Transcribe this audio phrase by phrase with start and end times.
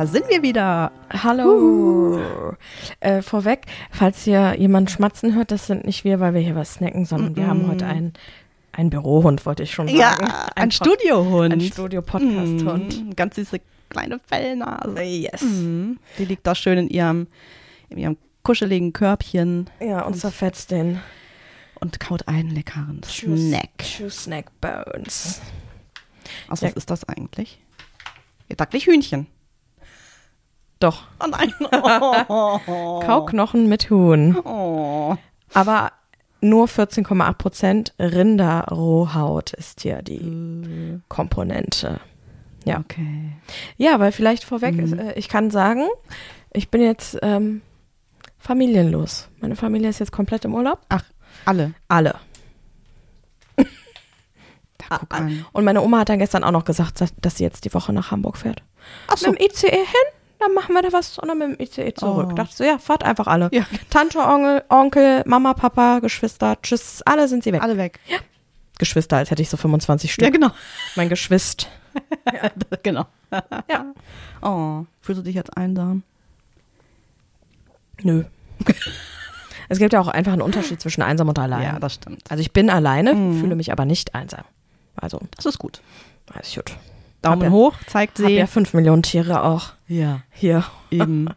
[0.00, 0.92] Da sind wir wieder.
[1.12, 2.18] Hallo.
[3.00, 6.72] Äh, vorweg, falls hier jemand schmatzen hört, das sind nicht wir, weil wir hier was
[6.72, 8.14] snacken, sondern wir haben heute einen,
[8.72, 9.98] einen Bürohund, wollte ich schon sagen.
[10.26, 11.52] Ja, ein, Studiohund.
[11.52, 13.08] Ein Studio-Podcast-Hund.
[13.08, 15.02] Mm, Ganz süße kleine Fellnase.
[15.02, 15.42] Yes.
[15.42, 17.26] Mm, Die liegt da schön in ihrem,
[17.90, 20.98] in ihrem kuscheligen Körbchen Ja, und zerfetzt den
[21.78, 23.76] und kaut einen leckeren Snack.
[23.80, 25.42] Chew Snack Bones.
[26.48, 26.68] Was, Ja.
[26.68, 27.60] was ist das eigentlich?
[28.48, 29.26] Ihr sagt nicht Hühnchen.
[30.80, 31.02] Doch.
[31.22, 31.52] Oh nein.
[33.06, 34.36] Kauknochen mit Huhn.
[34.44, 35.16] Oh.
[35.52, 35.92] Aber
[36.40, 42.00] nur 14,8 Prozent Rinderrohhaut ist hier die Komponente.
[42.64, 42.78] Ja.
[42.80, 43.32] Okay.
[43.76, 45.86] Ja, weil vielleicht vorweg, ist, äh, ich kann sagen,
[46.52, 47.62] ich bin jetzt ähm,
[48.38, 49.28] familienlos.
[49.40, 50.80] Meine Familie ist jetzt komplett im Urlaub.
[50.88, 51.04] Ach,
[51.44, 51.74] alle.
[51.88, 52.14] Alle.
[54.88, 55.44] Da guck an.
[55.52, 57.92] Und meine Oma hat dann gestern auch noch gesagt, dass- dass sie jetzt die Woche
[57.92, 58.62] nach Hamburg fährt.
[59.08, 59.30] Ach so.
[59.30, 59.84] Mit dem ICE hin,
[60.40, 62.28] dann machen wir da was und dann mit dem ICE zurück.
[62.30, 62.34] Oh.
[62.34, 63.48] Dachte so, ja, fahrt einfach alle.
[63.52, 63.64] Ja.
[63.90, 67.62] Tante, Onkel, Onkel, Mama, Papa, Geschwister, tschüss, alle sind sie weg.
[67.62, 68.00] Alle weg.
[68.78, 70.24] Geschwister, als hätte ich so 25 Stück.
[70.24, 70.50] Ja, genau.
[70.96, 71.68] Mein Geschwist.
[72.82, 73.06] genau.
[73.68, 73.84] Ja.
[74.42, 76.02] Oh, fühlst du dich jetzt einsam?
[78.02, 78.24] Nö.
[79.68, 81.62] es gibt ja auch einfach einen Unterschied zwischen einsam und allein.
[81.62, 82.22] Ja, das stimmt.
[82.30, 83.40] Also ich bin alleine, Mhm.
[83.40, 84.44] fühle mich aber nicht einsam.
[84.96, 85.82] Also, Das ist gut.
[86.42, 86.72] ich gut.
[87.22, 88.28] Daumen Hab ja- hoch, zeigt sie.
[88.28, 90.64] ja fünf Millionen Tiere auch ja, hier.
[90.90, 91.28] eben.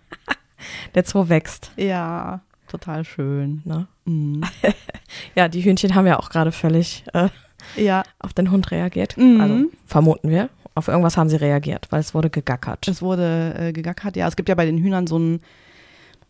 [0.95, 1.71] Der Zoo wächst.
[1.75, 3.61] ja, total schön.
[3.65, 3.87] Ne?
[4.05, 4.43] Mhm.
[5.35, 7.29] Ja, die Hühnchen haben ja auch gerade völlig äh,
[7.75, 9.15] Ja, auf den Hund reagiert.
[9.17, 9.41] Mhm.
[9.41, 10.49] Also vermuten wir.
[10.75, 12.87] Auf irgendwas haben sie reagiert, weil es wurde gegackert.
[12.87, 14.15] es wurde äh, gegackert.
[14.15, 15.41] Ja, es gibt ja bei den Hühnern so einen,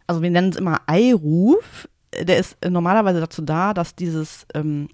[0.05, 1.88] also wir nennen es immer Eiruf.
[2.21, 4.89] Der ist normalerweise dazu da, dass dieses ähm,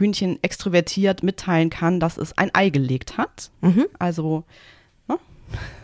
[0.00, 3.50] Hühnchen extrovertiert mitteilen kann, dass es ein Ei gelegt hat.
[3.60, 3.86] Mhm.
[3.98, 4.44] Also,
[5.08, 5.18] ne?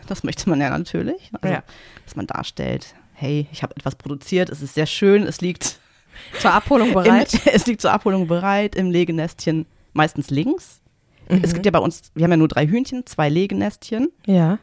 [0.07, 1.31] das möchte man ja natürlich.
[1.41, 1.63] Also, Ja.
[2.05, 5.79] dass man darstellt, hey, ich habe etwas produziert, es ist sehr schön, es liegt
[6.39, 7.33] Zur Abholung bereit.
[7.33, 10.81] Im, es liegt zur Abholung bereit im Legenestchen, meistens links.
[11.29, 14.09] Es gibt ja bei uns, wir haben ja nur drei Hühnchen, zwei Legenestchen.
[14.25, 14.59] ja.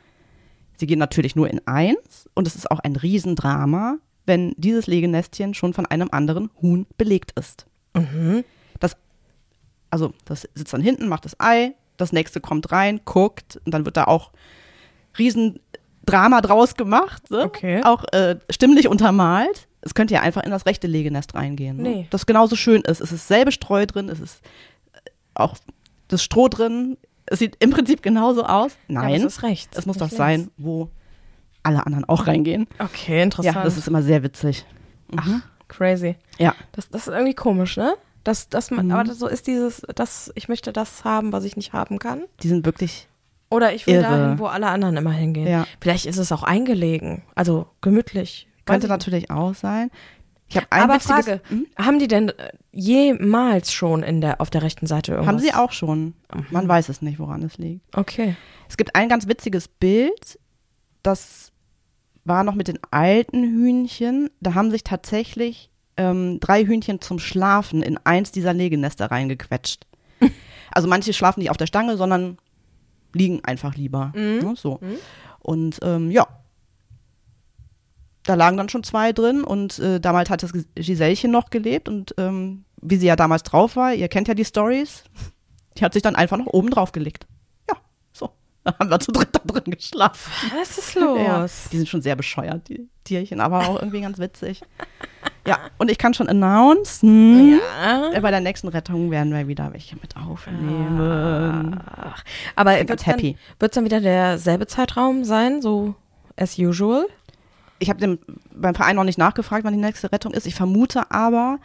[0.76, 5.54] Sie gehen natürlich nur in eins und es ist auch ein Riesendrama, wenn dieses Legenestchen
[5.54, 7.66] schon von einem anderen Huhn belegt ist.
[7.94, 8.42] Mhm.
[9.94, 13.72] Das, also das sitzt dann hinten, macht das Ei, das nächste kommt rein, guckt und
[13.72, 14.32] dann wird da auch
[15.18, 17.44] Riesendrama draus gemacht, ne?
[17.44, 17.82] Okay.
[17.84, 19.68] auch äh, stimmlich untermalt.
[19.82, 21.76] Es könnte ja einfach in das rechte Legenest reingehen.
[21.76, 21.82] Ne?
[21.82, 22.06] Nee.
[22.10, 23.00] Das genauso schön ist.
[23.00, 24.40] Es ist selbe Streu drin, es ist
[24.92, 24.98] äh,
[25.34, 25.56] auch
[26.08, 26.96] das Stroh drin.
[27.26, 28.72] Es sieht im Prinzip genauso aus.
[28.88, 29.76] Ja, Nein, aber es ist rechts.
[29.76, 30.90] es muss das sein, wo
[31.62, 32.66] alle anderen auch reingehen.
[32.78, 33.56] Okay, interessant.
[33.56, 34.64] Ja, das ist immer sehr witzig.
[35.16, 36.16] Ach, crazy.
[36.38, 36.54] Ja.
[36.72, 37.94] Das, das ist irgendwie komisch, ne?
[38.24, 38.92] Das, das man, Mhm.
[38.92, 42.24] Aber so ist dieses, das, ich möchte das haben, was ich nicht haben kann.
[42.42, 43.08] Die sind wirklich,
[43.50, 44.02] Oder ich will Irre.
[44.04, 45.46] dahin, wo alle anderen immer hingehen.
[45.46, 45.66] Ja.
[45.80, 48.48] Vielleicht ist es auch eingelegen, also gemütlich.
[48.64, 49.90] könnte natürlich auch sein.
[50.46, 51.66] Ich habe Aber Frage, Hm?
[51.78, 55.32] haben die denn äh, jemals schon in der, auf der rechten Seite irgendwas?
[55.34, 56.14] Haben sie auch schon.
[56.50, 57.80] Man weiß es nicht, woran es liegt.
[57.96, 58.36] Okay.
[58.68, 60.38] Es gibt ein ganz witziges Bild,
[61.02, 61.50] das
[62.24, 64.30] war noch mit den alten Hühnchen.
[64.40, 69.86] Da haben sich tatsächlich ähm, drei Hühnchen zum Schlafen in eins dieser Legenester reingequetscht.
[70.70, 72.36] Also manche schlafen nicht auf der Stange, sondern
[73.12, 74.10] liegen einfach lieber.
[74.40, 74.80] Ne, so.
[75.38, 76.26] Und ähm, ja,
[78.24, 81.88] da lagen dann schon zwei drin und äh, damals hat das Gis- Gisellchen noch gelebt
[81.88, 85.04] und ähm, wie sie ja damals drauf war, ihr kennt ja die Stories,
[85.78, 87.26] die hat sich dann einfach noch oben drauf gelegt.
[88.66, 88.72] Ja.
[88.72, 90.32] Da haben wir zu dritt da drin geschlafen.
[90.58, 91.68] Was ist Ja, los?
[91.70, 94.62] die sind schon sehr bescheuert, die Tierchen, aber auch irgendwie ganz witzig.
[95.46, 98.18] Ja, und ich kann schon announcen, Ja.
[98.20, 101.78] bei der nächsten Rettung werden wir wieder welche mit aufnehmen.
[101.86, 102.24] Ach.
[102.56, 105.94] Aber wird es dann, wird's dann wieder derselbe Zeitraum sein, so
[106.36, 107.06] as usual?
[107.78, 108.18] Ich habe
[108.54, 110.46] beim Verein noch nicht nachgefragt, wann die nächste Rettung ist.
[110.46, 111.58] Ich vermute aber,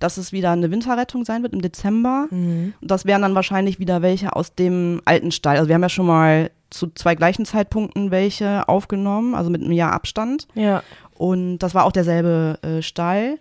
[0.00, 2.26] dass es wieder eine Winterrettung sein wird im Dezember.
[2.30, 2.74] Mhm.
[2.80, 5.56] Und das wären dann wahrscheinlich wieder welche aus dem alten Stall.
[5.56, 9.72] Also wir haben ja schon mal zu zwei gleichen Zeitpunkten welche aufgenommen, also mit einem
[9.72, 10.48] Jahr Abstand.
[10.54, 10.82] Ja.
[11.14, 13.38] Und das war auch derselbe äh, Stall.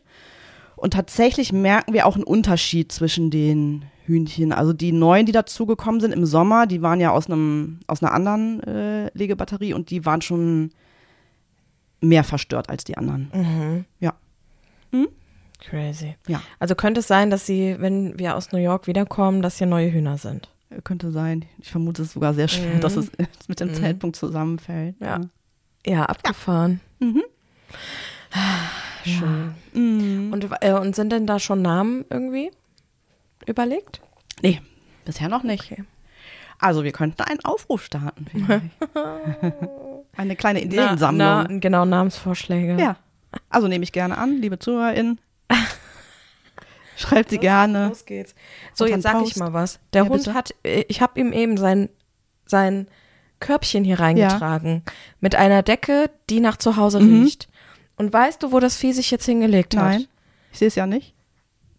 [0.75, 4.51] Und tatsächlich merken wir auch einen Unterschied zwischen den Hühnchen.
[4.51, 8.13] Also die neuen, die dazugekommen sind im Sommer, die waren ja aus einem aus einer
[8.13, 10.71] anderen äh, Legebatterie und die waren schon
[12.01, 13.31] mehr verstört als die anderen.
[13.33, 13.85] Mhm.
[13.99, 14.13] Ja.
[15.59, 16.15] Crazy.
[16.27, 16.41] Ja.
[16.59, 19.91] Also könnte es sein, dass sie, wenn wir aus New York wiederkommen, dass hier neue
[19.91, 20.49] Hühner sind?
[20.83, 21.45] Könnte sein.
[21.59, 22.81] Ich vermute es sogar sehr schwer, Mhm.
[22.81, 23.11] dass es
[23.47, 23.73] mit dem Mhm.
[23.75, 24.95] Zeitpunkt zusammenfällt.
[24.99, 25.21] Ja.
[25.85, 26.79] Ja, abgefahren.
[26.99, 27.23] Mhm.
[29.05, 29.55] Schön.
[29.73, 30.31] Mhm.
[30.33, 32.51] Und, äh, und sind denn da schon Namen irgendwie
[33.47, 34.01] überlegt?
[34.41, 34.61] Nee,
[35.05, 35.71] bisher noch nicht.
[35.71, 35.83] Okay.
[36.59, 38.25] Also wir könnten einen Aufruf starten.
[40.17, 41.17] Eine kleine Na, Ideensammlung.
[41.27, 42.75] na, genau, Namensvorschläge.
[42.77, 42.97] Ja.
[43.49, 45.19] Also nehme ich gerne an, liebe ZuhörerInnen.
[46.97, 47.87] Schreibt sie gerne.
[47.89, 48.35] Los geht's.
[48.73, 49.79] So, jetzt sag ich mal was.
[49.93, 50.33] Der Ja, Hund bitte.
[50.33, 51.89] hat, äh, ich habe ihm eben sein,
[52.45, 52.87] sein
[53.39, 54.83] Körbchen hier reingetragen.
[55.21, 57.23] Mit einer Decke, die nach zu Hause Mhm.
[57.23, 57.47] riecht.
[57.95, 59.83] Und weißt du, wo das Vieh sich jetzt hingelegt hat?
[59.83, 60.07] Nein,
[60.51, 61.13] ich sehe es ja nicht.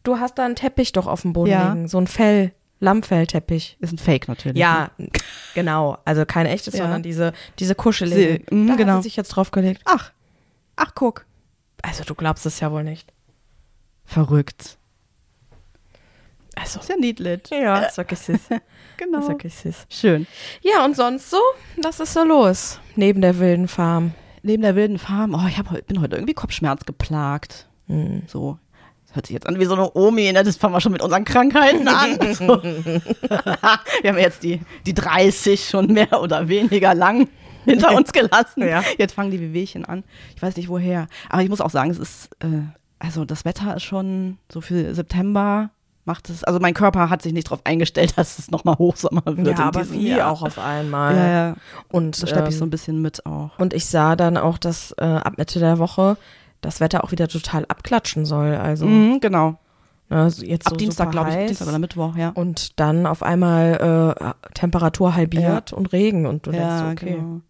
[0.03, 1.73] Du hast da einen Teppich doch auf dem Boden Ja.
[1.73, 1.89] liegen.
[1.89, 3.77] So ein Fell, Lammfellteppich.
[3.81, 4.57] Ist ein Fake natürlich.
[4.59, 4.91] Ja,
[5.55, 5.99] genau.
[6.07, 6.85] Also kein echtes, Ja.
[6.85, 8.43] sondern diese, diese kuschelige.
[8.49, 8.93] Sie- mhm, da genau.
[8.95, 9.83] hat sie sich jetzt draufgelegt.
[9.85, 10.13] Ach,
[10.77, 11.27] ach guck.
[11.83, 13.13] Also du glaubst es ja wohl nicht.
[14.11, 14.77] Verrückt.
[16.57, 16.81] Also.
[16.81, 17.43] Ist ja niedlich.
[17.51, 18.41] Ja, ist wirklich süß.
[18.97, 19.21] Genau.
[19.21, 19.87] Ist wirklich süß.
[19.89, 20.27] Schön.
[20.63, 21.39] Ja, und sonst so?
[21.81, 22.81] Was ist so los?
[22.97, 24.13] Neben der wilden Farm.
[24.43, 27.69] Neben der wilden Farm, oh, ich hab, bin heute irgendwie Kopfschmerz geplagt.
[27.87, 28.23] Hm.
[28.27, 28.59] So.
[29.07, 30.43] Das hört sich jetzt an wie so eine Omi, ne?
[30.43, 32.19] das fangen wir schon mit unseren Krankheiten an.
[32.35, 32.63] So.
[32.65, 37.29] wir haben jetzt die, die 30 schon mehr oder weniger lang
[37.65, 38.67] hinter uns gelassen.
[38.67, 38.83] Ja.
[38.99, 40.03] Jetzt fangen die Wehwehchen an.
[40.35, 41.07] Ich weiß nicht woher.
[41.29, 42.63] Aber ich muss auch sagen, es ist, äh,
[43.01, 45.71] also das Wetter ist schon so für September
[46.05, 49.59] macht es, also mein Körper hat sich nicht darauf eingestellt, dass es nochmal Hochsommer wird.
[49.59, 50.31] Ja, aber wie Jahr.
[50.31, 51.17] auch auf einmal.
[51.17, 51.55] Ja, ja.
[51.91, 53.59] Und, Das schleppe ich so ähm, ein bisschen mit auch.
[53.59, 56.17] und ich sah dann auch, dass äh, ab Mitte der Woche
[56.61, 58.55] das Wetter auch wieder total abklatschen soll.
[58.55, 59.59] Also Mhm, genau.
[60.11, 61.47] ne, so jetzt Ab so Dienstag, glaube ich, heiß.
[61.49, 62.31] Dienstag oder Mittwoch, ja.
[62.31, 67.41] Und dann auf einmal äh, Temperatur halbiert und Regen und du ja, denkst, okay, genau.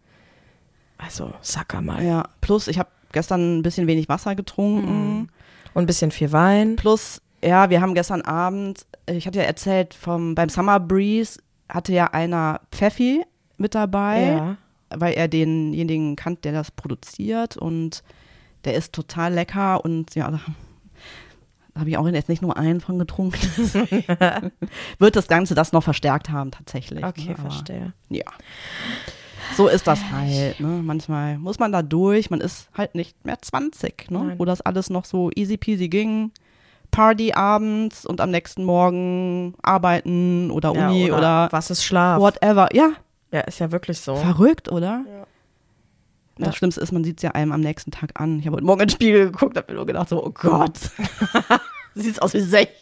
[0.97, 2.03] also sacker mal.
[2.03, 5.29] Ja, plus ich habe gestern ein bisschen wenig Wasser getrunken.
[5.73, 6.75] Und ein bisschen viel Wein.
[6.75, 11.39] Plus, ja, wir haben gestern Abend, ich hatte ja erzählt, vom, beim Summer Breeze
[11.69, 13.23] hatte ja einer Pfeffi
[13.57, 14.57] mit dabei, Ja.
[14.89, 18.03] weil er denjenigen kannt, der das produziert und
[18.65, 20.39] der ist total lecker und ja, da
[21.79, 23.39] habe ich auch jetzt nicht nur einen von getrunken.
[24.99, 27.03] Wird das Ganze das noch verstärkt haben, tatsächlich.
[27.03, 27.93] Okay, ne, verstehe.
[28.09, 28.25] Ja.
[29.57, 30.59] So ist das halt.
[30.59, 30.67] Ne?
[30.83, 32.29] Manchmal muss man da durch.
[32.29, 34.19] Man ist halt nicht mehr 20, ne?
[34.19, 34.39] Nein.
[34.39, 36.31] wo das alles noch so easy peasy ging.
[36.91, 42.19] Party abends und am nächsten Morgen arbeiten oder Ja, Uni oder, was ist Schlaf?
[42.19, 42.67] whatever.
[42.75, 42.91] Ja,
[43.31, 44.15] Ja, ist ja wirklich so.
[44.15, 45.05] verrückt, oder?
[45.07, 45.27] Ja.
[46.37, 46.53] Das Ja.
[46.53, 48.39] Schlimmste ist, man sieht es ja einem am nächsten Tag an.
[48.39, 50.77] Ich habe heute Morgen in den Spiegel geguckt, habe mir nur gedacht, so, oh Gott,
[51.95, 52.73] sieht aus wie 60.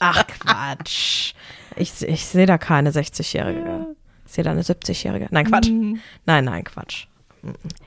[0.00, 1.34] Ach Quatsch.
[1.76, 3.94] Ich, ich sehe da keine 60-Jährige.
[4.28, 5.26] Ich sehe da eine 70-Jährige.
[5.30, 5.70] Nein, Quatsch.
[5.70, 6.00] Mhm.
[6.26, 7.06] Nein, nein, Quatsch.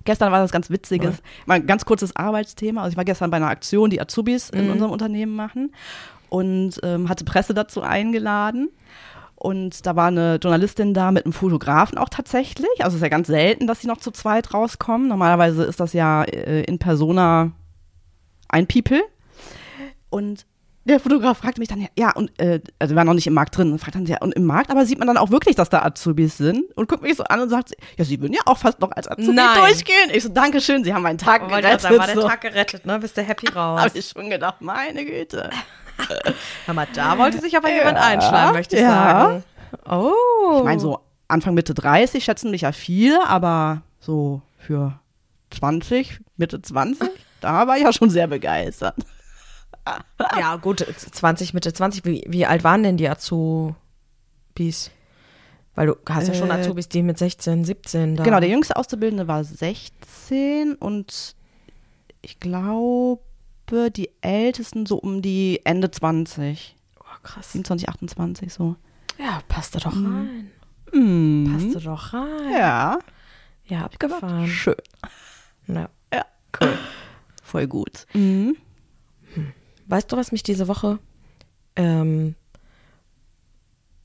[0.05, 2.81] Gestern war das ganz Witziges, mal ein ganz kurzes Arbeitsthema.
[2.81, 4.71] Also ich war gestern bei einer Aktion, die Azubis in Mhm.
[4.71, 5.71] unserem Unternehmen machen
[6.29, 8.69] und ähm, hatte Presse dazu eingeladen.
[9.35, 12.69] Und da war eine Journalistin da mit einem Fotografen auch tatsächlich.
[12.79, 15.07] Also es ist ja ganz selten, dass sie noch zu zweit rauskommen.
[15.07, 17.51] Normalerweise ist das ja äh, in Persona
[18.49, 19.01] ein People.
[20.09, 20.45] Und
[20.83, 23.33] der Fotograf fragte mich dann, ja, ja und äh, also wir waren noch nicht im
[23.33, 25.55] Markt drin, und fragt dann, ja, und im Markt, aber sieht man dann auch wirklich,
[25.55, 26.63] dass da Azubis sind?
[26.75, 29.07] Und guckt mich so an und sagt, ja, sie würden ja auch fast noch als
[29.07, 29.57] Azubi Nein.
[29.59, 30.09] durchgehen.
[30.13, 31.83] Ich so, Dankeschön, sie haben meinen Tag Aber gerettet.
[31.83, 32.27] da war der so.
[32.27, 32.97] Tag gerettet, ne?
[32.99, 33.81] Bist du happy raus.
[33.81, 35.49] Habe ich schon gedacht, meine Güte.
[36.65, 37.75] Hör mal, da wollte sich aber Ja.
[37.77, 38.89] jemand einschlagen, möchte ich Ja.
[38.89, 39.43] sagen.
[39.89, 40.57] Oh.
[40.57, 44.99] Ich meine, so Anfang, Mitte 30 schätzen mich ja viele, aber so für
[45.51, 47.07] 20, Mitte 20,
[47.39, 48.95] da war ich ja schon sehr begeistert.
[50.39, 52.05] Ja, gut, 20, Mitte 20.
[52.05, 54.91] Wie, wie alt waren denn die Azubis?
[55.75, 58.23] Weil du hast ja schon Äh, Azubis, die mit 16, 17 da.
[58.23, 61.35] Genau, der jüngste Auszubildende war 16 und
[62.21, 63.19] ich glaube,
[63.95, 66.75] die ältesten so um die Ende 20.
[66.99, 67.53] Oh, krass.
[67.53, 68.75] 27, 28 so.
[69.17, 70.51] Ja, passt da doch rein.
[70.93, 71.49] Mhm.
[71.53, 72.51] Passt da doch rein.
[72.53, 72.99] Ja,
[73.65, 74.47] Ja, abgefahren.
[74.47, 74.75] schön.
[75.67, 75.89] Ja.
[76.13, 76.25] Ja,
[76.59, 76.77] cool.
[77.43, 78.05] Voll gut.
[78.13, 78.57] Mhm.
[79.91, 80.99] Weißt du, was mich diese Woche
[81.75, 82.35] ähm,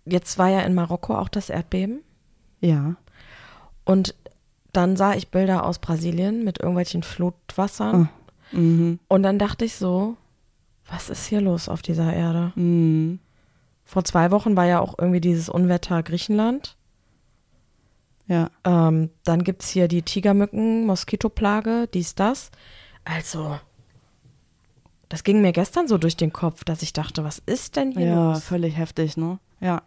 [0.05, 2.01] jetzt war ja in Marokko auch das Erdbeben
[2.61, 2.97] Ja.
[3.85, 4.15] und
[4.73, 8.09] dann sah ich Bilder aus Brasilien mit irgendwelchen Flutwassern
[8.53, 8.99] Mhm.
[9.09, 10.17] und dann dachte ich so,
[10.89, 12.53] was ist hier los auf dieser Erde?
[12.55, 13.19] Mhm.
[13.85, 16.77] Vor zwei Wochen war ja auch irgendwie dieses Unwetter Griechenland.
[18.29, 18.51] Ja.
[18.65, 22.51] Ähm, dann gibt's hier die Tigermücken, Moskitoplage, dies, das.
[23.05, 23.59] Also,
[25.09, 28.07] das ging mir gestern so durch den Kopf, dass ich dachte, was ist denn hier
[28.07, 28.45] Ja, los?
[28.45, 29.39] völlig heftig, ne?
[29.61, 29.83] Ja.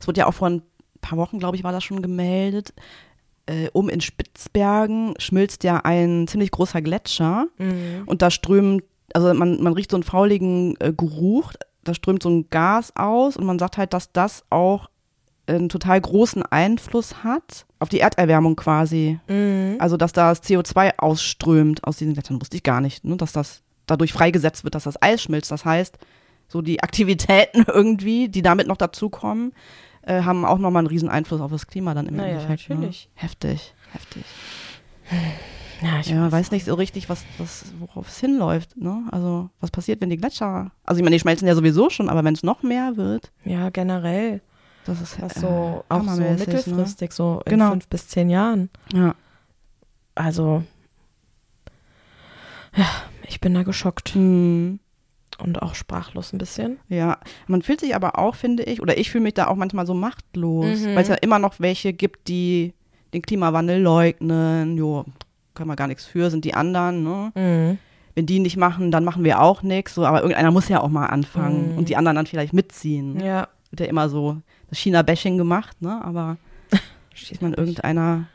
[0.00, 0.62] Es wurde ja auch vor ein
[1.00, 2.72] paar Wochen, glaube ich, war das schon gemeldet.
[3.46, 8.02] Äh, oben in Spitzbergen schmilzt ja ein ziemlich großer Gletscher Mhm.
[8.06, 8.84] und da strömt,
[9.14, 11.52] also man, man riecht so einen fauligen äh, Geruch,
[11.84, 14.88] da strömt so ein Gas aus und man sagt halt, dass das auch
[15.46, 19.18] einen total großen Einfluss hat auf die Erderwärmung quasi.
[19.28, 19.74] Mhm.
[19.80, 23.16] Also, dass da das CO2 ausströmt aus diesen Gletschern, wusste ich gar nicht, ne?
[23.16, 25.50] dass das dadurch freigesetzt wird, dass das Eis schmilzt.
[25.50, 25.98] Das heißt,
[26.48, 29.52] so die Aktivitäten irgendwie, die damit noch dazukommen,
[30.02, 32.68] äh, haben auch nochmal einen riesen Einfluss auf das Klima dann im Naja, Endeffekt.
[32.70, 33.08] natürlich.
[33.14, 33.22] Ne?
[33.22, 34.24] Heftig, heftig.
[35.82, 38.76] Ja, ich Ja, man weiß nicht so richtig, was, was, worauf es hinläuft.
[38.76, 39.02] Ne?
[39.10, 40.70] Also, was passiert, wenn die Gletscher.
[40.84, 43.68] Also, ich meine, die schmelzen ja sowieso schon, aber wenn es noch mehr wird, ja,
[43.70, 44.40] generell.
[44.84, 46.36] das ist Das äh, so auch so ne?
[46.38, 47.70] mittelfristig, so in Genau.
[47.70, 48.70] fünf bis zehn Jahren.
[48.92, 49.14] Ja.
[50.14, 50.62] Also,
[52.76, 52.86] ja,
[53.32, 54.78] ich bin da geschockt Hm.
[55.38, 56.78] und auch sprachlos ein bisschen.
[56.88, 59.86] Ja, man fühlt sich aber auch, finde ich, oder ich fühle mich da auch manchmal
[59.86, 60.94] so machtlos, Mhm.
[60.94, 62.74] weil es ja immer noch welche gibt, die
[63.14, 64.76] den Klimawandel leugnen.
[64.76, 65.04] Jo,
[65.54, 67.02] können wir gar nichts für, sind die anderen.
[67.02, 67.32] Ne?
[67.34, 67.78] Mhm.
[68.14, 69.94] Wenn die nicht machen, dann machen wir auch nichts.
[69.94, 71.78] So, aber irgendeiner muss ja auch mal anfangen Mhm.
[71.78, 73.18] und die anderen dann vielleicht mitziehen.
[73.20, 74.36] Ja, Wird ja immer so
[74.68, 75.98] das China-Bashing gemacht, ne?
[76.04, 76.36] Aber
[77.14, 78.26] ich meine, irgendeiner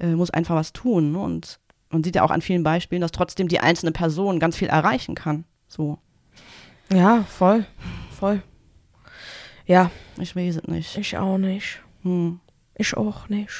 [0.00, 1.12] äh, muss einfach was tun.
[1.12, 1.18] Ne?
[1.18, 1.58] Und
[1.90, 5.14] man sieht ja auch an vielen Beispielen, dass trotzdem die einzelne Person ganz viel erreichen
[5.14, 5.44] kann.
[5.68, 5.98] So,
[6.92, 7.66] ja, voll,
[8.18, 8.42] voll.
[9.66, 10.96] Ja, ich weiß es nicht.
[10.96, 11.82] ich auch nicht.
[12.02, 12.40] Hm.
[12.76, 13.52] Ich auch nicht.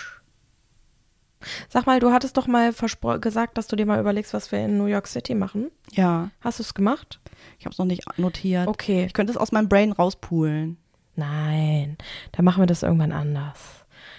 [1.69, 2.73] Sag mal, du hattest doch mal
[3.21, 5.71] gesagt, dass du dir mal überlegst, was wir in New York City machen.
[5.93, 7.21] Ja, Hast du es gemacht?
[7.59, 8.67] ich habe es noch nicht notiert.
[8.67, 9.05] Okay.
[9.07, 10.79] Ich könnte es aus meinem Brain rauspulen.
[11.15, 11.97] Nein,
[12.33, 13.78] dann machen wir das irgendwann anders.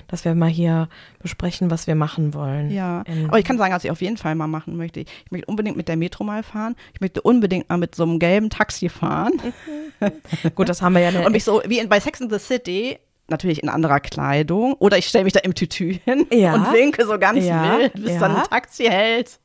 [0.09, 0.89] Dass wir mal hier
[1.21, 2.71] besprechen, was wir machen wollen.
[2.71, 4.99] Ja, aber ich kann sagen, was ich auf jeden Fall mal machen möchte.
[5.01, 6.75] Ich möchte unbedingt mit der Metro mal fahren.
[6.93, 9.33] Ich möchte unbedingt mal mit so einem gelben Taxi fahren.
[10.55, 11.25] Gut, das haben wir ja.
[11.25, 12.97] Und mich so, wie in, bei Sex in the City,
[13.27, 14.73] natürlich in anderer Kleidung.
[14.79, 16.55] Oder ich stelle mich da im Tütü hin Ja.
[16.55, 18.19] und winke so ganz Ja, wild, bis ja.
[18.19, 19.39] dann ein Taxi hält.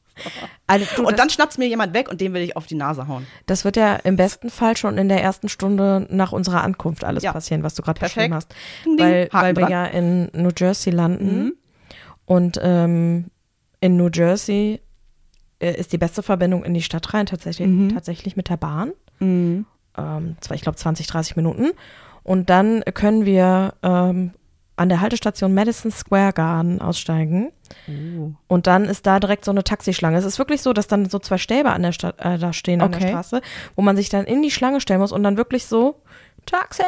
[0.67, 3.09] Also, du, und dann schnappt mir jemand weg und dem will ich auf die Nase
[3.09, 3.27] hauen.
[3.47, 7.23] das wird ja im besten Fall schon in der ersten Stunde nach unserer Ankunft alles
[7.23, 7.33] Ja.
[7.33, 8.55] passieren, was du gerade beschrieben hast.
[8.85, 11.45] Ding, Weil, weil wir ja in New Jersey landen.
[11.45, 11.53] Mhm.
[12.27, 13.27] Und ähm,
[13.81, 14.81] in New Jersey
[15.59, 17.93] äh, ist die beste Verbindung in die Stadt rein tatsächlich, Mhm.
[17.95, 18.93] tatsächlich mit der Bahn.
[19.19, 19.67] Mhm.
[19.99, 21.71] ähm, zwar, ich glaube, 20, 30 Minuten.
[22.23, 24.33] Und dann können wir ähm,
[24.77, 27.53] an der Haltestation Madison Square Garden aussteigen.
[27.89, 28.33] Oh.
[28.49, 30.17] Und dann ist da direkt so eine Taxischlange.
[30.19, 32.81] Es ist wirklich so, dass dann so zwei Stäbe an der Stadt, äh, da stehen
[32.81, 33.11] an der Okay.
[33.11, 33.41] Straße,
[33.77, 36.01] wo man sich dann in die Schlange stellen muss und dann wirklich so
[36.47, 36.83] Taxi!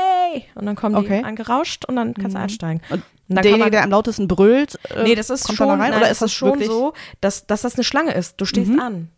[0.54, 1.22] Und dann kommen die Okay.
[1.24, 2.82] angerauscht und dann kannst du einsteigen.
[2.90, 5.74] Und Und derjenige, man, der am lautesten brüllt, äh, nee, das ist kommt schon, da
[5.74, 5.80] rein?
[5.80, 6.68] nein, oder das ist das schon wirklich?
[6.68, 8.40] so, dass, dass das eine Schlange ist.
[8.40, 8.80] Du stehst Mhm.
[8.80, 9.08] an.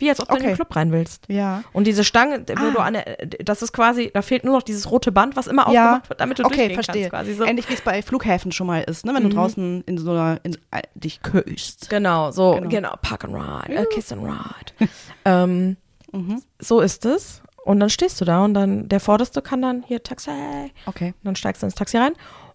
[0.00, 0.54] Wie als ob du in den.
[0.54, 1.24] Club rein willst.
[1.28, 1.62] Ja.
[1.72, 2.70] Und diese Stange, wo Ah.
[2.72, 3.04] du an der,
[3.44, 5.84] das ist quasi, da fehlt nur noch dieses rote Band, was immer Ja.
[5.92, 7.08] aufgemacht wird, damit du Okay, durchgehen verstehe.
[7.10, 7.26] kannst.
[7.28, 7.44] Quasi so.
[7.44, 9.14] Ähnlich wie es bei Flughäfen schon mal ist, ne?
[9.14, 9.30] wenn Mhm.
[9.30, 11.88] du draußen in so einer, in, äh, dich köst.
[11.90, 12.68] Genau, so, Genau.
[12.68, 14.88] genau, Park and Ride, äh, Kiss and Ride.
[15.24, 15.76] ähm,
[16.12, 16.42] Mhm.
[16.58, 17.42] so ist es.
[17.64, 20.30] Und dann stehst du da und dann der Vorderste kann dann hier Taxi.
[20.30, 21.14] Und Okay.
[21.22, 22.14] dann steigst du ins Taxi rein.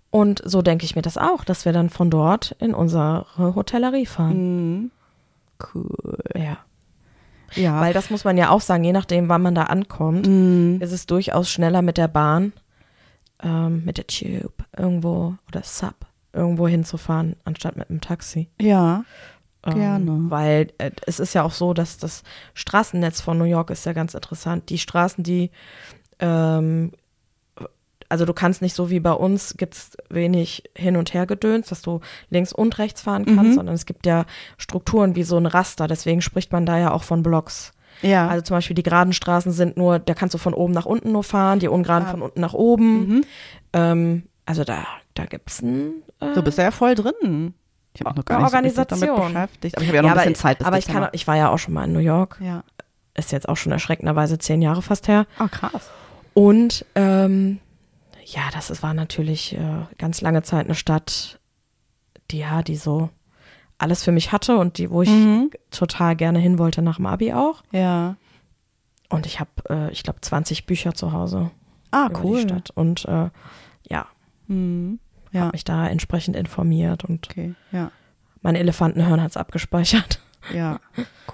[0.10, 4.06] Und so denke ich mir das auch, dass wir dann von dort in unsere Hotellerie
[4.08, 4.74] fahren.
[4.82, 4.92] Mhm.
[5.74, 6.18] Cool.
[6.36, 6.58] Ja.
[7.56, 7.80] Ja.
[7.82, 10.80] Weil das muss man ja auch sagen, je nachdem, wann man da ankommt, Mhm.
[10.82, 12.54] ist es durchaus schneller mit der Bahn,
[13.44, 15.96] ähm, mit der Tube irgendwo oder Sub
[16.34, 18.50] irgendwo hinzufahren, anstatt mit einem Taxi.
[18.60, 19.04] Ja.
[19.66, 20.18] Ähm, Gerne.
[20.30, 23.94] Weil äh, es ist ja auch so, dass das Straßennetz von New York ist ja
[23.94, 24.70] ganz interessant.
[24.70, 25.50] Die Straßen, die,
[26.20, 26.92] ähm,
[28.10, 31.82] also du kannst nicht so wie bei uns, gibt's wenig hin und her gedöns, dass
[31.82, 33.54] du links und rechts fahren kannst, Mhm.
[33.56, 34.26] sondern es gibt ja
[34.58, 35.88] Strukturen wie so ein Raster.
[35.88, 37.72] Deswegen spricht man da ja auch von Blocks.
[38.02, 38.28] Ja.
[38.28, 41.12] Also zum Beispiel die geraden Straßen sind nur, da kannst du von oben nach unten
[41.12, 42.12] nur fahren, die ungeraden Ah.
[42.12, 43.08] von unten nach oben.
[43.08, 43.24] mhm.
[43.74, 46.04] Ähm, also da, da gibt's ein.
[46.20, 47.54] Äh, Du bist ja voll drin.
[47.94, 49.34] Ich habe noch gar nicht so richtig damit Organisation.
[49.34, 49.76] beschäftigt.
[49.78, 51.26] Aber ich habe ja noch ein aber, bisschen Zeit bis aber ich, kann, auch- ich
[51.28, 52.38] war ja auch schon mal in New York.
[52.42, 52.64] Ja.
[53.18, 55.26] Ist jetzt auch schon erschreckenderweise zehn Jahre fast her.
[55.40, 55.90] Oh, krass.
[56.34, 57.60] Und ähm,
[58.25, 61.39] ja, das ist, war natürlich äh, ganz lange Zeit eine Stadt,
[62.32, 63.10] die ja, die so
[63.77, 65.51] alles für mich hatte und die, wo ich Mhm.
[65.70, 67.62] total gerne hin wollte nach dem Abi auch.
[67.72, 68.15] Ja.
[69.10, 71.51] Und ich habe, äh, ich glaube, 20 Bücher zu Hause
[71.91, 72.41] Ah, über cool.
[72.41, 72.72] die Stadt.
[72.72, 73.29] Und äh,
[73.89, 74.08] ja,
[74.48, 75.00] Mhm.
[75.32, 75.41] Ja.
[75.41, 77.53] habe mich da entsprechend informiert und Okay.
[77.72, 77.91] Ja.
[78.41, 80.20] mein Elefantenhirn hat's abgespeichert.
[80.53, 80.79] Ja.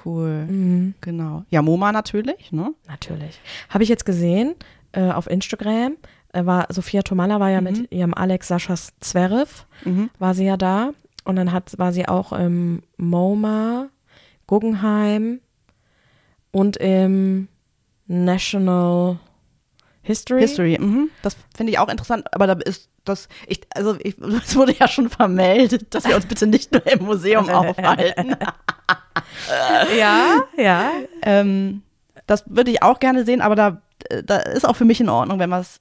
[0.04, 0.46] Cool.
[0.50, 0.96] Mhm.
[1.02, 1.44] Genau.
[1.50, 2.74] Ja, MoMA natürlich, ne?
[2.88, 3.40] Natürlich.
[3.70, 4.56] Habe ich jetzt gesehen
[4.94, 5.96] äh, auf Instagram,
[6.34, 7.64] war Sophia Tomala war ja Mhm.
[7.66, 10.10] mit ihrem Alex Saschas Zverev, Mhm.
[10.20, 10.92] war sie ja da.
[11.24, 13.88] Und dann hat, war sie auch im MoMA,
[14.48, 15.40] Guggenheim
[16.52, 17.48] und im
[18.08, 19.20] National
[20.02, 20.42] History.
[20.42, 21.10] History, mhm.
[21.22, 24.88] das finde ich auch interessant, aber da ist das, ich, also ich, es wurde ja
[24.88, 28.36] schon vermeldet, dass wir uns bitte nicht nur im Museum aufhalten.
[29.98, 30.92] Ja, ja.
[31.24, 31.84] ähm,
[32.28, 33.82] das würde ich auch gerne sehen, aber da,
[34.24, 35.80] da ist auch für mich in Ordnung, wenn wir es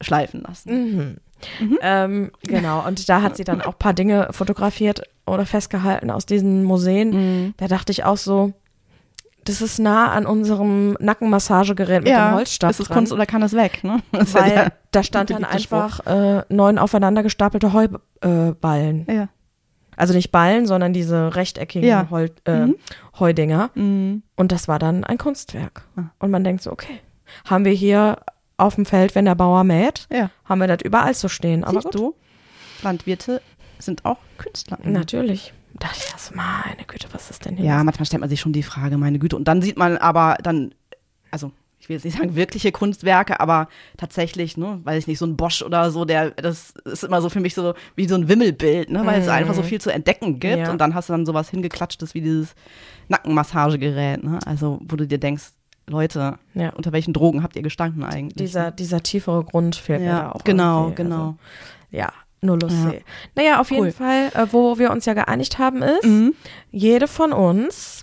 [0.00, 1.18] schleifen lassen.
[1.60, 1.78] Mhm.
[1.82, 6.26] Ähm, genau, und da hat sie dann auch ein paar Dinge fotografiert oder festgehalten aus
[6.26, 7.10] diesen Museen.
[7.10, 7.54] Mhm.
[7.56, 8.52] Da dachte ich auch so,
[9.44, 12.98] das ist nah an unserem Nackenmassagegerät mit dem Holzstab ist es dran.
[12.98, 14.00] Kunst oder kann es weg, ne?
[14.12, 19.08] Das ja weil der da stand dann einfach äh, neun aufeinander gestapelte Heuballen.
[19.08, 19.14] Äh.
[19.14, 19.28] Ja.
[19.96, 22.08] Also nicht Ballen, sondern diese rechteckigen Ja.
[22.10, 22.68] Hol äh,
[23.18, 23.70] Heudinger.
[23.74, 24.22] Mhm.
[24.36, 25.82] Und das war dann ein Kunstwerk.
[25.96, 26.10] Ah.
[26.18, 27.00] Und man denkt so, okay,
[27.44, 28.16] haben wir hier
[28.56, 30.30] auf dem Feld, wenn der Bauer mäht, Ja.
[30.44, 31.64] haben wir das überall zu stehen.
[31.64, 32.14] Aber Siehst gut, du,
[32.82, 33.40] Landwirte
[33.78, 34.78] sind auch Künstler.
[34.84, 35.52] natürlich.
[35.74, 37.66] Da dachte ich erst, meine Güte, was ist denn hier?
[37.66, 39.34] Ja, manchmal stellt man sich schon die Frage, meine Güte.
[39.36, 40.72] Und dann sieht man aber dann,
[41.32, 43.68] also ich will jetzt nicht sagen wirkliche Kunstwerke, aber
[43.98, 47.28] tatsächlich, ne, weiß ich nicht, so ein Bosch oder so, der, das ist immer so
[47.28, 50.38] für mich so wie so ein Wimmelbild, ne, weil es einfach so viel zu entdecken
[50.40, 50.58] gibt.
[50.58, 50.70] Ja.
[50.70, 52.54] Und dann hast du dann sowas hingeklatschtes wie dieses
[53.08, 55.44] Nackenmassagegerät, ne, also wo du dir denkst,
[55.86, 56.70] Leute, Ja.
[56.70, 58.34] unter welchen Drogen habt ihr gestanden eigentlich?
[58.36, 60.44] Dieser, dieser tiefere Grund fehlt mir da ja, auch.
[60.44, 61.14] genau, genau.
[61.16, 61.36] Also,
[61.90, 62.92] ja, nur lustig.
[62.94, 63.00] Ja.
[63.42, 63.86] Naja, auf Cool.
[63.86, 66.34] jeden Fall, äh, wo wir uns ja geeinigt haben, ist, Mhm.
[66.70, 68.02] jede von uns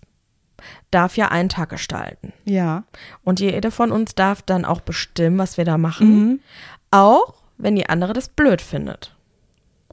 [0.91, 2.33] darf ja einen Tag gestalten.
[2.45, 2.83] Ja.
[3.23, 6.07] Und jede von uns darf dann auch bestimmen, was wir da machen.
[6.27, 6.39] Mhm.
[6.91, 9.15] Auch wenn die andere das blöd findet.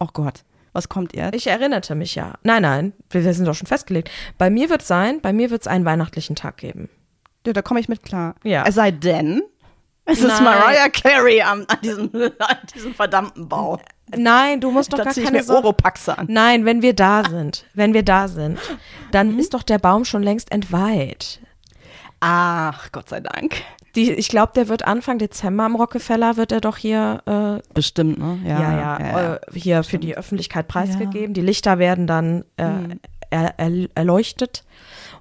[0.01, 0.43] Oh Gott,
[0.73, 1.35] was kommt jetzt?
[1.35, 2.35] Ich erinnerte mich ja.
[2.43, 4.11] Nein, nein, wir, sind doch schon festgelegt.
[4.37, 6.89] Bei mir wird sein, bei mir wird es einen weihnachtlichen Tag geben.
[7.47, 8.35] Ja, da komme ich mit klar.
[8.45, 8.65] Ja.
[8.67, 9.43] Es sei denn,
[10.05, 10.45] es ist Nein.
[10.45, 13.79] Mariah Carey am, an, diesem, an diesem verdammten Bau.
[14.17, 15.51] Nein, du musst doch Da gar ziehe ich keine mir.
[15.55, 16.27] Oropaxe an.
[16.31, 18.59] Nein, wenn wir da sind, wenn wir da sind,
[19.13, 19.39] dann Mhm.
[19.39, 21.41] ist doch der Baum schon längst entweiht.
[22.21, 23.57] Ach, Gott sei Dank.
[23.95, 28.19] Die, ich glaube, der wird Anfang Dezember am Rockefeller, wird er doch hier, äh, Bestimmt,
[28.19, 28.39] ne?
[28.47, 28.59] ja,
[28.99, 31.35] ja, Äh, hier für die Öffentlichkeit preisgegeben.
[31.35, 33.01] Die Lichter werden dann äh, Mhm.
[33.31, 34.65] er, er, erleuchtet.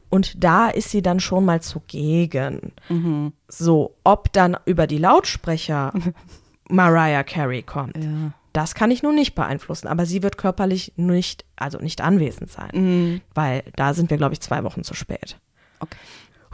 [0.10, 2.72] Und da ist sie dann schon mal zugegen.
[2.90, 3.34] Mhm.
[3.48, 5.92] So, ob dann über die Lautsprecher
[6.70, 8.32] Mariah Carey kommt, Ja.
[8.54, 9.88] das kann ich nun nicht beeinflussen.
[9.88, 12.72] Aber sie wird körperlich nicht, also nicht anwesend sein.
[12.74, 13.22] Mhm.
[13.34, 15.38] Weil da sind wir, glaube ich, zwei Wochen zu spät.
[15.80, 15.98] Okay.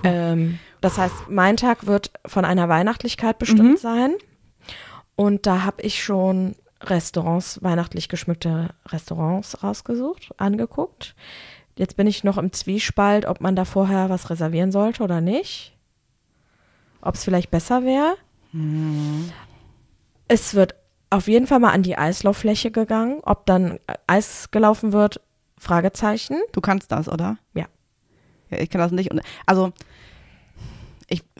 [0.04, 4.14] Ähm, das heißt, mein Tag wird von einer Weihnachtlichkeit bestimmt sein.
[5.16, 11.16] Und da habe ich schon Restaurants, weihnachtlich geschmückte Restaurants rausgesucht, angeguckt.
[11.76, 15.76] Jetzt bin ich noch im Zwiespalt, ob man da vorher was reservieren sollte oder nicht.
[17.02, 18.16] Ob es vielleicht besser wäre.
[20.28, 20.76] Es wird
[21.10, 23.20] auf jeden Fall mal an die Eislauffläche gegangen.
[23.24, 25.22] Ob dann Eis gelaufen wird,
[25.58, 26.38] Fragezeichen.
[26.52, 27.38] Du kannst das, oder?
[27.54, 27.66] Ja.
[28.50, 29.12] Ja, ich kann das nicht.
[29.12, 29.74] Und, also,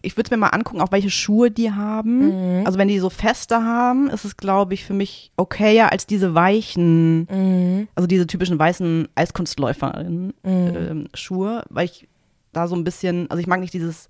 [0.04, 2.60] ich, würde mir mal angucken, auch welche Schuhe die haben.
[2.60, 2.66] Mhm.
[2.66, 6.36] Also, wenn die so feste haben, ist es, glaube ich, für mich okayer als diese
[6.36, 7.88] weichen, Mhm.
[7.96, 9.08] also diese typischen weißen
[10.44, 12.08] Eiskunstläufer-Schuhe, weil ich
[12.52, 14.10] da so ein bisschen, also ich mag nicht dieses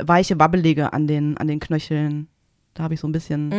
[0.00, 2.28] weiche, wabbelige an den, an den Knöcheln.
[2.74, 3.50] Da habe ich so ein bisschen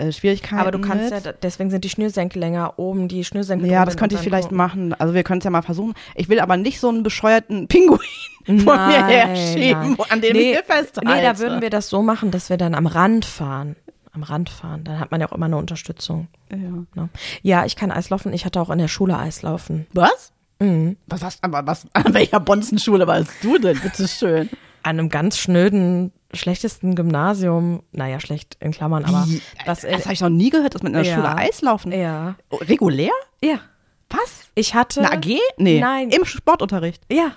[0.00, 0.58] äh, Schwierigkeiten.
[0.60, 1.24] Aber du kannst mit.
[1.24, 3.68] ja, deswegen sind die Schnürsenkel länger oben, die Schnürsenkel.
[3.70, 4.94] Ja, das könnte ich vielleicht Ko- machen.
[4.94, 5.94] Also wir können es ja mal versuchen.
[6.14, 8.00] Ich will aber nicht so einen bescheuerten Pinguin
[8.46, 9.94] vor mir Nein, herschieben, nein.
[9.98, 11.06] wo- an dem nee, ich festhalte.
[11.08, 13.76] Nee, da würden wir das so machen, dass wir dann am Rand fahren.
[14.12, 14.82] Am Rand fahren.
[14.84, 16.26] Dann hat man ja auch immer eine Unterstützung.
[16.50, 16.56] Ja.
[16.56, 17.08] Ne?
[17.42, 18.32] Ja, ich kann Eislaufen.
[18.32, 19.86] Ich hatte auch in der Schule Eislaufen.
[19.92, 20.32] Was?
[20.58, 20.96] Mhm.
[21.06, 21.86] Was hast aber was?
[21.92, 23.78] An welcher Bonzenschule warst du denn?
[23.80, 24.50] Bitte schön.
[24.82, 27.82] An einem ganz schnöden, schlechtesten Gymnasium.
[27.92, 29.42] Naja, schlecht in Klammern, aber Wie?
[29.66, 31.16] das, das habe ich noch nie gehört, dass man in der Ja.
[31.16, 31.92] Schule Eislaufen.
[31.92, 32.36] ja.
[32.50, 33.12] Oh, regulär?
[33.42, 33.60] Ja.
[34.08, 34.48] Was?
[34.54, 35.00] Ich hatte.
[35.00, 35.38] Eine AG?
[35.58, 35.80] Nee.
[35.80, 36.10] Nein.
[36.10, 37.02] Im Sportunterricht.
[37.12, 37.32] Ja.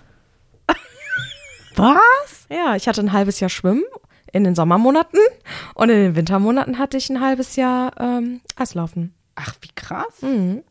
[1.75, 2.45] Was?
[2.49, 3.83] Ja, ich hatte ein halbes Jahr Schwimmen
[4.31, 5.19] in den Sommermonaten
[5.75, 9.13] und in den Wintermonaten hatte ich ein halbes Jahr ähm, Eislaufen.
[9.35, 10.21] Ach, wie krass.
[10.21, 10.63] Mhm.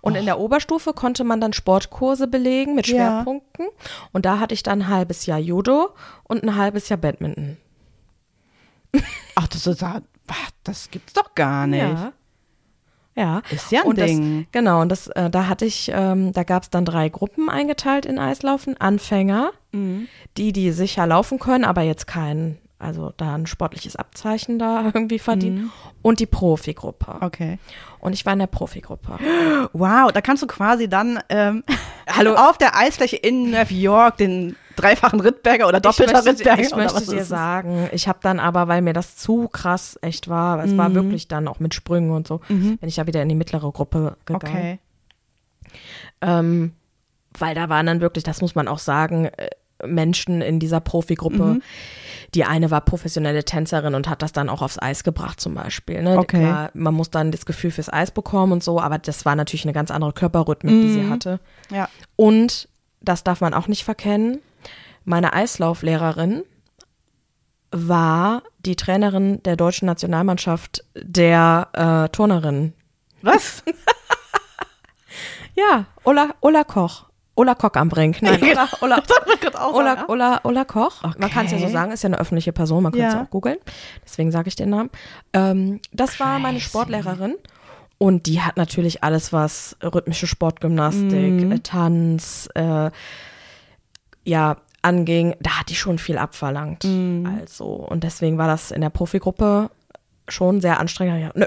[0.00, 2.94] Und in der Oberstufe konnte man dann Sportkurse belegen mit Ja.
[2.96, 3.66] Schwerpunkten.
[4.12, 5.90] Und da hatte ich dann ein halbes Jahr Judo
[6.24, 7.56] und ein halbes Jahr Badminton.
[9.34, 10.00] Ach, das ist ja,
[10.64, 11.82] das gibt's doch gar nicht.
[11.82, 12.12] Ja.
[13.14, 13.42] Ja.
[13.50, 14.42] Ist ja ein und Ding.
[14.44, 17.48] Das, genau, und das, äh, da hatte ich, ähm, da gab es dann drei Gruppen
[17.50, 18.80] eingeteilt in Eislaufen.
[18.80, 20.06] Anfänger, Mhm.
[20.36, 25.18] die, die sicher laufen können, aber jetzt kein, also da ein sportliches Abzeichen da irgendwie
[25.18, 25.70] verdienen.
[26.02, 27.16] Und die Profigruppe.
[27.20, 27.58] Okay.
[28.00, 29.18] Und ich war in der Profigruppe.
[29.72, 31.64] Wow, da kannst du quasi dann ähm,
[32.08, 32.34] Hallo.
[32.34, 37.04] auf der Eisfläche in New York den dreifachen Rittberger oder doppelter ich Rittberger ich möchte
[37.10, 40.78] dir sagen, ich habe dann aber, weil mir das zu krass echt war, es Mhm.
[40.78, 43.72] war wirklich dann auch mit Sprüngen und so, bin ich da wieder in die mittlere
[43.72, 44.46] Gruppe gegangen.
[44.54, 44.78] Okay.
[46.20, 46.72] Ähm,
[47.36, 49.50] weil da waren dann wirklich, das muss man auch sagen, äh,
[49.86, 51.44] Menschen in dieser Profigruppe.
[51.44, 51.62] Mhm.
[52.34, 56.02] Die eine war professionelle Tänzerin und hat das dann auch aufs Eis gebracht zum Beispiel.
[56.02, 56.18] Ne?
[56.18, 56.40] Okay.
[56.40, 59.64] Klar, man muss dann das Gefühl fürs Eis bekommen und so, aber das war natürlich
[59.64, 60.92] eine ganz andere Körperrhythmik, die Mhm.
[60.92, 61.40] sie hatte.
[61.70, 61.88] Ja.
[62.16, 62.68] Und,
[63.00, 64.40] das darf man auch nicht verkennen,
[65.04, 66.42] meine Eislauflehrerin
[67.70, 71.68] war die Trainerin der deutschen Nationalmannschaft der
[72.06, 72.72] äh, Turnerin.
[73.22, 73.62] Was?
[75.54, 77.06] Ja, Ulla, Ulla Koch.
[77.38, 78.20] Ulla Kock am Brink.
[78.20, 78.64] Nein, Ulla,
[79.54, 81.02] auch Ulla, sagen, Ulla, Ulla Koch.
[81.18, 81.72] Man kann es ja so Okay.
[81.72, 83.22] sagen, ist ja eine öffentliche Person, man könnte es Ja.
[83.22, 83.58] auch googeln.
[84.04, 84.90] Deswegen sage ich den Namen.
[85.32, 86.68] Ähm, das war meine Crazy.
[86.70, 87.36] Sportlehrerin.
[87.98, 91.12] Und die hat natürlich alles, was rhythmische Sportgymnastik,
[91.44, 91.52] Mhm.
[91.52, 92.90] äh, Tanz, äh,
[94.24, 96.84] ja, anging, da hat die schon viel abverlangt.
[96.84, 97.38] Mhm.
[97.40, 99.70] Also, und deswegen war das in der Profigruppe
[100.28, 101.20] schon sehr anstrengend.
[101.22, 101.46] Ja, nö.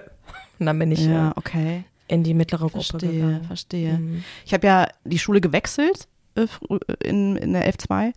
[0.59, 1.83] Und dann bin ich Ja, äh, okay.
[2.11, 3.43] In die mittlere Gruppe Verstehe, gegangen.
[3.45, 3.93] verstehe.
[3.97, 4.23] Mhm.
[4.45, 8.11] Ich habe ja die Schule gewechselt äh, frü- in, in der F2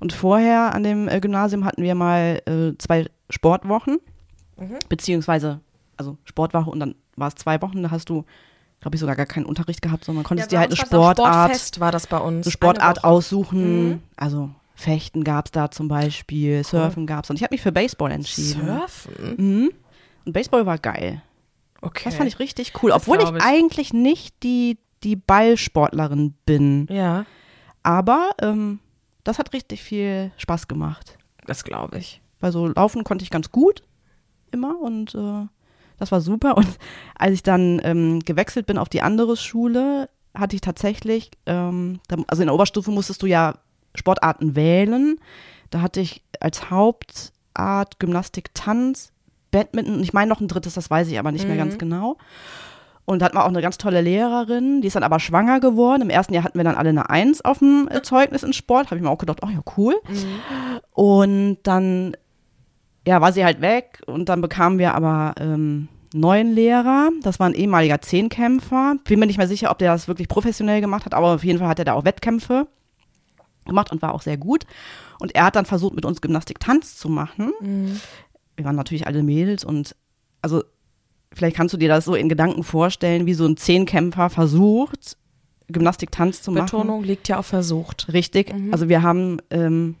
[0.00, 3.98] und vorher an dem äh, Gymnasium hatten wir mal äh, zwei Sportwochen,
[4.56, 4.78] Mhm.
[4.88, 5.60] beziehungsweise
[5.96, 8.24] also Sportwoche und dann war es zwei Wochen, da hast du,
[8.80, 11.18] glaube ich, sogar gar keinen Unterricht gehabt, sondern konntest dir halt eine Sportart,
[11.50, 12.46] Sportfest war das bei uns.
[12.46, 13.88] eine Sportart Eine aussuchen.
[13.88, 14.00] Mhm.
[14.16, 17.72] Also Fechten gab es da zum Beispiel, Surfen gab es und ich habe mich für
[17.72, 18.66] Baseball entschieden.
[18.66, 19.34] Surfen?
[19.36, 19.70] Mhm.
[20.24, 21.22] Und Baseball war geil.
[21.80, 22.02] Okay.
[22.06, 23.42] Das fand ich richtig cool, Das obwohl ich, ich.
[23.42, 26.86] eigentlich nicht die, die Ballsportlerin bin.
[26.90, 27.24] Ja,
[27.82, 28.80] Aber ähm,
[29.24, 31.16] das hat richtig viel Spaß gemacht.
[31.46, 32.20] das glaube ich.
[32.40, 33.82] Weil so laufen konnte ich ganz gut
[34.50, 35.46] immer und äh,
[35.98, 36.56] das war super.
[36.56, 36.78] Und
[37.16, 42.42] als ich dann ähm, gewechselt bin auf die andere Schule, hatte ich tatsächlich, ähm, also
[42.42, 43.58] in der Oberstufe musstest du ja
[43.94, 45.18] Sportarten wählen.
[45.70, 49.12] Da hatte ich als Hauptart Gymnastik, Tanz,
[49.50, 51.58] Badminton und ich meine noch ein drittes, das weiß ich aber nicht mehr Mhm.
[51.58, 52.16] ganz genau.
[53.04, 56.02] Und da hatten wir auch eine ganz tolle Lehrerin, die ist dann aber schwanger geworden.
[56.02, 58.86] Im ersten Jahr hatten wir dann alle eine Eins auf dem äh, Zeugnis in Sport.
[58.86, 59.94] Habe ich mir auch gedacht, oh ja, cool.
[60.92, 62.16] Und dann
[63.06, 67.08] ja, war sie halt weg und dann bekamen wir aber ähm, neuen Lehrer.
[67.22, 68.96] Das war ein ehemaliger Zehnkämpfer.
[69.04, 71.58] Bin mir nicht mehr sicher, ob der das wirklich professionell gemacht hat, aber auf jeden
[71.58, 72.66] Fall hat er da auch Wettkämpfe
[73.64, 74.64] gemacht und war auch sehr gut.
[75.18, 77.52] Und er hat dann versucht, mit uns Gymnastik-Tanz zu machen.
[78.58, 79.94] Wir waren natürlich alle Mädels und
[80.42, 80.64] also
[81.32, 85.16] vielleicht kannst du dir das so in Gedanken vorstellen, wie so ein Zehnkämpfer versucht,
[85.68, 86.64] Gymnastik-Tanz zu machen.
[86.64, 88.12] Betonung liegt ja auf versucht.
[88.12, 88.52] Richtig.
[88.72, 89.94] Also wir haben ähm,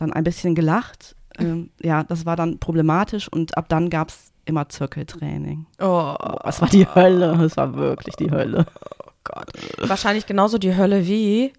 [0.00, 1.14] dann ein bisschen gelacht.
[1.38, 5.66] Ähm, ja, das war dann problematisch und ab dann gab es immer Zirkeltraining.
[5.78, 7.36] Oh das war die Hölle.
[7.38, 8.66] Das war wirklich die Hölle.
[9.22, 9.52] Gott.
[9.78, 11.52] Wahrscheinlich genauso die Hölle wie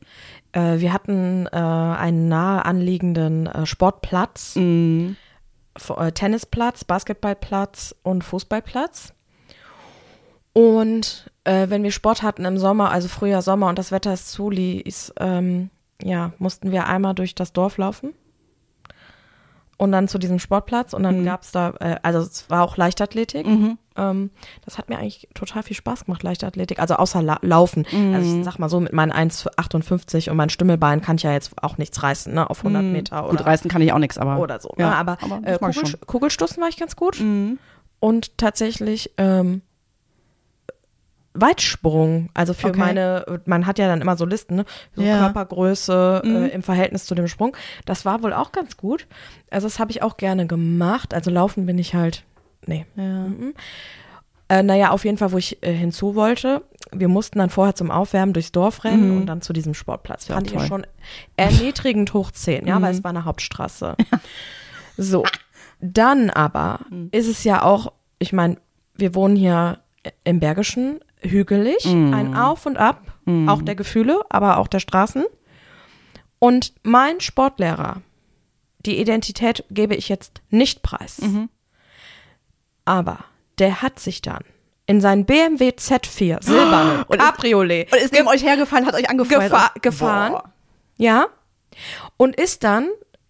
[0.51, 5.15] äh, wir hatten äh, einen nahe anliegenden äh, Sportplatz, Mhm.
[5.97, 9.13] Äh, Tennisplatz, Basketballplatz und Fußballplatz.
[10.53, 14.27] Und äh, wenn wir Sport hatten im Sommer, also Frühjahr, Sommer und das Wetter es
[14.31, 15.69] zuließ, ähm,
[16.03, 18.13] ja, mussten wir einmal durch das Dorf laufen
[19.77, 21.25] und dann zu diesem Sportplatz und dann Mhm.
[21.25, 23.47] gab's da, äh, also es war auch Leichtathletik.
[23.47, 23.77] Mhm.
[23.97, 24.29] Ähm,
[24.63, 26.79] das hat mir eigentlich total viel Spaß gemacht, Leichtathletik.
[26.79, 27.85] Also außer La Laufen.
[27.85, 27.97] Also
[28.31, 28.39] Mhm.
[28.39, 31.77] ich sag mal so, mit meinen 1,58 und meinen Stimmelbein kann ich ja jetzt auch
[31.77, 34.39] nichts reißen, ne, auf 100 Meter oder, Gut, reißen kann ich auch nichts, aber.
[34.39, 34.69] oder so.
[34.77, 34.83] Ne?
[34.85, 35.99] Ja, aber aber äh, Kugel.
[36.05, 37.19] Kugelstoßen war ich ganz gut.
[37.19, 37.59] Mhm.
[37.99, 39.61] Und tatsächlich ähm,
[41.33, 42.29] Weitsprung.
[42.33, 42.79] Also für Okay.
[42.79, 44.65] meine, man hat ja dann immer so Listen, ne?
[44.95, 45.17] so Ja.
[45.19, 46.35] Körpergröße Mhm.
[46.35, 47.55] äh, im Verhältnis zu dem Sprung.
[47.85, 49.07] Das war wohl auch ganz gut.
[49.49, 51.13] Also das habe ich auch gerne gemacht.
[51.13, 52.23] Also laufen bin ich halt,
[52.65, 52.85] nee.
[52.95, 53.03] Ja.
[53.27, 53.53] Mhm.
[54.49, 56.63] Äh, naja, auf jeden Fall, wo ich äh, hinzu wollte.
[56.91, 59.17] Wir mussten dann vorher zum Aufwärmen durchs Dorf rennen Mhm.
[59.17, 60.27] und dann zu diesem Sportplatz.
[60.27, 60.67] Ja, Fand ich toll.
[60.67, 60.87] schon
[61.37, 62.83] erniedrigend hoch 10, ja, Mhm.
[62.83, 63.95] weil es war eine Hauptstraße.
[64.97, 65.23] So.
[65.79, 67.09] Dann aber Mhm.
[67.11, 68.57] ist es ja auch, ich meine,
[68.95, 69.79] wir wohnen hier
[70.25, 72.13] im Bergischen, hügelig, Mhm.
[72.13, 73.47] ein Auf und Ab, Mhm.
[73.47, 75.23] auch der Gefühle, aber auch der Straßen.
[76.39, 78.01] Und mein Sportlehrer,
[78.85, 81.19] die Identität gebe ich jetzt nicht preis.
[81.21, 81.49] Mhm.
[82.91, 83.19] Aber
[83.57, 84.43] der hat sich dann
[84.85, 89.09] in sein BMW Z4 silberne Und ist- Cabriolet Und ist neben euch hergefallen, hat euch
[89.09, 89.43] angefeuert.
[89.51, 90.31] gefa gefahren.
[90.33, 90.43] Boah.
[90.97, 91.27] Ja.
[92.17, 92.89] Und ist dann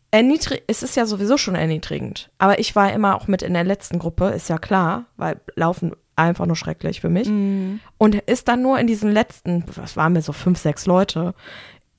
[0.09, 2.31] erniedrigend, es ist ja sowieso schon erniedrigend.
[2.39, 5.91] Aber ich war immer auch mit in der letzten Gruppe, ist ja klar, weil Laufen
[6.15, 7.27] einfach nur schrecklich für mich.
[7.29, 7.79] Mhm.
[7.99, 11.33] Und ist dann nur in diesen letzten, was waren wir so, fünf, sechs Leute,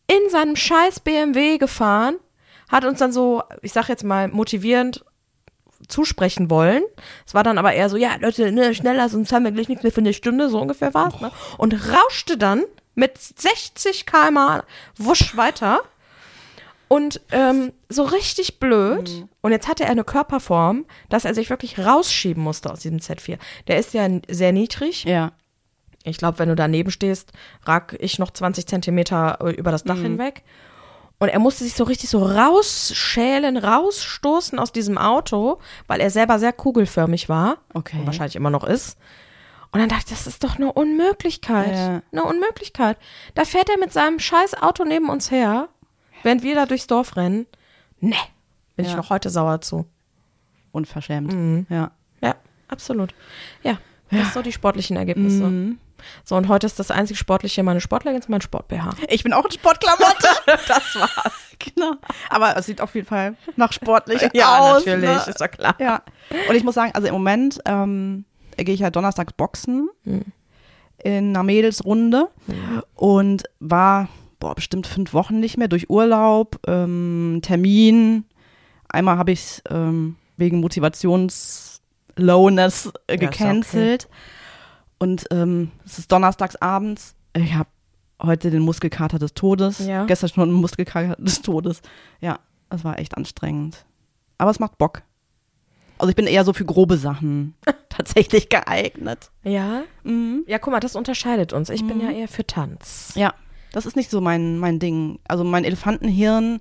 [0.09, 2.17] in seinem scheiß BMW gefahren,
[2.69, 5.05] hat uns dann so, ich sag jetzt mal, motivierend
[5.89, 6.83] zusprechen wollen.
[7.27, 9.83] Es war dann aber eher so, ja, Leute, ne, schneller, sonst haben wir gleich nichts
[9.83, 11.21] mehr für eine Stunde, so ungefähr war es.
[11.21, 11.31] Ne?
[11.59, 12.65] Und rauschte dann
[12.95, 14.63] mit 60 km
[14.97, 15.81] wusch weiter.
[16.89, 19.27] Und ähm, so richtig blöd.
[19.41, 23.39] Und jetzt hatte er eine Körperform, dass er sich wirklich rausschieben musste aus diesem Z4.
[23.67, 25.05] Der ist ja sehr niedrig.
[25.05, 25.33] Ja.
[26.05, 27.33] Ich glaube, wenn du daneben stehst,
[27.65, 30.43] rag ich noch 20 Zentimeter äh, über das Dach hinweg.
[31.23, 36.41] Und er musste sich so richtig so rausschälen, rausstoßen aus diesem Auto, weil er selber
[36.41, 37.59] sehr kugelförmig war.
[37.75, 37.99] Okay.
[38.01, 38.99] Und wahrscheinlich immer noch ist.
[39.71, 41.77] Und dann dachte ich, das ist doch eine Unmöglichkeit.
[41.77, 42.03] Ja.
[42.11, 42.99] Eine Unmöglichkeit.
[43.37, 45.69] Da fährt er mit seinem scheiß Auto neben uns her,
[46.25, 47.47] während wir da durchs Dorf rennen.
[48.01, 48.17] Ne,
[48.75, 48.97] bin ich Ja.
[48.97, 49.87] noch heute sauer zu.
[50.73, 51.33] Unverschämt.
[51.33, 51.67] Mhm.
[51.69, 51.93] Ja.
[52.21, 52.35] Ja,
[52.67, 53.15] absolut.
[53.63, 53.79] Ja,
[54.11, 55.45] das sind so die sportlichen Ergebnisse.
[55.45, 55.79] Mhm.
[56.25, 58.95] So, und heute ist das einzig Sportliche meine Sportleggings, mein Sport-BH.
[59.09, 60.29] Ich bin auch in Sportklamotte.
[60.69, 61.33] Das war's.
[61.59, 61.93] genau.
[62.31, 64.85] Aber es sieht auf jeden Fall nach sportlich Ja, aus.
[64.87, 65.25] natürlich, Ne?
[65.29, 65.75] ist doch klar.
[65.79, 66.03] Ja.
[66.49, 68.25] Und ich muss sagen, also im Moment ähm,
[68.57, 70.23] gehe ich ja donnerstags boxen Hm.
[71.03, 72.29] in einer Mädelsrunde
[72.95, 74.09] und war
[74.41, 78.25] boah, bestimmt fünf Wochen nicht mehr durch Urlaub, ähm, Termin.
[78.89, 84.09] Einmal habe ich es ähm, wegen Motivationslowness äh, Ja, ist ja gecancelt.
[85.03, 87.17] Und ähm, es ist donnerstags abends.
[87.37, 87.69] Ich habe
[88.23, 89.81] heute den Muskelkater des Todes.
[89.81, 90.05] Ja.
[90.05, 91.83] Gestern schon einen Muskelkater des Todes.
[92.21, 92.39] Ja,
[92.71, 93.85] das war echt anstrengend.
[94.39, 95.03] Aber es macht Bock.
[95.99, 97.55] Also ich bin eher so für grobe Sachen
[97.89, 99.33] tatsächlich geeignet.
[99.43, 99.83] Ja?
[100.05, 100.45] Mhm.
[100.47, 101.69] Ja, guck mal, das unterscheidet uns.
[101.69, 103.13] Ich bin ja eher für Tanz.
[103.17, 103.35] Ja,
[103.73, 105.19] das ist nicht so mein, mein Ding.
[105.27, 106.61] Also mein Elefantenhirn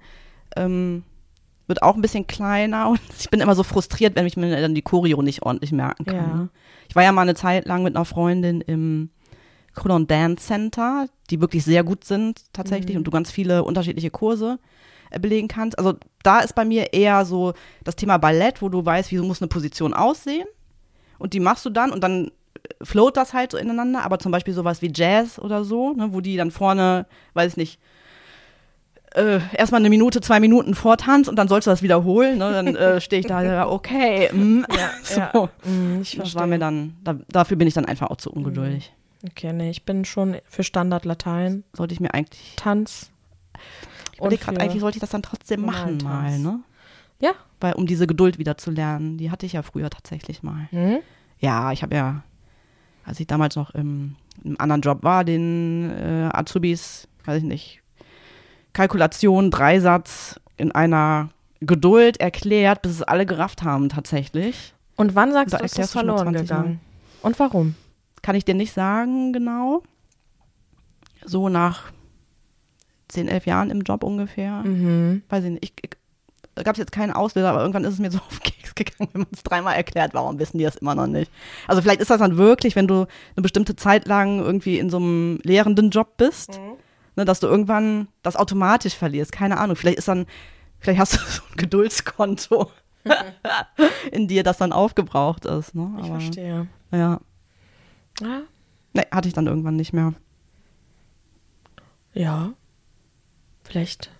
[0.55, 1.03] ähm,
[1.71, 4.75] wird auch ein bisschen kleiner und ich bin immer so frustriert, wenn ich mir dann
[4.75, 6.15] die Choreo nicht ordentlich merken kann.
[6.15, 6.47] Ja.
[6.89, 9.09] Ich war ja mal eine Zeit lang mit einer Freundin im
[9.73, 14.59] Colon Dance Center, die wirklich sehr gut sind tatsächlich und du ganz viele unterschiedliche Kurse
[15.11, 15.79] äh, belegen kannst.
[15.79, 17.53] Also da ist bei mir eher so
[17.85, 20.47] das Thema Ballett, wo du weißt, wie muss eine Position aussehen
[21.19, 24.33] und die machst du dann und dann äh, float das halt so ineinander, aber zum
[24.33, 27.79] Beispiel sowas wie Jazz oder so, ne, wo die dann vorne, weiß ich nicht,
[29.15, 32.75] äh, erstmal eine Minute, zwei Minuten vortanzt und dann sollst du das wiederholen, ne, dann
[32.75, 34.65] äh, stehe ich da, ja, okay, mm,
[35.03, 35.49] so.
[35.69, 38.93] Mm, ich Das war mir dann, da, dafür bin ich dann einfach auch zu ungeduldig.
[39.27, 43.11] Okay, nee, ich bin schon für Standard Latein, Sollte ich mir eigentlich, Tanz.
[44.17, 46.59] ich für- gerade, eigentlich sollte ich das dann trotzdem machen mal, ne?
[47.19, 47.31] Ja.
[47.59, 50.67] Weil, um diese Geduld wieder zu lernen, die hatte ich ja früher tatsächlich mal.
[50.71, 50.97] Hm?
[51.39, 52.23] Ja, ich habe ja,
[53.05, 57.80] als ich damals noch im, im anderen Job war, den äh, Azubis, weiß ich nicht,
[58.73, 61.29] Kalkulation, Dreisatz in einer
[61.59, 64.73] Geduld erklärt, bis es alle gerafft haben tatsächlich.
[64.95, 66.41] Und wann sagst Da du, ist das verloren 20 Mal.
[66.57, 66.79] gegangen?
[67.21, 67.75] Und warum?
[68.21, 69.83] Kann ich dir nicht sagen genau.
[71.25, 71.91] So nach
[73.09, 74.61] 10, 11 Jahren im Job ungefähr.
[74.63, 75.21] Mhm.
[75.29, 75.63] Weiß ich nicht.
[75.63, 75.91] Ich, ich,
[76.55, 78.75] da gab es jetzt keinen Auslöser, aber irgendwann ist es mir so auf den Keks
[78.75, 81.31] gegangen, wenn man es dreimal erklärt, warum wissen die das immer noch nicht.
[81.67, 83.05] Also vielleicht ist das dann wirklich, wenn du
[83.35, 86.59] eine bestimmte Zeit lang irgendwie in so einem lehrenden Job bist,
[87.21, 89.31] ne, dass du irgendwann das automatisch verlierst.
[89.31, 89.75] Keine Ahnung.
[89.75, 90.25] Vielleicht ist dann,
[90.79, 92.71] vielleicht hast du so ein Geduldskonto
[94.11, 95.75] in dir, das dann aufgebraucht ist.
[95.75, 95.91] Ne?
[95.99, 96.67] Ich Aber, verstehe.
[96.91, 97.19] Ja.
[98.21, 98.41] Ja.
[98.93, 100.13] Nee, hatte ich dann irgendwann nicht mehr.
[102.13, 102.51] Ja.
[103.63, 104.11] Vielleicht.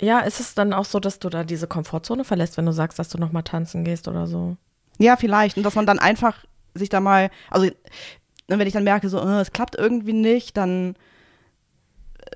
[0.00, 2.98] Ja, ist es dann auch so, dass du da diese Komfortzone verlässt, wenn du sagst,
[2.98, 4.56] dass du nochmal tanzen gehst oder so?
[4.98, 5.56] Ja, vielleicht.
[5.56, 7.70] Und dass man dann einfach sich da mal, also
[8.50, 10.94] ne, wenn ich dann merke, so, äh, es klappt irgendwie nicht, dann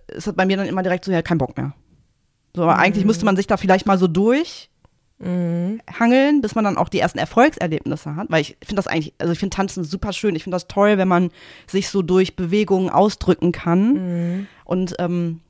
[0.08, 1.72] ist das bei mir dann immer direkt so, ja, kein Bock mehr.
[2.54, 5.80] So, aber eigentlich müsste man sich da vielleicht mal so durchhangeln,
[6.36, 6.40] Mhm.
[6.40, 8.28] bis man dann auch die ersten Erfolgserlebnisse hat.
[8.30, 10.36] Weil ich finde das eigentlich, also ich finde Tanzen super schön.
[10.36, 11.30] Ich finde das toll, wenn man
[11.66, 13.92] sich so durch Bewegungen ausdrücken kann.
[14.38, 14.46] Mhm.
[14.64, 15.40] Und ähm,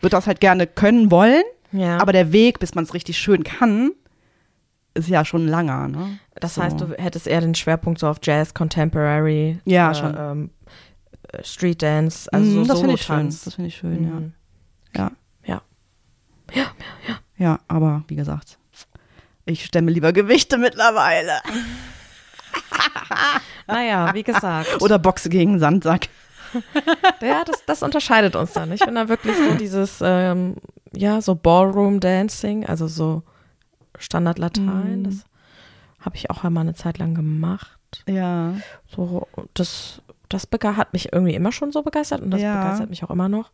[0.00, 1.42] würde das halt gerne können wollen.
[1.72, 1.98] Ja.
[1.98, 3.92] Aber der Weg, bis man es richtig schön kann,
[4.94, 5.88] ist ja schon langer.
[5.88, 6.18] Ne?
[6.40, 6.62] Das so.
[6.62, 10.14] heißt, du hättest eher den Schwerpunkt so auf Jazz, Contemporary, Ja, äh, schon.
[10.18, 10.50] Ähm,
[11.32, 13.26] äh, Street Dance, also Mhm, so das finde ich schön.
[13.28, 14.32] Das finde ich schön, Mhm.
[14.96, 15.10] ja.
[15.46, 15.62] ja.
[16.52, 16.64] Ja.
[17.38, 18.58] Ja, aber wie gesagt,
[19.44, 21.40] ich stemme lieber Gewichte mittlerweile.
[23.66, 24.82] Naja, wie gesagt.
[24.82, 26.08] Oder boxe gegen Sandsack.
[27.22, 28.72] Ja, das, das unterscheidet uns dann.
[28.72, 30.56] Ich bin da wirklich so dieses, ähm,
[30.92, 33.22] ja, so Ballroom-Dancing, also so
[33.96, 35.00] Standard-Latein.
[35.00, 35.04] Mhm.
[35.04, 35.14] Das
[36.00, 37.78] habe ich auch einmal eine Zeit lang gemacht.
[38.08, 38.54] Ja.
[38.94, 42.62] So, das, das hat mich irgendwie immer schon so begeistert und das Ja.
[42.62, 43.50] begeistert mich auch immer noch.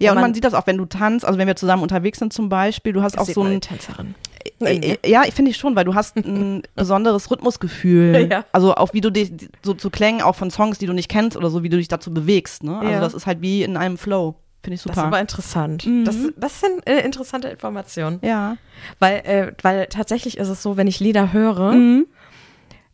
[0.00, 1.82] Ja, Und und man, man- sieht das auch, wenn du tanzt, also wenn wir zusammen
[1.82, 4.14] unterwegs sind zum Beispiel, du hast auch so man ein, die Tänzerin.
[4.60, 8.28] äh, äh, ja, ich finde ich schon, weil du hast ein besonderes Rhythmusgefühl.
[8.30, 8.44] Ja.
[8.52, 11.36] Also auch wie du dich so zu Klängen auch von Songs, die du nicht kennst
[11.36, 12.64] oder so, wie du dich dazu bewegst.
[12.64, 12.78] Ne?
[12.78, 13.00] Also Ja.
[13.00, 14.36] das ist halt wie in einem Flow.
[14.62, 15.06] Finde ich Das ist super.
[15.06, 15.86] aber interessant.
[15.86, 16.04] Mhm.
[16.04, 18.18] Das, das sind äh, interessante Informationen.
[18.22, 18.56] ja.
[18.98, 22.06] Weil, äh, weil tatsächlich ist es so, wenn ich Lieder höre, Mhm.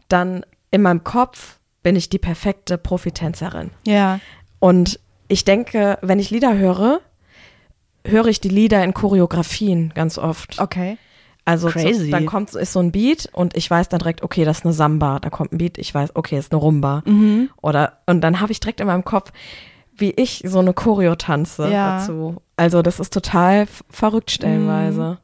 [0.08, 3.70] dann in meinem Kopf bin ich die perfekte Profitänzerin.
[3.86, 4.20] Ja.
[4.58, 4.98] Und
[5.28, 7.00] ich denke, wenn ich Lieder höre,
[8.04, 10.60] höre ich die Lieder in Choreografien ganz oft.
[10.60, 10.98] Okay.
[11.44, 12.06] Also Crazy.
[12.06, 14.64] So, dann kommt ist so ein Beat und ich weiß dann direkt, okay, das ist
[14.64, 15.20] eine Samba.
[15.20, 17.02] Da kommt ein Beat, ich weiß, okay, ist eine Rumba.
[17.06, 17.50] Mhm.
[17.62, 19.30] Oder und dann habe ich direkt in meinem Kopf,
[19.98, 21.98] wie ich so eine Choreo tanze Ja.
[21.98, 22.36] dazu.
[22.56, 25.18] Also das ist total verrückt stellenweise.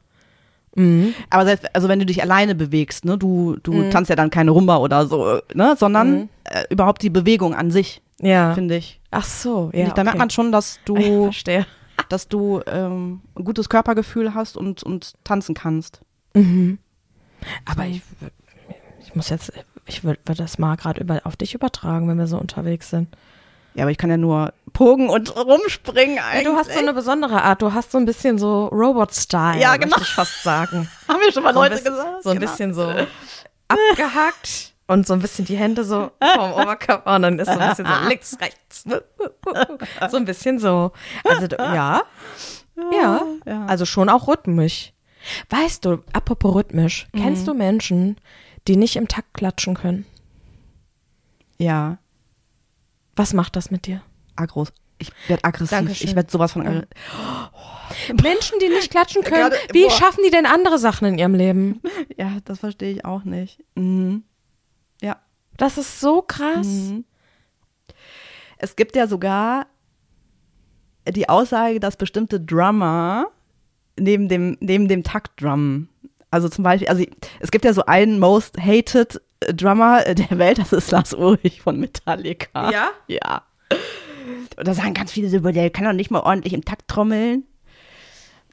[0.75, 1.13] Mhm.
[1.29, 3.91] Aber selbst, also wenn du dich alleine bewegst, ne, du, du Mhm.
[3.91, 6.29] tanzt ja dann keine Rumba oder so, ne, sondern Mhm.
[6.45, 8.53] äh, überhaupt die Bewegung an sich, Ja.
[8.55, 8.99] finde ich.
[9.11, 9.87] Ach so, ja.
[9.87, 9.93] ich.
[9.93, 10.17] Da merkt okay.
[10.19, 11.29] man schon, dass du,
[12.09, 16.01] dass du ähm, ein gutes Körpergefühl hast und, und tanzen kannst.
[16.33, 16.79] Mhm.
[17.65, 18.01] Aber ich,
[19.05, 19.51] ich muss jetzt
[19.85, 23.09] ich würde würd das mal gerade über, auf dich übertragen, wenn wir so unterwegs sind.
[23.75, 26.45] Ja, aber ich kann ja nur pogen und rumspringen eigentlich.
[26.45, 27.61] Ja, du hast so eine besondere Art.
[27.61, 29.87] Du hast so ein bisschen so Robot-Style, Ja, genau.
[29.97, 30.89] möchte ich fast sagen.
[31.07, 32.23] Haben wir schon mal So Leute bisschen, gesagt?
[32.23, 32.51] so ein Genau.
[32.51, 32.93] bisschen so
[33.67, 37.69] abgehackt und so ein bisschen die Hände so vom Oberkörper und dann ist so ein
[37.69, 38.83] bisschen so links, rechts.
[40.09, 40.91] So ein bisschen so.
[41.23, 42.03] Also ja,
[42.91, 43.65] ja, ja.
[43.67, 44.93] also schon auch rhythmisch.
[45.49, 47.19] Weißt du, apropos rhythmisch, Mhm.
[47.21, 48.17] kennst du Menschen,
[48.67, 50.05] die nicht im Takt klatschen können?
[51.57, 51.97] Ja,
[53.15, 54.01] Was macht das mit dir?
[54.35, 54.65] aggro.
[54.97, 55.69] Ich werde aggressiv.
[55.77, 56.07] Dankeschön.
[56.09, 56.87] Ich werde sowas von aggressiv.
[58.21, 61.81] Menschen, die nicht klatschen können, Gerade- wie schaffen die denn andere Sachen in ihrem Leben?
[62.17, 63.63] Ja, das verstehe ich auch nicht.
[63.75, 64.23] Mhm.
[65.01, 65.17] Ja.
[65.57, 66.65] Das ist so krass.
[66.67, 67.05] Mhm.
[68.57, 69.67] Es gibt ja sogar
[71.07, 73.27] die Aussage, dass bestimmte Drummer
[73.99, 75.89] neben dem, neben dem Taktdrum,
[76.31, 77.03] also zum Beispiel, also
[77.41, 79.21] es gibt ja so einen most hated
[79.53, 82.71] Drummer der Welt, das ist Lars Ulrich von Metallica.
[82.71, 82.89] Ja?
[83.07, 83.43] Ja.
[84.57, 87.43] Und da sagen ganz viele so, der kann doch nicht mal ordentlich im Takt trommeln.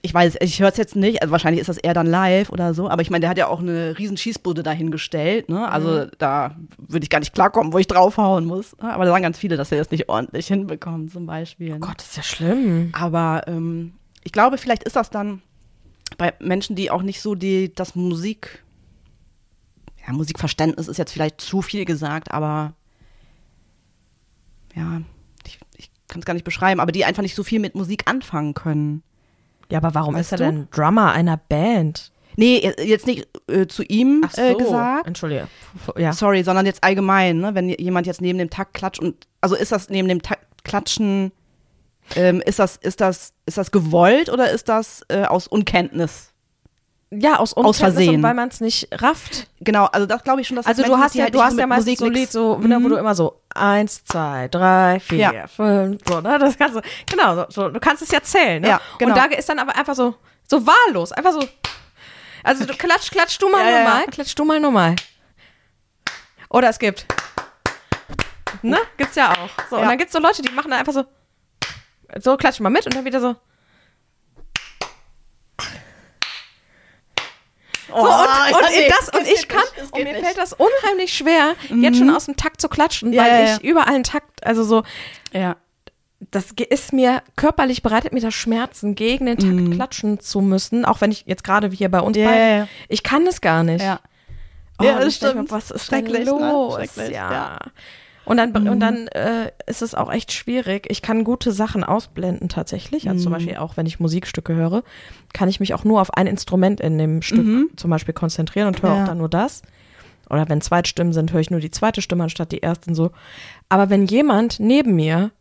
[0.03, 2.73] Ich weiß, ich höre es jetzt nicht, also wahrscheinlich ist das eher dann live oder
[2.73, 5.71] so, aber ich meine, der hat ja auch eine riesen Schießbude dahingestellt, ne?
[5.71, 8.75] Also da würde ich gar nicht klarkommen, wo ich draufhauen muss.
[8.79, 11.73] Aber da sagen ganz viele, dass er das nicht ordentlich hinbekommt, zum Beispiel.
[11.73, 11.81] ne?
[11.81, 12.89] Gott, ist ja schlimm.
[12.93, 13.93] Aber ähm,
[14.25, 15.43] ich glaube, vielleicht ist das dann
[16.17, 18.65] bei Menschen, die auch nicht so die, das Musik,
[20.11, 22.75] ja, Musikverständnis ist jetzt vielleicht zu viel gesagt, aber
[24.75, 25.01] ja,
[25.47, 28.03] ich, ich kann es gar nicht beschreiben, aber die einfach nicht so viel mit Musik
[28.07, 29.03] anfangen können.
[29.71, 30.53] Ja, aber warum Weißt ist er du?
[30.53, 32.13] denn Drummer einer Band?
[32.37, 35.07] Nee, jetzt nicht äh, zu ihm äh, gesagt.
[35.07, 35.49] Entschuldige.
[35.97, 36.13] Ja.
[36.13, 37.55] Sorry, sondern jetzt allgemein, ne?
[37.55, 41.33] wenn jemand jetzt neben dem Takt klatscht und also ist das neben dem Takt klatschen,
[42.17, 46.30] ähm, ist das ist das ist das gewollt oder ist das äh, aus Unkenntnis?
[47.13, 48.15] Ja, aus, Aus Unkenntnis Versehen.
[48.17, 49.49] und weil man es nicht rafft.
[49.61, 51.59] Genau, also das glaube ich schon, dass Also das du hast ja, halt du hast
[51.59, 52.89] ja meistens Musik so ein Lied, so, ne, wo Mhm.
[52.91, 55.47] du immer so eins, zwei, drei, vier, Ja.
[55.49, 56.39] fünf, so, ne?
[56.39, 58.69] Das kannst du, genau, so, so, du kannst es ja zählen, ne?
[58.69, 59.11] Ja, genau.
[59.15, 60.15] Und da ist dann aber einfach so,
[60.49, 61.41] so wahllos, einfach so.
[62.45, 63.83] Also du klatsch, klatsch du mal Ja, ja, ja.
[63.85, 64.97] normal, klatsch du mal normal.
[66.49, 67.07] Oder es gibt.
[68.63, 68.79] Ne?
[68.97, 69.51] Gibt's ja auch.
[69.71, 71.05] So, und dann gibt's so Leute, die machen dann einfach so.
[72.19, 73.37] So, klatschen mal mit und dann wieder so.
[77.93, 80.05] Oh, So, und, ja, und, nee, das, und das ich kann, nicht, das und geht
[80.05, 80.25] mir nicht.
[80.25, 83.63] fällt das unheimlich schwer, jetzt schon aus dem Takt zu klatschen, Ja, weil ja, ich
[83.63, 83.71] ja.
[83.71, 84.83] überall einen Takt, also so,
[85.33, 85.57] Ja.
[86.31, 91.01] das ist mir, körperlich bereitet mir das Schmerzen, gegen den Takt klatschen zu müssen, auch
[91.01, 92.23] wenn ich jetzt gerade hier bei uns Mhm.
[92.25, 92.69] Ja, ja, ja.
[92.89, 93.83] ich kann es gar nicht.
[93.83, 94.01] Ja.
[94.79, 95.51] Oh, Ja, das stimmt.
[95.51, 96.31] was ist Schrecklich, ne?
[96.31, 96.75] los?
[96.75, 97.33] Schrecklich, ja.
[97.33, 97.59] ja.
[98.31, 98.69] Und dann, Mhm.
[98.71, 100.87] und dann äh, ist es auch echt schwierig.
[100.89, 103.09] Ich kann gute Sachen ausblenden tatsächlich.
[103.09, 103.23] Also Mhm.
[103.25, 104.85] zum Beispiel auch, wenn ich Musikstücke höre,
[105.33, 108.83] kann ich mich auch nur auf ein Instrument in dem Stück zum Beispiel konzentrieren und
[108.83, 108.97] höre Mhm.
[108.97, 109.03] Ja.
[109.03, 109.63] auch dann nur das.
[110.29, 113.11] Oder wenn Zweitstimmen sind, höre ich nur die zweite Stimme anstatt die ersten so.
[113.69, 115.33] Aber wenn jemand neben mir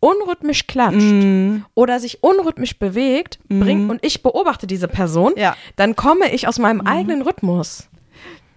[0.00, 1.64] unrhythmisch klatscht Mhm.
[1.74, 5.52] oder sich unrhythmisch bewegt, bringt und ich beobachte diese Person, Ja.
[5.52, 5.54] Mhm.
[5.76, 7.88] dann komme ich aus meinem eigenen Rhythmus.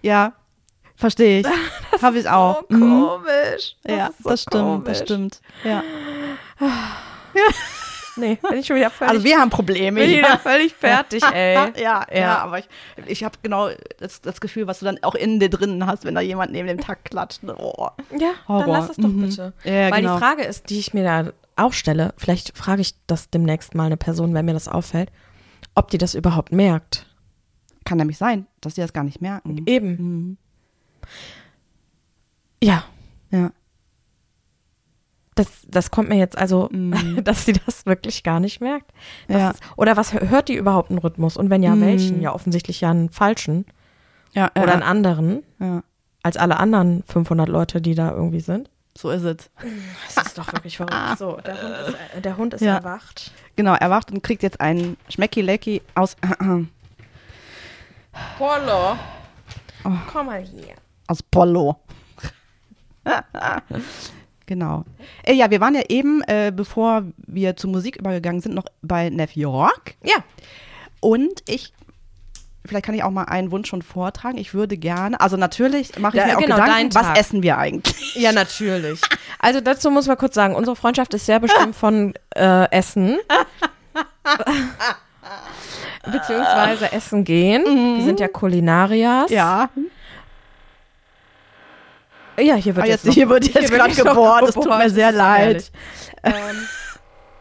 [0.02, 0.34] Ja.
[0.98, 1.46] Verstehe ich.
[2.02, 2.62] Habe ich auch.
[2.68, 3.06] So Mhm.
[3.06, 3.76] komisch.
[3.84, 4.84] Das Ja, so das stimmt, komisch.
[4.86, 5.40] das stimmt.
[5.64, 5.82] Ja.
[8.16, 10.00] Nee, bin ich schon wieder völlig, Also wir haben Probleme.
[10.00, 11.54] bin ich wieder völlig fertig, ey.
[11.80, 12.38] ja, ja, Ja.
[12.38, 12.68] aber ich,
[13.06, 13.68] ich habe genau
[14.00, 16.66] das, das Gefühl, was du dann auch in dir drin hast, wenn da jemand neben
[16.66, 17.42] dem Takt klatscht.
[17.44, 17.86] Oh.
[18.18, 18.60] Ja, Horror.
[18.64, 19.20] dann lass es doch Mhm.
[19.20, 19.52] bitte.
[19.62, 20.14] Ja, Weil genau.
[20.14, 23.84] die Frage ist, die ich mir da auch stelle, vielleicht frage ich das demnächst mal
[23.86, 25.12] eine Person, wenn mir das auffällt,
[25.76, 27.06] ob die das überhaupt merkt.
[27.84, 29.62] Kann nämlich sein, dass die das gar nicht merken.
[29.66, 29.90] Eben.
[29.90, 30.36] Mhm.
[32.62, 32.84] Ja,
[33.30, 33.50] Ja.
[35.34, 37.22] das, das kommt mir jetzt also, Mhm.
[37.24, 38.90] dass sie das wirklich gar nicht merkt.
[39.28, 39.50] Ja.
[39.50, 41.36] ist, oder was hört die überhaupt einen Rhythmus?
[41.36, 41.80] Und wenn ja, Mhm.
[41.82, 42.20] welchen?
[42.22, 43.64] Ja, offensichtlich ja einen falschen
[44.34, 45.82] Ja, oder einen anderen, ja.
[46.22, 48.68] als alle anderen 500 Leute, die da irgendwie sind.
[48.96, 49.48] So ist es.
[50.16, 50.94] Das ist doch wirklich verrückt.
[51.18, 52.76] So, der Hund ist, äh, der Hund ist Ja.
[52.78, 53.30] erwacht.
[53.54, 56.16] Genau, er wacht und kriegt jetzt einen Schmecki-Lecki aus,
[58.36, 58.96] Polo.
[59.84, 59.90] Oh.
[60.12, 60.74] Komm mal hier.
[61.08, 61.76] Aus Polo.
[64.46, 64.84] genau.
[65.24, 69.10] Äh, ja, wir waren ja eben, äh, bevor wir zur Musik übergegangen sind, noch bei
[69.10, 69.96] Neff York.
[70.04, 70.16] Ja.
[71.00, 71.72] Und ich,
[72.64, 74.38] vielleicht kann ich auch mal einen Wunsch schon vortragen.
[74.38, 77.42] Ich würde gerne, also natürlich mache ich Ja, mir auch genau, Gedanken, dein was essen
[77.42, 78.14] wir eigentlich?
[78.14, 79.00] Ja, natürlich.
[79.38, 83.18] Also dazu muss man kurz sagen, unsere Freundschaft ist sehr bestimmt von äh, Essen.
[86.04, 87.96] Beziehungsweise Essen gehen.
[87.96, 89.30] Wir sind ja Kulinarias.
[89.30, 89.68] Ja,
[92.40, 94.48] Ja, hier wird Ah, jetzt, jetzt, hier wird jetzt gerade gebohrt.
[94.48, 95.70] Es tut mir sehr leid.
[96.22, 96.32] ähm,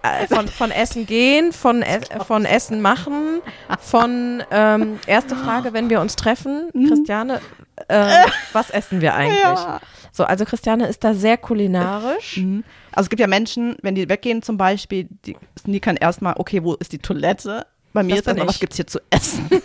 [0.04, 3.42] äh, von, von Essen gehen, von, e von Essen machen,
[3.80, 6.88] von ähm, erste Frage, wenn wir uns treffen, Mhm.
[6.88, 7.42] Christiane,
[7.88, 9.40] äh, was essen wir eigentlich?
[9.42, 9.80] Ja.
[10.12, 12.38] So, also Christiane ist da sehr kulinarisch.
[12.38, 12.64] Mhm.
[12.92, 16.74] Also es gibt ja Menschen, wenn die weggehen zum Beispiel, die sneakern erstmal, okay, wo
[16.76, 17.68] ist die Toilette?
[17.94, 19.48] Bei mir Das ist dann, was gibt's hier zu essen?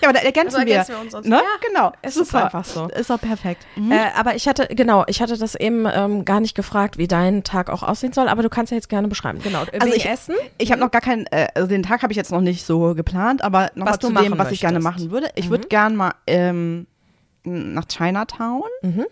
[0.00, 0.74] ja, aber da ergänzen, Also wir.
[0.76, 1.26] ergänzen wir uns uns.
[1.26, 1.36] Ne?
[1.36, 1.92] Ja, genau.
[2.02, 2.44] es ist Super.
[2.44, 2.88] einfach so.
[2.88, 3.66] Ist doch perfekt.
[3.76, 3.92] Mhm.
[3.92, 7.44] Äh, aber ich hatte, genau, ich hatte das eben ähm, gar nicht gefragt, wie dein
[7.44, 9.40] Tag auch aussehen soll, aber du kannst ja jetzt gerne beschreiben.
[9.42, 10.34] Genau, Also wegen ich- Essen.
[10.58, 12.94] Ich habe noch gar keinen, äh, also den Tag habe ich jetzt noch nicht so
[12.94, 15.04] geplant, aber noch Was mal du zu dem, was ich gerne möchtest.
[15.06, 15.30] machen würde.
[15.34, 15.50] Ich Mhm.
[15.50, 16.86] würde gern mal ähm,
[17.44, 19.06] nach Chinatown, Mhm.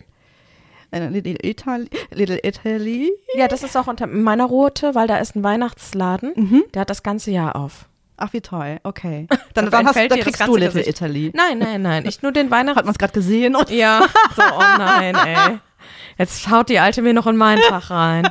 [0.90, 3.10] äh, Little Italy, Little Italy.
[3.34, 6.64] Ja, das ist auch unter meiner Route, weil da ist ein Weihnachtsladen, Mhm.
[6.74, 7.86] der hat das ganze Jahr auf.
[8.16, 9.26] Ach, wie toll, okay.
[9.54, 10.88] Dann, Da dann, hast, dann kriegst du Little Gesicht.
[10.88, 11.32] Italy.
[11.34, 12.78] Nein, nein, nein, ich nur den Weihnachts...
[12.78, 13.56] Hat man es gerade gesehen?
[13.68, 15.58] Ja, so, oh nein, ey.
[16.18, 18.28] Jetzt haut die Alte mir noch in meinen Tag rein.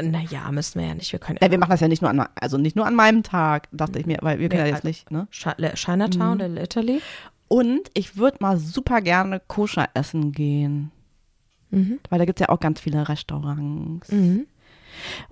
[0.00, 1.12] Naja, müssen wir ja nicht.
[1.12, 3.22] Wir können Ja, wir machen das ja nicht nur an, also nicht nur an meinem
[3.22, 5.28] Tag, dachte ich mir, weil wir können Nee, ja jetzt nicht, ne?
[5.30, 7.02] Chinatown, Little Italy.
[7.48, 10.90] Und ich würde mal super gerne koscher essen gehen,
[11.70, 12.00] Mhm.
[12.08, 14.10] weil da gibt's ja auch ganz viele Restaurants.
[14.10, 14.46] Mhm.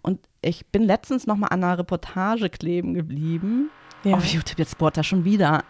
[0.03, 3.71] Und ich bin letztens noch mal an einer Reportage kleben geblieben.
[4.05, 4.17] Ja.
[4.17, 5.63] Auf YouTube, jetzt bohrt er schon wieder.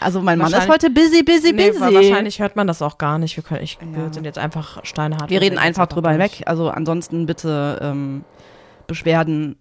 [0.00, 1.80] Also mein Mann ist heute busy, busy, Nee, busy.
[1.80, 3.36] wa- wahrscheinlich hört man das auch gar nicht.
[3.36, 4.12] Wir, können, ich, wir Ja.
[4.12, 5.30] sind jetzt einfach steinhart.
[5.30, 6.42] Wir reden einfach drüber hinweg.
[6.46, 8.24] Also ansonsten bitte ähm,
[8.86, 9.56] Beschwerden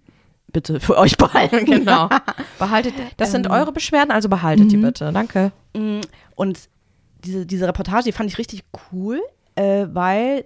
[0.51, 1.66] bitte für euch behalten.
[1.66, 2.10] Genau.
[2.60, 3.51] Behaltet, das sind Ähm.
[3.51, 4.82] eure Beschwerden, also behaltet die Mhm.
[4.84, 5.12] bitte.
[5.14, 5.51] Danke.
[5.74, 5.99] Mm,
[6.36, 6.60] Und
[7.26, 9.22] diese, diese Reportage, die fand ich richtig cool,
[9.56, 10.45] äh, weil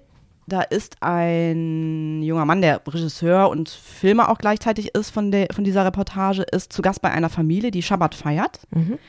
[0.49, 5.63] da ist ein junger Mann, der Regisseur und Filmer auch gleichzeitig ist von, der, von
[5.63, 8.59] dieser Reportage, ist zu Gast bei einer Familie, die Schabbat feiert.
[8.71, 8.99] Mhm.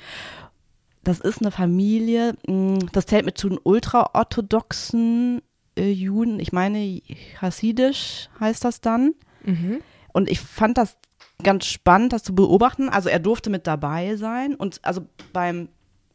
[1.03, 5.43] Das ist eine Familie, mh, das zählt mit zu den ultraorthodoxen
[5.77, 6.41] äh, Juden.
[6.41, 7.01] Ich meine,
[7.41, 9.15] Hasidisch heißt das dann.
[9.45, 9.81] Mhm.
[10.13, 10.97] Und ich fand das
[11.43, 12.89] ganz spannend, das zu beobachten.
[12.89, 14.55] Also er durfte mit dabei sein.
[14.55, 15.69] Und also beim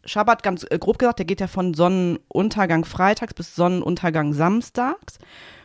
[0.06, 5.18] Schabbat, ganz äh, grob gesagt, der geht ja von Sonnenuntergang freitags bis Sonnenuntergang samstags.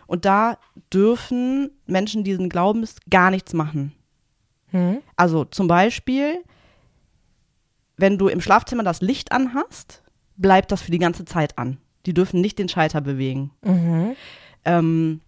[0.07, 0.59] Und da
[0.93, 3.93] dürfen Menschen diesen Glaubens gar nichts machen.
[4.73, 4.99] Mhm.
[5.17, 6.43] Also zum Beispiel,
[7.97, 10.03] wenn du im Schlafzimmer das Licht anhast,
[10.37, 11.79] bleibt das für die ganze Zeit an.
[12.07, 13.53] Die dürfen nicht den Schalter bewegen.
[13.63, 14.17] Mhm.
[14.65, 15.21] Ähm,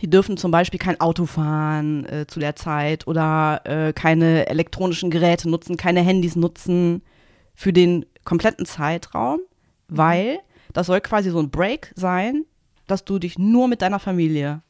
[0.00, 5.10] die dürfen zum Beispiel kein Auto fahren äh, zu der Zeit oder äh, keine elektronischen
[5.10, 7.02] Geräte nutzen, keine Handys nutzen
[7.54, 9.40] für den kompletten Zeitraum,
[9.88, 10.40] weil
[10.74, 12.44] das soll quasi so ein Break sein,
[12.86, 14.60] dass du dich nur mit deiner Familie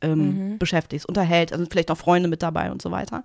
[0.00, 3.24] ähm, beschäftigst, unterhältst, also vielleicht auch Freunde mit dabei und so weiter.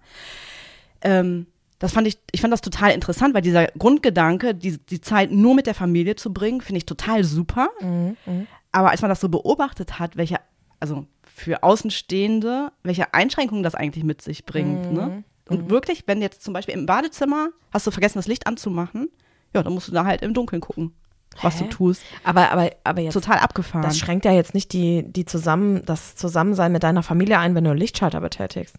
[1.01, 1.47] Ähm,
[1.79, 5.55] das fand ich, ich fand das total interessant, weil dieser Grundgedanke, die, die Zeit nur
[5.55, 7.69] mit der Familie zu bringen, finde ich total super.
[7.81, 8.17] Mhm.
[8.25, 8.47] Mhm.
[8.71, 10.37] Aber als man das so beobachtet hat, welche,
[10.79, 14.97] also für Außenstehende, welche Einschränkungen das eigentlich mit sich bringt, Mhm.
[14.97, 15.23] ne?
[15.49, 19.07] Und wirklich, wenn jetzt zum Beispiel im Badezimmer hast du vergessen, das Licht anzumachen,
[19.53, 20.93] ja, dann musst du da halt im Dunkeln gucken,
[21.41, 21.63] was Hä?
[21.65, 22.03] du tust.
[22.23, 23.13] Aber, aber, aber jetzt.
[23.13, 23.83] Total abgefahren.
[23.83, 27.63] Das schränkt ja jetzt nicht die, die zusammen, das Zusammensein mit deiner Familie ein, wenn
[27.63, 28.75] du einen Lichtschalter betätigst.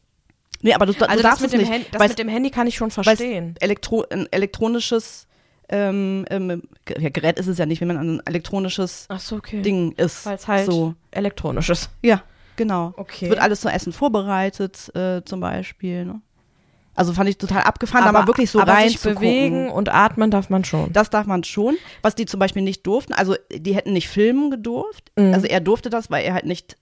[0.62, 2.18] nee, aber du, du Also das, darfst mit es dem, nicht, Handy, das weil mit
[2.18, 3.54] dem Handy kann ich schon verstehen.
[3.60, 5.26] Elektro, ein elektronisches
[5.70, 9.62] ähm, ähm, ja, Gerät ist es ja nicht, wenn man ein elektronisches so, okay.
[9.62, 10.24] Ding ist.
[10.24, 10.94] Weil es halt so.
[11.10, 11.90] elektronisch ist.
[12.02, 12.22] Ja,
[12.56, 12.94] genau.
[12.96, 13.26] Okay.
[13.26, 16.06] Es wird alles zum Essen vorbereitet, äh, zum Beispiel.
[16.06, 16.22] Ne?
[16.98, 19.70] Also fand ich total abgefahren, da mal wirklich so aber rein sich zu bewegen gucken.
[19.70, 20.92] und atmen darf man schon.
[20.92, 21.76] Das darf man schon.
[22.02, 25.12] Was die zum Beispiel nicht durften, also die hätten nicht filmen gedurft.
[25.16, 25.32] Mhm.
[25.32, 26.76] Also er durfte das, weil er halt nicht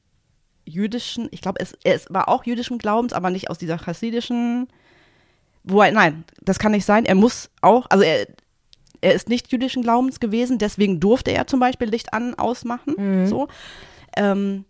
[0.65, 4.69] jüdischen, ich glaube, es, es war auch jüdischen Glaubens, aber nicht aus dieser chassidischen,
[5.65, 7.05] wo er, nein, das kann nicht sein.
[7.05, 8.27] Er muss auch, also er,
[9.03, 13.27] er ist nicht jüdischen Glaubens gewesen, deswegen durfte er zum Beispiel Licht an, ausmachen, Mhm.
[13.27, 13.49] so.
[14.17, 14.65] Ähm,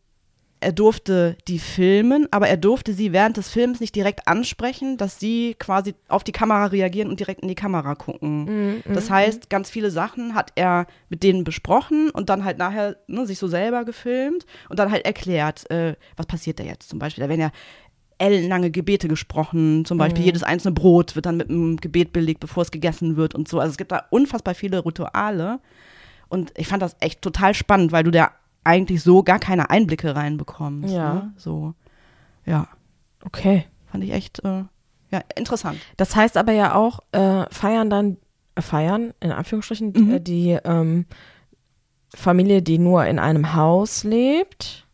[0.66, 5.20] er durfte die filmen, aber er durfte sie während des Films nicht direkt ansprechen, dass
[5.20, 8.80] sie quasi auf die Kamera reagieren und direkt in die Kamera gucken.
[8.88, 12.96] Mhm, Das heißt, ganz viele Sachen hat er mit denen besprochen und dann halt nachher
[13.06, 16.98] ne, sich so selber gefilmt und dann halt erklärt, äh, was passiert da jetzt zum
[16.98, 17.22] Beispiel.
[17.22, 17.52] Da werden ja
[18.18, 22.64] ellenlange Gebete gesprochen, zum Beispiel jedes einzelne Brot wird dann mit einem Gebet belegt, bevor
[22.64, 23.60] es gegessen wird und so.
[23.60, 25.60] Also es gibt da unfassbar viele Rituale
[26.28, 28.32] und ich fand das echt total spannend, weil du da
[28.66, 30.92] eigentlich so gar keine Einblicke reinbekommst.
[30.92, 31.14] Ja.
[31.14, 31.32] Ne?
[31.36, 31.74] So,
[32.44, 32.68] ja,
[33.24, 33.64] Okay.
[33.90, 34.64] fand ich echt äh,
[35.10, 35.78] ja, interessant.
[35.96, 38.16] Das heißt aber ja auch, äh, feiern dann,
[38.56, 40.12] äh, feiern, in Anführungsstrichen, Mhm.
[40.14, 41.06] äh, die ähm,
[42.14, 44.86] Familie, die nur in einem Haus lebt,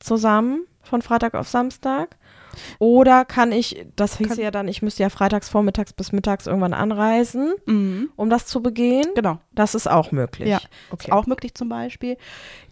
[0.00, 2.16] zusammen von Freitag auf Samstag?
[2.78, 6.46] Oder kann ich, das hieß Kann- ja dann, ich müsste ja freitags vormittags bis mittags
[6.46, 8.10] irgendwann anreisen, Mhm.
[8.16, 9.06] um das zu begehen.
[9.14, 9.38] Genau.
[9.52, 10.48] Das ist auch möglich.
[10.48, 11.08] Ja, okay.
[11.08, 12.16] Ist auch möglich zum Beispiel.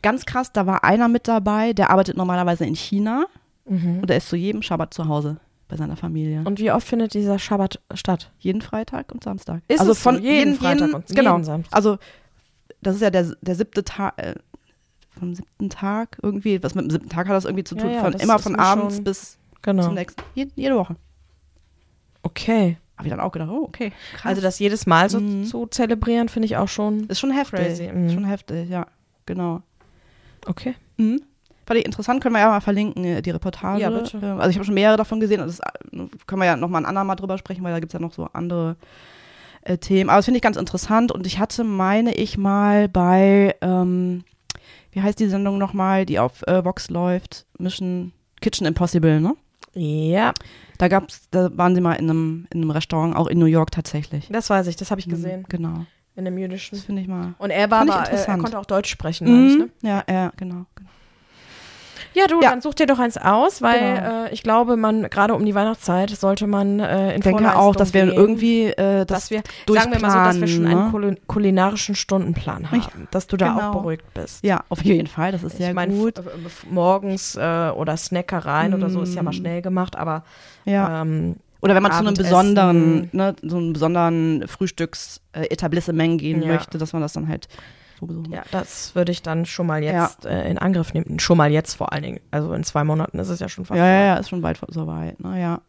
[0.02, 3.26] Ganz krass, da war einer mit dabei, der arbeitet normalerweise in China
[3.66, 4.00] Mhm.
[4.00, 5.36] und der ist zu jedem Schabbat zu Hause
[5.68, 6.42] bei seiner Familie.
[6.44, 8.30] Und wie oft findet dieser Schabbat statt?
[8.38, 9.62] jeden Freitag und Samstag.
[9.68, 10.10] Ist also es so?
[10.10, 11.32] von Jeden Freitag und genau.
[11.34, 11.74] jeden Samstag?
[11.76, 11.98] Also
[12.82, 14.34] das ist ja der, der siebte Tag, äh,
[15.18, 17.90] vom siebten Tag irgendwie, was mit dem siebten Tag hat das irgendwie zu Ja, tun,
[17.92, 19.84] ja, von das immer von abends bis Genau.
[19.84, 20.96] zum nächsten, jede, jede Woche.
[22.22, 22.76] Okay.
[22.96, 24.26] Habe ich dann auch gedacht, oh, okay, krass.
[24.30, 25.44] Also das jedes Mal so Mhm.
[25.44, 27.58] zu zelebrieren, finde ich auch schon ist schon heftig.
[27.60, 27.90] crazy.
[27.92, 28.06] Mhm.
[28.06, 28.86] Ist schon heftig, ja,
[29.26, 29.62] genau.
[30.46, 30.74] okay.
[30.98, 31.22] Mhm.
[31.66, 33.80] Fand ich interessant, können wir ja mal verlinken, äh, die Reportage.
[33.80, 34.18] Ja, bitte.
[34.22, 36.82] Ähm, Also ich habe schon mehrere davon gesehen und das äh, können wir ja nochmal
[36.82, 38.76] ein andermal drüber sprechen, weil da gibt es ja noch so andere
[39.62, 40.10] äh, Themen.
[40.10, 44.24] Aber das finde ich ganz interessant und ich hatte, meine ich mal bei, ähm,
[44.90, 49.34] wie heißt die Sendung nochmal, die auf äh, Vox läuft, Mission Kitchen Impossible, ne?
[49.74, 50.32] Ja,
[50.78, 53.70] Da gab's, da waren sie mal in einem, in einem Restaurant, auch in New York
[53.70, 54.28] tatsächlich.
[54.30, 55.40] das weiß ich, das habe ich gesehen.
[55.40, 55.86] Mhm, Genau.
[56.14, 56.76] In dem jüdischen.
[56.76, 57.34] Das finde ich mal.
[57.38, 59.64] Und er war aber, äh, er konnte auch Deutsch sprechen, meine ich, ne?
[59.64, 59.70] Mhm.
[59.88, 60.66] Ja, ja, genau.
[60.74, 60.90] genau.
[62.14, 62.50] Ja, du, Ja.
[62.50, 64.24] dann such dir doch eins aus, weil Genau.
[64.26, 67.74] äh, ich glaube, man, gerade um die Weihnachtszeit, sollte man äh, in Ich denke auch,
[67.74, 70.66] dass wir gehen, irgendwie äh, das dass wir, sagen wir mal so, dass wir schon
[70.66, 70.90] einen ne?
[70.90, 73.70] kul kulinarischen Stundenplan haben, Ja, dass du da genau.
[73.70, 74.44] auch beruhigt bist.
[74.44, 76.18] Ja, auf jeden Fall, das ist sehr ich meine, gut.
[76.18, 79.34] f- f- morgens äh, oder Snackereien oder so ist ja mal Mm.
[79.34, 80.24] schnell gemacht, aber
[80.64, 81.02] Ja.
[81.02, 82.30] ähm, Oder wenn man zu einem Abendessen.
[82.30, 86.48] besonderen, ne, so einem besonderen Frühstücks-Etablissement gehen Ja.
[86.48, 87.48] möchte, dass man das dann halt
[88.02, 88.32] so besuchen.
[88.32, 91.18] ja, das würde ich dann schon mal jetzt äh, in Angriff nehmen.
[91.20, 92.20] Schon mal jetzt vor allen Dingen.
[92.30, 93.78] Also in zwei Monaten ist es ja schon fast.
[93.78, 95.18] Ja, ja, ja, ist schon bald so weit.
[95.20, 95.60] Ne, ja.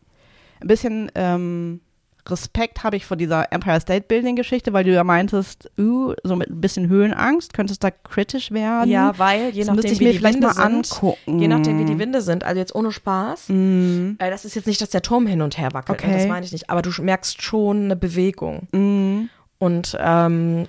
[0.62, 1.82] Ein bisschen ähm,
[2.26, 6.38] Respekt habe ich vor dieser Empire State Building Geschichte, weil du ja meintest, uh, so
[6.38, 8.90] mit ein bisschen Höhenangst, könntest da kritisch werden.
[8.90, 11.40] Ja, weil je das nachdem, ich wie mir die vielleicht Winde mal sind, angucken.
[11.40, 14.16] je nachdem, wie die Winde sind, also jetzt ohne Spaß, Mhm.
[14.20, 16.18] äh, das ist jetzt nicht, dass der Turm hin und her wackelt, ne, Okay.
[16.18, 18.70] das meine ich nicht, aber du merkst schon eine Bewegung.
[18.72, 19.30] Mhm.
[19.60, 20.66] Und, ähm,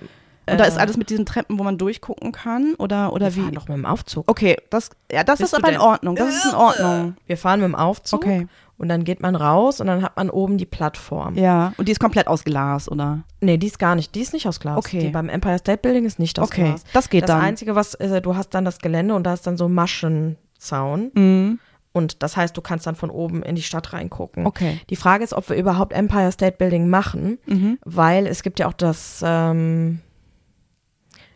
[0.47, 3.35] Und da ist äh, alles mit diesen Treppen, wo man durchgucken kann, oder, oder wir
[3.35, 3.41] wie?
[3.41, 4.29] fahren doch mit dem Aufzug.
[4.29, 6.15] Okay, das, ja, das Bist ist aber in Ordnung.
[6.15, 7.15] Das ist in Ordnung.
[7.25, 8.47] Wir fahren mit dem Aufzug Okay.
[8.77, 11.35] und dann geht man raus und dann hat man oben die Plattform.
[11.35, 13.23] Ja, und die ist komplett aus Glas, oder?
[13.41, 14.77] Nee, die ist gar nicht, die ist nicht aus Glas.
[14.77, 14.99] Okay.
[14.99, 16.83] Die beim Empire State Building ist nicht aus Okay, Glas.
[16.93, 17.41] das geht das dann.
[17.41, 21.11] Einzige, was, äh, du hast dann das Gelände und da ist dann so Maschenzaun.
[21.13, 21.59] Mhm.
[21.93, 24.45] Und das heißt, du kannst dann von oben in die Stadt reingucken.
[24.45, 24.79] Okay.
[24.89, 27.77] Die Frage ist, ob wir überhaupt Empire State Building machen, Mhm.
[27.85, 30.01] weil es gibt ja auch das, ähm,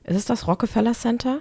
[0.10, 1.39] ist es das Rockefeller Center?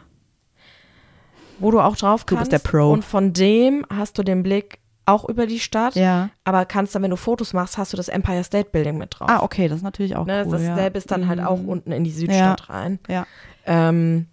[1.59, 2.51] Wo du auch drauf Du kannst.
[2.51, 2.93] bist der Pro.
[2.93, 5.95] Und von dem hast du den Blick auch über die Stadt.
[5.97, 6.29] Ja.
[6.45, 9.29] Aber kannst dann, wenn du Fotos machst, hast du das Empire State Building mit drauf.
[9.31, 10.53] Ah, okay, das ist natürlich auch ne, cool.
[10.53, 10.77] das ja.
[10.87, 11.69] ist dann halt auch Mhm.
[11.69, 12.99] unten in die Südstadt rein.
[13.09, 13.27] Ja.
[13.65, 14.27] Ähm,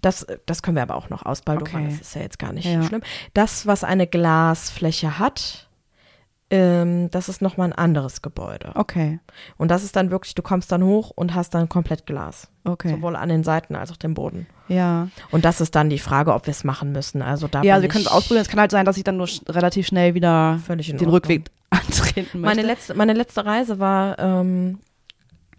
[0.00, 1.88] das, das können wir aber auch noch ausbaldowern, Okay.
[1.90, 2.82] das ist ja jetzt gar nicht Ja.
[2.82, 3.02] schlimm.
[3.34, 5.68] Das, was eine Glasfläche hat,
[6.52, 8.72] ähm, das ist nochmal ein anderes Gebäude.
[8.74, 9.18] Okay,
[9.56, 12.48] Und das ist dann wirklich, du kommst dann hoch und hast dann komplett Glas.
[12.64, 12.90] okay.
[12.90, 14.46] Sowohl an den Seiten als auch dem Boden.
[14.68, 15.08] Ja.
[15.30, 17.22] Und das ist dann die Frage, ob wir es machen müssen.
[17.22, 18.42] Also da Ja, bin wir können es ausprobieren.
[18.42, 21.08] Es kann halt sein, dass ich dann nur sch relativ schnell wieder den.
[21.08, 22.56] Rückweg antreten möchte.
[22.56, 24.78] Meine letzte, meine letzte Reise war ähm,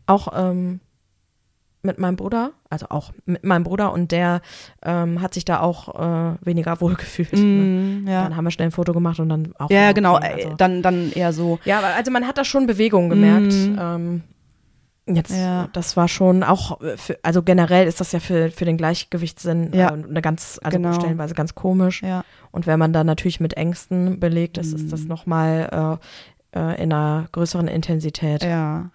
[0.05, 0.79] auch ähm,
[1.83, 4.41] mit meinem Bruder, also auch mit meinem Bruder und der
[4.83, 5.93] ähm, hat sich da auch
[6.33, 7.33] äh, weniger wohl gefühlt.
[7.33, 7.39] ne?
[7.39, 8.23] Mm, ja.
[8.23, 9.69] Dann haben wir schnell ein Foto gemacht und dann auch.
[9.69, 10.17] ja, genau.
[10.17, 10.53] äh, also.
[10.57, 11.59] Dann, dann eher so.
[11.65, 13.51] Ja, also man hat da schon Bewegung gemerkt.
[13.53, 13.77] Mhm.
[13.79, 14.23] Ähm,
[15.05, 15.67] jetzt, Ja.
[15.73, 19.73] das war schon auch, äh, für, also generell ist das ja für, für den Gleichgewichtssinn
[19.73, 19.89] Ja.
[19.89, 20.93] äh, eine ganz, also Genau.
[20.93, 22.01] stellenweise ganz komisch.
[22.01, 22.23] Ja.
[22.51, 25.07] Und wenn man dann natürlich mit Ängsten belegt ist, ist das Mhm.
[25.09, 25.99] nochmal
[26.53, 28.43] äh, äh, in einer größeren Intensität.
[28.43, 28.89] Ja.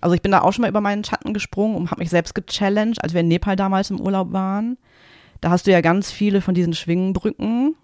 [0.00, 2.34] Also ich bin da auch schon mal über meinen Schatten gesprungen und habe mich selbst
[2.34, 4.76] gechallenged, als wir in Nepal damals im Urlaub waren.
[5.42, 7.74] Da hast du ja ganz viele von diesen Schwingenbrücken,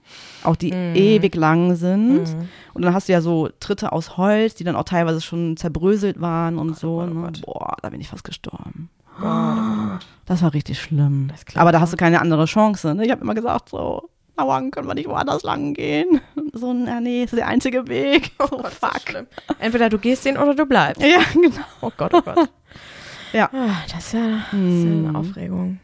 [0.42, 0.94] auch die Mhm.
[0.94, 2.24] ewig lang sind.
[2.24, 2.48] Mhm.
[2.74, 6.20] Und dann hast du ja so Tritte aus Holz, die dann auch teilweise schon zerbröselt
[6.20, 7.00] waren und so.
[7.02, 7.14] oh ne?
[7.26, 7.42] Gott.
[7.44, 8.88] Boah, da bin ich fast gestorben.
[9.20, 10.06] Gott, oh Gott.
[10.24, 11.30] Das war richtig schlimm.
[11.54, 12.94] Aber da hast du keine andere Chance.
[12.94, 13.04] Ne?
[13.04, 14.08] Ich habe immer gesagt, so,
[14.42, 16.20] Mauern können wir nicht woanders lang gehen.
[16.54, 18.32] So, na nee, das ist der einzige Weg.
[18.38, 19.24] So, Gott, fuck.
[19.58, 21.00] Entweder du gehst den oder du bleibst.
[21.02, 21.64] Ja, genau.
[21.80, 22.50] Oh Gott, oh Gott.
[23.32, 23.48] Ja.
[23.54, 25.80] Ah, das ist ja, das ist ja eine Aufregung.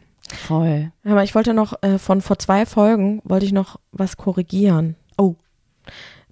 [0.47, 0.93] Voll.
[1.07, 4.97] Aber ich wollte noch, äh, von vor zwei Folgen wollte ich noch was korrigieren.
[5.17, 5.37] Oh.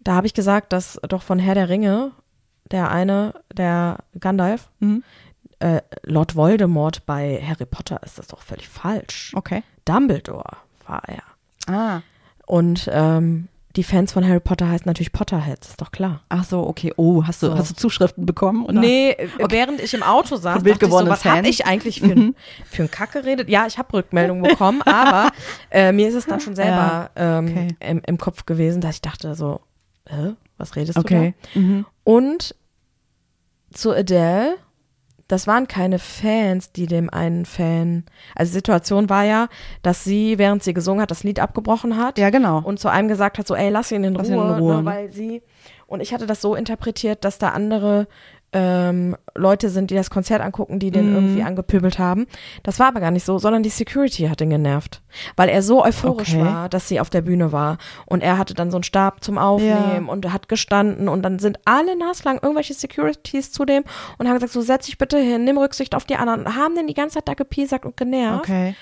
[0.05, 2.12] Da habe ich gesagt, dass doch von Herr der Ringe
[2.70, 5.03] der eine, der Gandalf, Mhm.
[5.61, 9.33] äh, Lord Voldemort bei Harry Potter ist das doch völlig falsch.
[9.35, 9.62] Okay.
[9.87, 11.22] Dumbledore war er.
[11.74, 12.03] Ah.
[12.47, 16.22] Und ähm, die Fans von Harry Potter heißen natürlich Potterheads, ist doch klar.
[16.30, 16.94] Ach so, okay.
[16.97, 17.59] Oh, hast du, So.
[17.59, 18.64] hast du Zuschriften bekommen?
[18.64, 18.80] Oder?
[18.80, 22.12] Nee, äh, während ich im Auto saß, dachte ich so, was habe ich eigentlich für,
[22.12, 22.34] ein-
[22.70, 23.51] für einen Kack geredet?
[23.51, 25.30] Ja, ich habe Rückmeldungen bekommen, aber
[25.70, 27.68] äh, mir ist es dann schon selber ähm, okay.
[27.80, 29.61] im, im Kopf gewesen, dass ich dachte so,
[30.09, 31.34] hä, was redest Okay.
[31.53, 31.84] du Mhm.
[31.84, 31.90] da?
[32.12, 32.55] Und
[33.74, 34.55] zu Adele,
[35.29, 38.05] das waren keine Fans, die dem einen Fan,
[38.35, 39.49] also die Situation war ja,
[39.83, 42.61] dass sie, während sie gesungen hat, das Lied abgebrochen hat Ja, genau.
[42.62, 44.74] und zu einem gesagt hat, so, ey, lass ihn in Lass Ruhe, ihn in Ruhe,
[44.77, 44.85] ne, ne?
[44.85, 45.43] weil sie,
[45.89, 48.07] Und ich hatte das so interpretiert, dass da andere
[48.59, 51.14] ähm, Leute sind, die das Konzert angucken, die den Mhm.
[51.14, 52.26] irgendwie angepöbelt haben.
[52.62, 55.02] Das war aber gar nicht so, sondern die Security hat ihn genervt.
[55.36, 56.42] Weil er so euphorisch Okay.
[56.44, 57.76] war, dass sie auf der Bühne war.
[58.07, 61.38] Und er hatte dann so einen Stab zum Aufnehmen und er hat gestanden und dann
[61.38, 63.84] sind alle naslang irgendwelche Securities zu dem
[64.16, 66.46] und haben gesagt, so setz dich bitte hin, nimm Rücksicht auf die anderen.
[66.46, 68.44] Und haben den die ganze Zeit da gepiesackt und genervt.
[68.44, 68.74] Okay.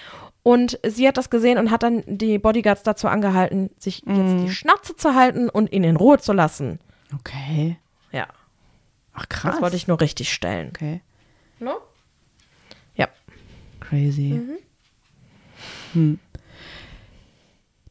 [0.45, 4.51] Und sie hat das gesehen und hat dann die Bodyguards dazu angehalten, sich jetzt die
[4.51, 6.79] Schnauze zu halten und ihn in Ruhe zu lassen.
[7.19, 7.79] Okay.
[9.15, 9.53] Ja, Ach krass.
[9.53, 10.69] das wollte ich nur richtig stellen.
[10.69, 11.01] Okay.
[11.61, 11.77] No?
[12.95, 13.09] Ja.
[13.81, 14.41] Crazy.
[15.93, 16.19] Hm.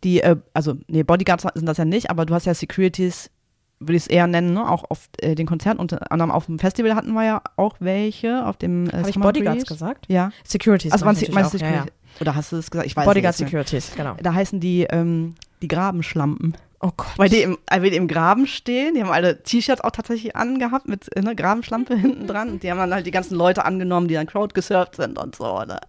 [0.03, 3.29] Die, äh, also, nee, Bodyguards sind das ja nicht, aber du hast ja Securities,
[3.79, 4.69] würde ich es eher nennen, ne?
[4.69, 5.79] auch auf äh, den Konzerten.
[5.79, 8.45] Unter anderem auf dem Festival hatten wir ja auch welche.
[8.45, 9.73] Auf dem äh, Habe ich Bodyguards Breeze.
[9.73, 10.05] gesagt?
[10.09, 10.31] Ja.
[10.43, 10.91] Securities.
[10.91, 11.91] Also meinst natürlich auch, ja, Security?
[12.19, 12.87] Oder hast du es gesagt?
[12.87, 13.11] Ich weiß ja.
[13.11, 13.49] Bodyguard es nicht.
[13.49, 14.15] Securities, genau.
[14.21, 16.55] Da heißen die, ähm, die Grabenschlampen.
[16.85, 17.13] Oh Gott.
[17.15, 20.85] Weil die, im, weil die im Graben stehen, die haben alle T-Shirts auch tatsächlich angehabt
[20.85, 22.49] mit äh, ne, Grabenschlampe hinten dran.
[22.49, 25.33] Und die haben dann halt die ganzen Leute angenommen, die dann Crowd gesurft sind und
[25.33, 25.61] so.
[25.61, 25.79] Ne?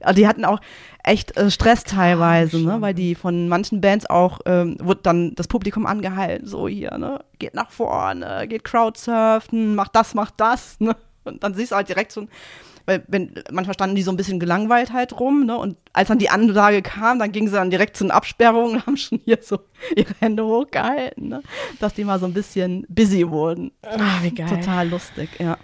[0.00, 0.60] Also die hatten auch
[1.02, 2.80] echt äh, Stress teilweise, ne?
[2.80, 7.18] weil die von manchen Bands auch, ähm, wurde dann das Publikum angehalten, so hier, ne,
[7.40, 10.96] geht nach vorne, geht Crowdsurfen, macht das, macht das, ne?
[11.24, 12.28] Und dann siehst du halt direkt so ein
[12.86, 15.56] weil wenn, manchmal standen die so ein bisschen gelangweilt halt rum, ne?
[15.56, 18.86] Und als dann die Ansage kam, dann gingen sie dann direkt zu den Absperrungen und
[18.86, 19.60] haben schon hier so
[19.96, 21.42] ihre Hände hochgehalten, ne?
[21.80, 23.72] Dass die mal so ein bisschen busy wurden.
[23.82, 24.48] Ah, wie geil.
[24.48, 25.56] Total lustig, ja.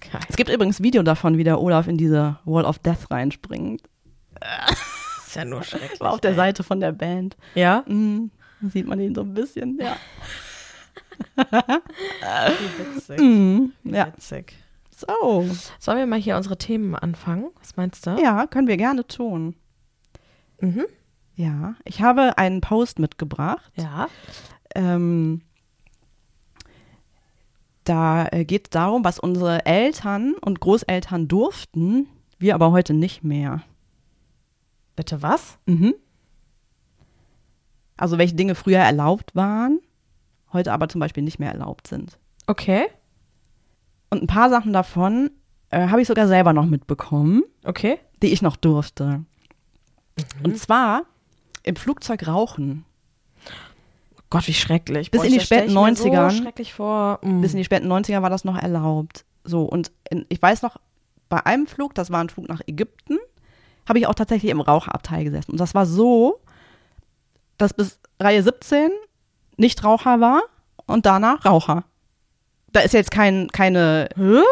[0.00, 0.20] Geil.
[0.28, 3.82] Es gibt übrigens ein Video davon, wie der Olaf in diese Wall of Death reinspringt.
[5.26, 6.00] ist ja nur schrecklich.
[6.00, 6.36] War auf der ey.
[6.36, 7.36] Seite von der Band.
[7.54, 7.84] Ja?
[7.86, 8.30] Mhm.
[8.60, 9.96] Da sieht man ihn so ein bisschen, ja.
[11.36, 13.20] Wie witzig.
[13.20, 13.72] Mhm.
[13.84, 14.08] Wie Ja.
[14.08, 14.54] witzig.
[15.00, 15.48] So.
[15.78, 17.50] Sollen wir mal hier unsere Themen anfangen?
[17.58, 18.18] Was meinst du?
[18.22, 19.56] Ja, können wir gerne tun.
[20.60, 20.86] Mhm.
[21.34, 21.74] Ja.
[21.84, 23.72] Ich habe einen Post mitgebracht.
[23.76, 24.08] Ja.
[24.74, 25.42] Ähm,
[27.84, 32.06] da äh, geht es darum, was unsere Eltern und Großeltern durften,
[32.38, 33.62] wir aber heute nicht mehr.
[34.96, 35.58] Bitte was?
[35.66, 35.94] Mhm.
[37.96, 39.80] Also welche Dinge früher erlaubt waren,
[40.52, 42.18] heute aber zum Beispiel nicht mehr erlaubt sind.
[42.46, 42.86] Okay.
[44.10, 45.30] Und ein paar Sachen davon
[45.70, 47.98] äh, habe ich sogar selber noch mitbekommen, Okay.
[48.22, 49.24] die ich noch durfte.
[50.42, 51.02] Und zwar
[51.62, 52.84] im Flugzeug rauchen.
[54.28, 55.10] Gott, wie schrecklich.
[55.10, 56.30] Bis Boah, in die späten ich mir so 90ern.
[56.42, 57.18] schrecklich vor.
[57.22, 57.40] Mm.
[57.40, 59.24] Bis in die späten 90er war das noch erlaubt.
[59.44, 60.76] So, und in, ich weiß noch,
[61.28, 63.18] bei einem Flug, das war ein Flug nach Ägypten,
[63.88, 65.52] habe ich auch tatsächlich im Raucherabteil gesessen.
[65.52, 66.40] Und das war so,
[67.58, 68.90] dass bis Reihe 17
[69.56, 70.42] nicht Raucher war
[70.86, 71.84] und danach Raucher.
[72.72, 74.42] Da ist jetzt kein, keine, Hä?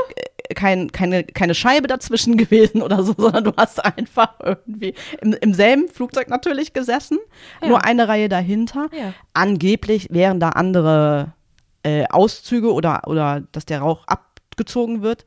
[0.54, 5.54] kein, keine, keine Scheibe dazwischen gewesen oder so, sondern du hast einfach irgendwie im, im
[5.54, 7.18] selben Flugzeug natürlich gesessen,
[7.62, 7.68] Ja.
[7.68, 8.88] nur eine Reihe dahinter.
[8.92, 9.12] Ja.
[9.34, 11.32] Angeblich wären da andere
[11.84, 15.26] äh, Auszüge oder, oder dass der Rauch abgezogen wird.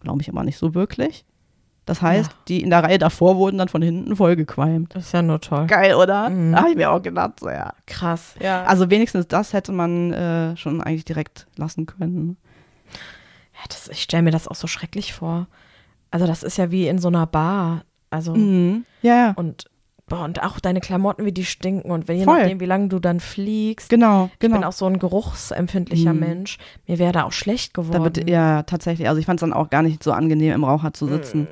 [0.00, 1.24] Glaube ich aber nicht so wirklich.
[1.86, 2.36] Das heißt, Ja.
[2.48, 4.94] die in der Reihe davor wurden dann von hinten vollgequalmt.
[4.94, 5.66] Das ist ja nur toll.
[5.66, 6.30] Geil, oder?
[6.30, 6.52] Mhm.
[6.52, 7.74] Da habe ich mir auch gedacht, so ja.
[7.86, 8.34] Krass.
[8.40, 8.64] Ja.
[8.64, 12.36] Also wenigstens das hätte man äh, schon eigentlich direkt lassen können.
[13.54, 15.46] ja das, ich stelle mir das auch so schrecklich vor.
[16.10, 17.82] Also, das ist ja wie in so einer Bar.
[18.08, 18.84] Also, Mhm.
[19.02, 19.32] Ja, ja.
[19.36, 19.64] und,
[20.08, 21.90] boah, und auch deine Klamotten, wie die stinken.
[21.90, 22.38] Und wenn, je Voll.
[22.40, 23.88] nachdem, wie lange du dann fliegst.
[23.90, 24.68] Genau, Ich bin genau.
[24.68, 26.20] auch so ein geruchsempfindlicher Mhm.
[26.20, 26.58] Mensch.
[26.86, 27.92] Mir wäre da auch schlecht geworden.
[27.92, 29.08] Da wird, ja, tatsächlich.
[29.08, 31.48] Also ich fand es dann auch gar nicht so angenehm, im Raucher zu sitzen.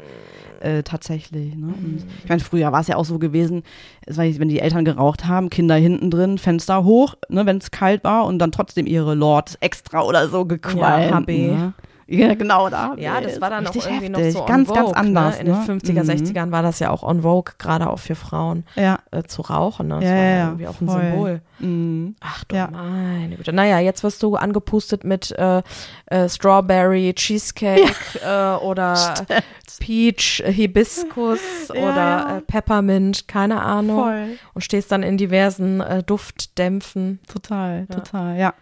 [0.61, 1.57] Äh, tatsächlich.
[1.57, 1.75] Ne?
[1.77, 3.65] Und ich meine, früher war es ja auch so gewesen,
[4.07, 8.27] wenn die Eltern geraucht haben, Kinder hinten drin, Fenster hoch, ne, wenn es kalt war
[8.27, 11.11] und dann trotzdem ihre Lord extra oder so gequalmt.
[11.11, 11.29] Ja, HB.
[11.49, 11.73] Ne?
[12.09, 12.95] Ja, genau, da.
[12.99, 14.35] Ja, das war dann auch irgendwie heftig.
[14.35, 15.35] noch so ganz, Vogue, ganz anders.
[15.37, 15.41] Ne?
[15.41, 15.81] In den ne?
[15.81, 16.11] 50er, Mhm.
[16.11, 19.89] 60ern war das ja auch on Vogue, gerade auch für Frauen Ja, äh, zu rauchen.
[19.89, 19.95] Ne?
[20.01, 21.01] Das Ja, war ja, ja irgendwie auch ein voll.
[21.03, 21.41] Symbol.
[21.61, 22.17] mhm.
[22.21, 22.69] Ach du Ja.
[22.71, 23.53] meine Güte.
[23.53, 25.63] Naja, jetzt wirst du angepustet mit äh,
[26.07, 27.95] äh, Strawberry Cheesecake
[28.25, 29.15] äh, oder
[29.81, 31.41] Peach äh, Hibiskus
[31.71, 32.37] oder.
[32.39, 33.99] Äh, Peppermint, keine Ahnung.
[34.05, 34.27] Voll.
[34.55, 37.21] Und stehst dann in diversen äh, Duftdämpfen.
[37.33, 38.55] Total, total, ja.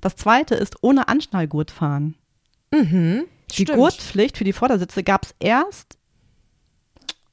[0.00, 2.14] Das zweite ist ohne Anschnallgurt fahren.
[2.74, 3.24] Mhm.
[3.50, 3.78] Die Stimmt.
[3.78, 5.96] Gurtpflicht für die Vordersitze gab es erst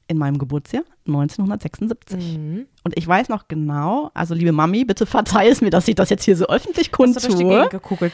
[0.08, 2.36] in meinem Geburtsjahr 1976.
[2.36, 2.66] Mhm.
[2.84, 6.10] Und ich weiß noch genau, also liebe Mami, bitte verzeih es mir, dass ich das
[6.10, 7.68] jetzt hier so öffentlich Dass kundtue,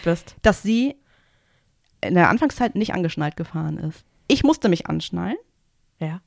[0.04, 0.36] bist.
[0.42, 0.94] dass sie
[2.00, 4.04] in der Anfangszeit nicht angeschnallt gefahren ist.
[4.28, 5.36] Ich musste mich anschnallen.
[5.98, 6.20] Ja.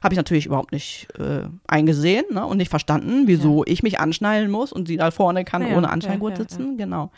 [0.00, 4.48] Habe ich natürlich überhaupt nicht äh, eingesehen ne, und nicht verstanden, wieso ich mich anschnallen
[4.48, 6.76] muss und sie da vorne kann Ja, ja, ohne Anschnallgurt ja, ja, sitzen.
[6.76, 7.10] Genau.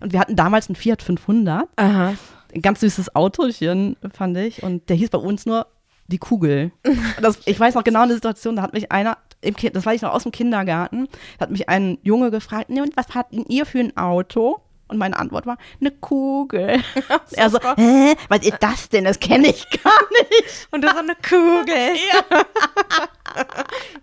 [0.00, 2.14] Und wir hatten damals einen Fiat 500 Aha.
[2.56, 4.62] Ein ganz süßes Autochen, fand ich.
[4.62, 5.66] Und der hieß bei uns nur
[6.08, 6.72] die Kugel.
[7.20, 9.94] Das, ich weiß noch genau eine Situation, da hat mich einer, im kind, das war
[9.94, 13.32] ich noch aus dem Kindergarten, da hat mich ein Junge gefragt, nee, und was habt
[13.32, 14.60] denn ihr für ein Auto?
[14.88, 16.80] Und meine Antwort war, eine Kugel.
[17.32, 19.02] er so, hä, was ist das denn?
[19.02, 20.68] Das kenne ich gar nicht.
[20.70, 21.96] Und das ist eine Kugel.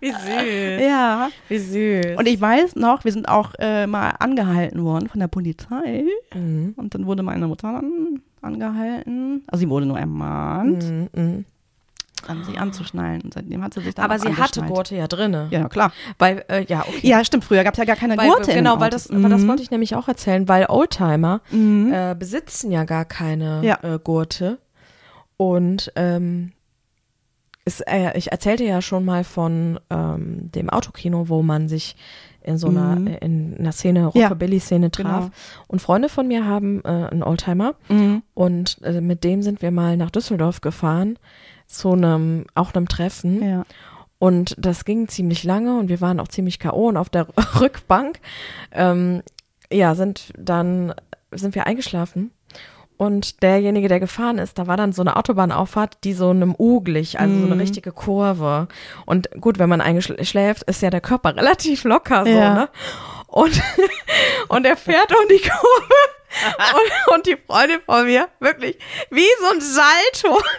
[0.00, 0.82] Wie süß.
[0.82, 1.30] Ja.
[1.48, 2.18] Wie süß.
[2.18, 6.04] Und ich weiß noch, wir sind auch äh, mal angehalten worden von der Polizei.
[6.34, 6.74] Mhm.
[6.76, 9.42] Und dann wurde meine Mutter dann angehalten.
[9.46, 11.44] Also sie wurde nur ermahnt, Mhm, mhm.
[12.26, 13.20] an sich anzuschnallen.
[13.22, 14.62] Und seitdem hat sie sich dann Aber sie hatte.
[14.62, 15.48] Gurte ja drinne.
[15.50, 15.92] Ja, klar.
[16.18, 17.00] Weil, äh, ja, okay.
[17.06, 17.44] Ja, stimmt.
[17.44, 19.48] Früher gab es ja gar keine weil, Gurte Genau, weil das, aber das Mhm.
[19.48, 21.92] wollte ich nämlich auch erzählen, weil Oldtimer Mhm.
[21.92, 23.78] äh, besitzen ja gar keine Ja.
[23.82, 24.58] äh, Gurte.
[25.36, 26.52] Und ähm,
[27.66, 31.96] es, äh, ich erzählte ja schon mal von ähm, dem Autokino, wo man sich
[32.44, 33.06] in so einer, Mhm.
[33.20, 35.04] in einer Szene, Ja, Rockabilly-Szene traf.
[35.24, 35.30] genau.
[35.66, 38.22] Und Freunde von mir haben äh, einen Oldtimer Mhm.
[38.34, 41.18] und äh, mit dem sind wir mal nach Düsseldorf gefahren
[41.66, 43.42] zu einem, auch einem Treffen.
[43.42, 43.64] Ja.
[44.18, 46.88] Und das ging ziemlich lange und wir waren auch ziemlich K.O.
[46.88, 47.26] und auf der
[47.60, 48.20] Rückbank,
[48.72, 49.22] ähm,
[49.72, 50.94] ja, sind dann,
[51.32, 52.30] sind wir eingeschlafen.
[52.96, 56.80] Und derjenige, der gefahren ist, da war dann so eine Autobahnauffahrt, die so einem U
[56.80, 57.60] glich, also so eine Mhm.
[57.60, 58.68] richtige Kurve.
[59.04, 62.54] Und gut, wenn man eingeschläft, ist ja der Körper relativ locker so, Ja.
[62.54, 62.68] ne?
[63.26, 63.60] Und,
[64.48, 65.94] und er fährt um die Kurve
[67.08, 68.78] und, und die Freundin von mir, wirklich,
[69.10, 70.40] wie so ein Salto.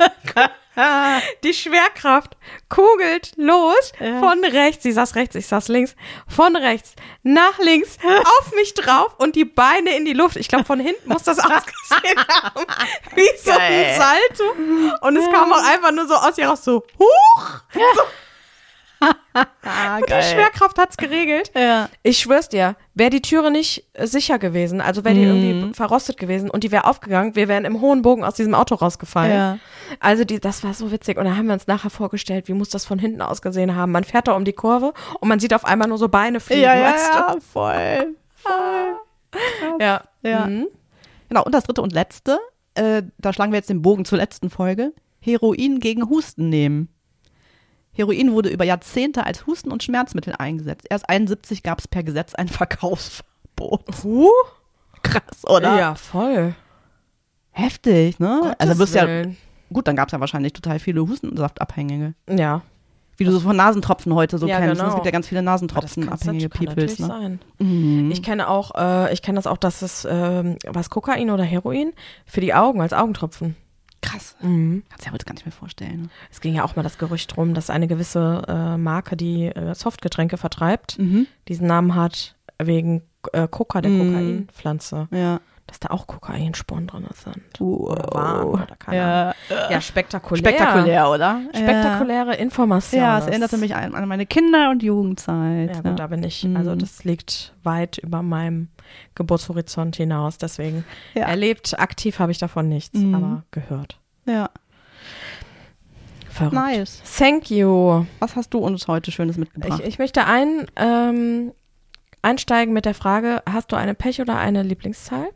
[1.44, 2.34] Die Schwerkraft
[2.70, 4.20] kugelt los Ja.
[4.20, 5.94] von rechts, sie saß rechts, ich saß links,
[6.26, 7.98] von rechts nach links,
[8.38, 10.36] auf mich drauf und die Beine in die Luft.
[10.36, 12.64] Ich glaube, von hinten muss das ausgesehen haben.
[13.14, 13.96] Wie so ein.
[14.00, 14.44] Salto.
[15.06, 17.60] Und es kam auch einfach nur so aus ihr raus, so, huch!
[17.74, 18.02] Ah,
[19.02, 21.50] Und die Schwerkraft hat's geregelt.
[21.56, 21.88] Ja.
[22.02, 25.44] Ich schwör's dir, wäre die Türe nicht sicher gewesen, also wäre die Mhm.
[25.44, 28.74] irgendwie verrostet gewesen und die wäre aufgegangen, wir wären im hohen Bogen aus diesem Auto
[28.74, 29.32] rausgefallen.
[29.32, 29.58] Ja.
[30.00, 32.68] Also die, das war so witzig und da haben wir uns nachher vorgestellt, wie muss
[32.68, 33.92] das von hinten ausgesehen haben.
[33.92, 36.62] Man fährt da um die Kurve und man sieht auf einmal nur so Beine fliegen.
[36.62, 38.14] Ja, ja, ja, voll.
[38.34, 38.96] Voll.
[39.80, 40.02] ja.
[40.22, 40.46] Ja.
[40.46, 40.68] Mhm.
[41.28, 42.38] Genau, und das dritte und letzte,
[42.74, 44.92] äh, da schlagen wir jetzt den Bogen zur letzten Folge.
[45.20, 46.88] Heroin gegen Husten nehmen.
[47.94, 50.86] Heroin wurde über Jahrzehnte als Husten- und Schmerzmittel eingesetzt.
[50.88, 53.84] Erst 71 gab es per Gesetz ein Verkaufsverbot.
[54.02, 54.28] Huh?
[55.02, 55.78] Krass, oder?
[55.78, 56.54] Ja, voll.
[57.50, 58.54] Heftig, ne?
[58.58, 59.06] also wirst ja,
[59.72, 62.14] gut, dann gab es ja wahrscheinlich total viele Hustensaftabhängige.
[62.30, 62.62] Ja.
[63.18, 64.68] Wie du so von Nasentropfen heute so Ja, kennst.
[64.68, 64.74] ne?
[64.78, 64.88] genau.
[64.88, 66.98] Es gibt ja ganz viele Nasentropfen-abhängige Peoples.
[66.98, 67.06] Ne?
[67.06, 67.40] sein.
[67.58, 68.10] Mhm.
[68.10, 71.92] Ich kenne auch, äh, ich kenne das auch, dass es ähm, was Kokain oder Heroin
[72.24, 73.54] für die Augen als Augentropfen.
[74.02, 74.36] Krass.
[74.42, 74.82] Mhm.
[74.90, 76.02] Kannst du ja heute gar nicht mehr vorstellen.
[76.02, 76.08] Ne?
[76.30, 79.74] Es ging ja auch mal das Gerücht drum, dass eine gewisse äh, Marke, die äh,
[79.74, 81.26] Softgetränke vertreibt, Mhm.
[81.48, 83.98] diesen Namen hat wegen äh, Coca, der Mhm.
[84.12, 85.40] Kokainpflanze, Ja.
[85.66, 87.42] Dass da auch Kokainspuren drin sind.
[87.58, 87.90] Wow.
[87.90, 89.34] Oder waren oder keine Ahnung.
[89.48, 89.70] Ja.
[89.70, 90.38] Ja, spektakulär.
[90.52, 91.40] Spektakulär, oder?
[91.54, 93.00] Spektakuläre Information.
[93.00, 95.74] Ja, es erinnerte mich an, an meine Kinder- und Jugendzeit.
[95.74, 96.56] Ja, gut, da bin ich, Mhm.
[96.56, 98.68] also das liegt weit über meinem
[99.14, 100.36] Geburtshorizont hinaus.
[100.38, 100.84] Deswegen
[101.14, 101.24] Ja.
[101.26, 103.14] erlebt, aktiv habe ich davon nichts, Mhm.
[103.14, 103.98] aber gehört.
[104.26, 104.50] ja.
[106.28, 106.54] Verrückt.
[106.54, 107.02] Nice.
[107.18, 108.06] Thank you.
[108.18, 109.82] Was hast du uns heute Schönes Ich, mitgebracht?
[109.84, 111.52] ich möchte ein, ähm,
[112.22, 115.28] einsteigen mit der Frage, hast du eine Pech- oder eine Lieblingszahl?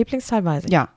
[0.00, 0.70] Lieblingszahl weiß ich.
[0.72, 0.88] ja.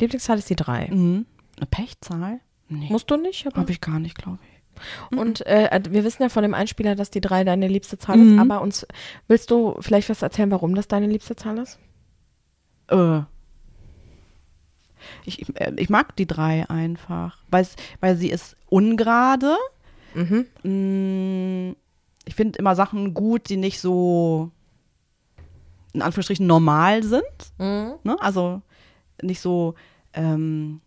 [0.00, 0.88] Lieblingszahl ist die drei.
[0.90, 1.26] Mhm.
[1.56, 2.40] Eine Pechzahl?
[2.68, 2.88] Nee.
[2.90, 3.46] Musst du nicht?
[3.46, 5.18] Aber Habe ich gar nicht, glaube ich.
[5.18, 8.32] Und äh, wir wissen ja von dem Einspieler, dass die drei deine liebste Zahl Mhm.
[8.34, 8.86] ist, aber uns
[9.28, 11.78] willst du vielleicht was erzählen, warum das deine liebste Zahl ist?
[12.88, 13.20] Äh.
[15.24, 19.56] Ich, äh, ich mag die drei einfach, weil's, weil sie ist ungerade.
[20.14, 20.46] Mhm.
[20.62, 21.76] Mm,
[22.26, 24.50] Ich finde immer Sachen gut, die nicht so
[25.92, 27.22] in Anführungsstrichen normal sind.
[27.58, 27.94] Mhm.
[28.02, 28.16] Ne?
[28.20, 28.62] Also
[29.22, 29.74] nicht so
[30.14, 30.80] ähm,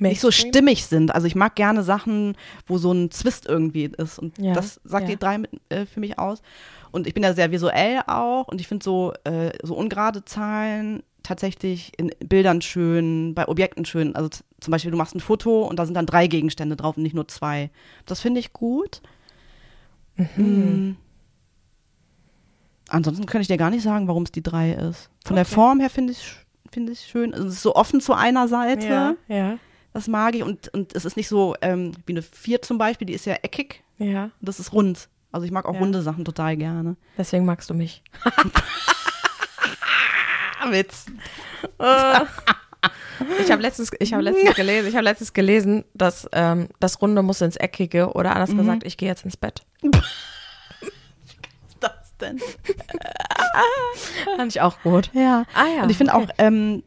[0.00, 1.14] nicht so stimmig sind.
[1.14, 2.36] Also ich mag gerne Sachen,
[2.66, 4.18] wo so ein Zwist irgendwie ist.
[4.18, 5.14] Und Ja, das sagt ja.
[5.14, 6.42] die drei mit, äh, für mich aus.
[6.90, 11.02] Und ich bin ja sehr visuell auch und ich finde so, äh, so ungerade Zahlen
[11.22, 14.14] tatsächlich in Bildern schön, bei Objekten schön.
[14.14, 14.28] Also
[14.60, 17.14] zum Beispiel, du machst ein Foto und da sind dann drei Gegenstände drauf und nicht
[17.14, 17.70] nur zwei.
[18.06, 19.00] Das finde ich gut.
[20.36, 20.96] Mhm.
[22.88, 25.10] Ansonsten könnte ich dir gar nicht sagen, warum es die drei ist.
[25.24, 25.54] Von der Okay.
[25.54, 26.36] Form her finde ich
[26.72, 27.32] finde ich schön.
[27.34, 28.86] Also es ist so offen zu einer Seite.
[28.88, 29.58] Ja, ja,
[29.92, 30.42] Das mag ich.
[30.42, 33.34] Und, und es ist nicht so ähm, wie eine Vier zum Beispiel, die ist ja
[33.42, 33.82] eckig.
[33.98, 34.30] ja.
[34.40, 35.08] Das ist rund.
[35.30, 35.80] Also ich mag auch Ja.
[35.80, 36.96] runde Sachen total gerne.
[37.16, 38.02] Deswegen magst du mich.
[40.70, 41.06] Witz.
[43.40, 47.22] Ich habe letztens, ich habe letztens gelesen, ich habe letztens gelesen, dass ähm, das Runde
[47.22, 48.58] muss ins Eckige oder anders Mhm.
[48.58, 49.62] gesagt, ich gehe jetzt ins Bett.
[52.20, 52.38] Denn?
[54.36, 55.10] Fand ich auch gut.
[55.14, 55.44] Ja.
[55.54, 55.82] Ah ja.
[55.82, 56.24] Und ich finde okay.
[56.24, 56.82] auch, ähm,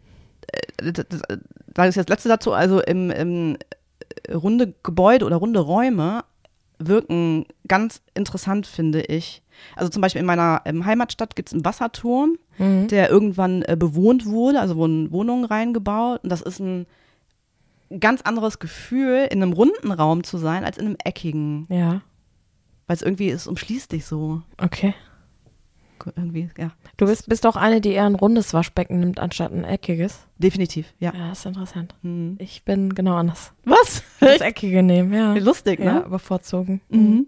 [0.78, 1.22] äh, das, das,
[1.68, 3.58] das ist das letzte dazu, also im, im
[4.28, 6.24] äh, runde Gebäude oder runde Räume
[6.80, 9.42] wirken ganz interessant, finde ich.
[9.76, 12.88] Also zum Beispiel in meiner ähm, Heimatstadt gibt es einen Wasserturm Mhm.
[12.88, 16.24] der irgendwann äh, bewohnt wurde, also wurden Wohnungen reingebaut.
[16.24, 16.88] Und das ist ein
[18.00, 21.68] ganz anderes Gefühl, in einem runden Raum zu sein, als in einem eckigen.
[21.70, 22.02] Ja,
[22.88, 24.42] Weil es irgendwie, es umschließt dich so.
[24.62, 24.94] okay.
[26.16, 26.72] Irgendwie, ja.
[26.98, 30.26] Du bist, bist auch eine, die eher ein rundes Waschbecken nimmt, anstatt ein eckiges.
[30.38, 31.14] Definitiv, ja.
[31.16, 31.96] Ja, ist interessant.
[32.04, 32.36] Hm.
[32.40, 33.54] Ich bin genau anders.
[33.66, 34.04] Was?
[34.20, 35.34] Das eckige nehmen, ja.
[35.36, 36.06] Lustig, Ja, ne?
[36.10, 36.82] bevorzugen.
[36.90, 37.28] Mhm.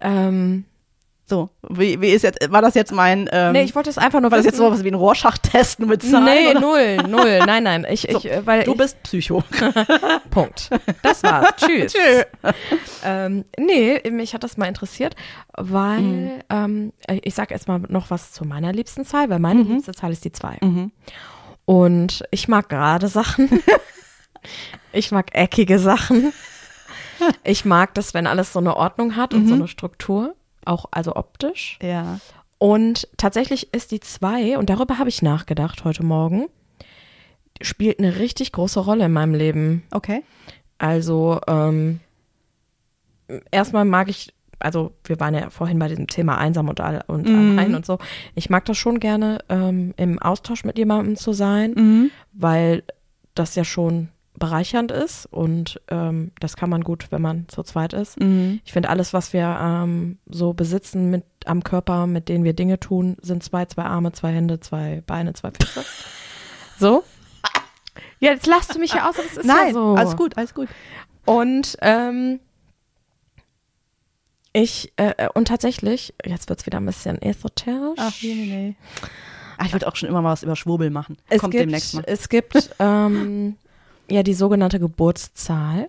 [0.00, 0.64] Ähm,
[1.32, 4.20] So, wie, wie ist jetzt, war das jetzt mein, ähm, nee, ich wollte es einfach
[4.20, 4.66] nur war das jetzt wissen.
[4.66, 6.24] so was wie ein Rorschach-Test nur mit Zahlen?
[6.26, 6.60] Nee, oder?
[6.60, 7.38] null, null.
[7.46, 7.86] Nein, nein.
[7.88, 9.42] Ich, So, ich, äh, weil Du ich, bist Psycho.
[10.30, 10.68] Punkt.
[11.02, 11.54] Das war's.
[11.56, 11.94] Tschüss.
[11.94, 12.22] Tschö.
[13.02, 15.16] Ähm, nee, mich hat das mal interessiert,
[15.56, 16.30] weil Mhm.
[16.50, 19.72] ähm, ich sag erst mal noch was zu meiner liebsten Zahl, weil meine Mhm.
[19.76, 20.58] liebste Zahl ist die zwei.
[20.60, 20.92] Mhm.
[21.64, 23.48] Und ich mag gerade Sachen.
[24.92, 26.34] ich mag eckige Sachen.
[27.44, 29.60] Ich mag das, wenn alles so eine Ordnung hat und so Mhm.
[29.62, 30.34] eine Struktur,
[30.66, 31.78] auch also optisch.
[31.82, 32.18] Ja.
[32.58, 36.46] Und tatsächlich ist die zwei, und darüber habe ich nachgedacht heute Morgen,
[37.60, 39.82] spielt eine richtig große Rolle in meinem Leben.
[39.90, 40.22] Okay.
[40.78, 42.00] Also, ähm,
[43.50, 47.28] erstmal mag ich, also wir waren ja vorhin bei diesem Thema einsam und, all- und
[47.28, 47.58] Mhm.
[47.58, 47.98] allein und so.
[48.34, 52.10] Ich mag das schon gerne, ähm, im Austausch mit jemandem zu sein, Mhm.
[52.32, 52.82] weil
[53.34, 54.08] das ja schon
[54.42, 58.18] bereichernd ist und ähm, das kann man gut, wenn man zu zweit ist.
[58.18, 58.60] Mhm.
[58.64, 62.80] Ich finde, alles, was wir ähm, so besitzen mit am Körper, mit denen wir Dinge
[62.80, 65.84] tun, sind zwei, zwei Arme, zwei Hände, zwei Beine, zwei Füße.
[66.80, 67.04] so.
[68.18, 69.94] Ja, jetzt lachst du mich ja aus, aber es ist Nein, ja so.
[69.94, 70.68] alles gut, alles gut.
[71.24, 72.40] Und ähm,
[74.52, 78.00] ich, äh, und tatsächlich, jetzt wird's wieder ein bisschen esoterisch.
[78.00, 78.76] Ach, nee, nee, nee.
[79.56, 81.16] Ach, ich würde auch schon immer mal was über Schwurbel machen.
[81.28, 82.02] es Kommt gibt, demnächst mal.
[82.08, 83.56] Es gibt ähm,
[84.10, 85.88] ja die sogenannte Geburtszahl.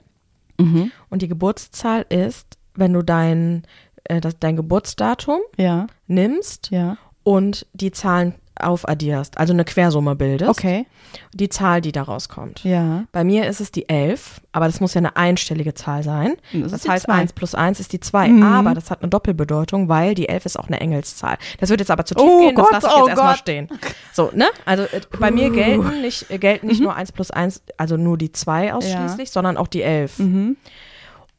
[0.59, 0.91] Mhm.
[1.09, 3.63] Und die Geburtszahl ist, wenn du dein,
[4.03, 6.97] äh, das, dein Geburtsdatum Ja, nimmst ja.
[7.23, 10.85] und die Zahlen aufaddierst, also eine Quersumme bildest, Okay.
[11.33, 12.63] die Zahl, die da rauskommt.
[12.63, 13.05] Ja.
[13.11, 16.35] Bei mir ist es die 11, aber das muss ja eine einstellige Zahl sein.
[16.53, 17.13] Und das Das, heißt, zwei.
[17.13, 18.43] 1 plus 1 ist die 2, Mhm.
[18.43, 21.37] aber das hat eine Doppelbedeutung, weil die 11 ist auch eine Engelszahl.
[21.59, 23.31] Das wird jetzt aber zu tief Oh gehen, das Gott, lasse ich oh jetzt erstmal
[23.33, 23.39] Gott.
[23.39, 23.69] stehen.
[24.13, 24.45] So, ne?
[24.65, 28.17] Also äh, bei mir gelten nicht, äh, gelten nicht nur 1 plus 1, also nur
[28.17, 30.19] die 2 ausschließlich, sondern auch die 11.
[30.19, 30.57] Mhm.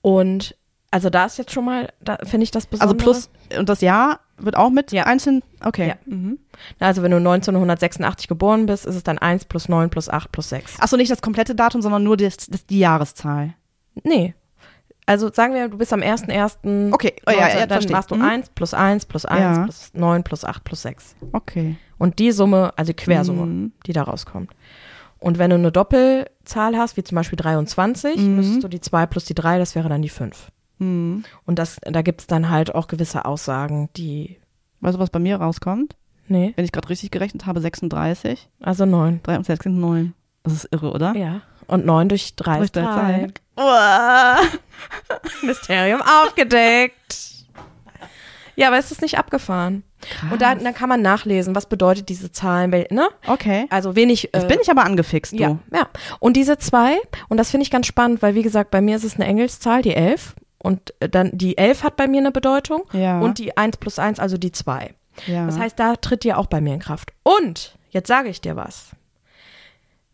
[0.02, 0.56] Und
[0.94, 2.94] also da ist jetzt schon mal, da finde ich das besonders.
[2.94, 5.04] Also plus, und das Jahr wird auch mit Ja.
[5.04, 5.88] einzeln, okay.
[5.88, 5.94] Ja.
[6.06, 6.38] Mhm.
[6.78, 10.48] Also wenn du 1986 geboren bist, ist es dann 1 plus 9 plus 8 plus
[10.50, 10.78] 6.
[10.80, 13.54] Achso, nicht das komplette Datum, sondern nur das, das, die Jahreszahl.
[14.04, 14.34] Nee.
[15.06, 16.92] Also sagen wir, du bist am 1.1.
[16.94, 18.22] Okay, oh, ja, ja, dann machst du Mhm.
[18.22, 19.62] 1 plus 1 plus 1 Ja.
[19.64, 21.16] plus 9 plus 8 plus 6.
[21.32, 21.76] Okay.
[21.98, 23.72] Und die Summe, also die Quersumme, Mhm.
[23.86, 24.50] die da rauskommt.
[25.18, 28.36] Und wenn du eine Doppelzahl hast, wie zum Beispiel 23, Mhm.
[28.36, 30.50] müsstest du die 2 plus die 3, das wäre dann die 5.
[30.78, 31.24] Mhm.
[31.46, 34.38] Und das, da gibt's dann halt auch gewisse Aussagen, die,
[34.80, 35.96] Weißt du, was bei mir rauskommt?
[36.28, 39.20] nee, Wenn ich gerade richtig gerechnet habe, 36, also 9.
[39.22, 40.14] 3 und 6 sind 9.
[40.42, 41.14] Das ist irre, oder?
[41.16, 41.40] Ja.
[41.66, 42.88] Und 9 durch 3 Durch ist drei 3.
[42.88, 43.32] Zahlen.
[43.56, 44.36] Uah.
[45.42, 47.16] Mysterium aufgedeckt.
[48.56, 49.82] Ja, aber es ist nicht abgefahren.
[50.30, 53.08] Und dann, dann kann man nachlesen, was bedeutet diese Zahlen, ne?
[53.26, 53.66] Okay.
[53.70, 54.30] Also wenig.
[54.34, 55.36] Jetzt äh, bin ich aber angefixt, du.
[55.38, 55.88] Ja, ja.
[56.20, 56.98] Und diese zwei,
[57.28, 59.82] und das finde ich ganz spannend, weil wie gesagt, bei mir ist es eine Engelszahl,
[59.82, 60.34] die 11.
[60.64, 62.84] Und äh, dann die 11 hat bei mir eine Bedeutung.
[62.92, 63.20] Ja.
[63.20, 64.94] Und die 1 plus 1, also die 2.
[65.26, 65.44] ja.
[65.46, 67.12] Das heißt, da tritt die auch bei mir in Kraft.
[67.22, 68.90] Und, jetzt sage ich dir was.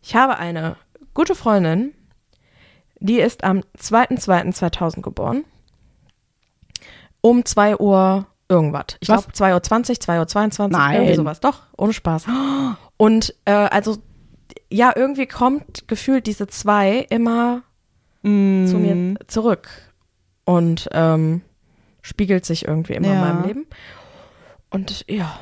[0.01, 0.75] Ich habe eine
[1.13, 1.93] gute Freundin,
[2.99, 5.45] die ist am 2.2.2000 geboren.
[7.21, 8.97] Um 2 Uhr irgendwas.
[8.99, 10.95] Ich glaube 2 Uhr 20, 2 Uhr 22, Nein.
[10.95, 11.39] irgendwie sowas.
[11.39, 12.25] Doch, ohne Spaß.
[12.97, 13.97] Und äh, also,
[14.69, 17.63] ja, irgendwie kommt gefühlt diese 2 immer
[18.23, 18.67] Mm.
[18.67, 19.67] zu mir zurück
[20.55, 21.41] und ähm,
[22.01, 23.13] spiegelt sich irgendwie immer Ja.
[23.13, 23.65] in meinem Leben.
[24.69, 25.37] Und ja,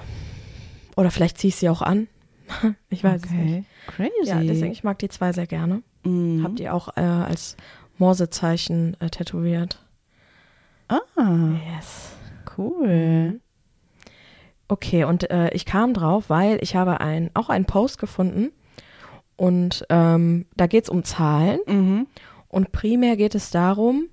[0.95, 2.07] oder vielleicht ziehe ich sie auch an.
[2.89, 3.65] ich weiß es nicht.
[3.87, 4.09] Okay.
[4.09, 4.29] Crazy.
[4.29, 5.81] Ja, deswegen, ich mag die zwei sehr gerne.
[6.03, 6.43] Mhm.
[6.43, 7.55] Hab die auch äh, als
[7.97, 9.83] Morsezeichen äh, tätowiert.
[10.87, 10.99] Ah,
[11.75, 12.13] Yes.
[12.57, 13.39] cool.
[14.67, 18.51] Okay, und äh, ich kam drauf, weil ich habe ein, auch einen Post gefunden
[19.35, 22.07] und ähm, da geht es um Zahlen Mhm.
[22.47, 24.05] und primär geht es darum,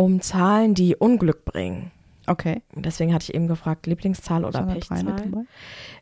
[0.00, 1.90] um Zahlen, die Unglück bringen.
[2.26, 2.62] Okay.
[2.74, 5.46] Deswegen hatte ich eben gefragt, Lieblingszahl oder Pechzahl.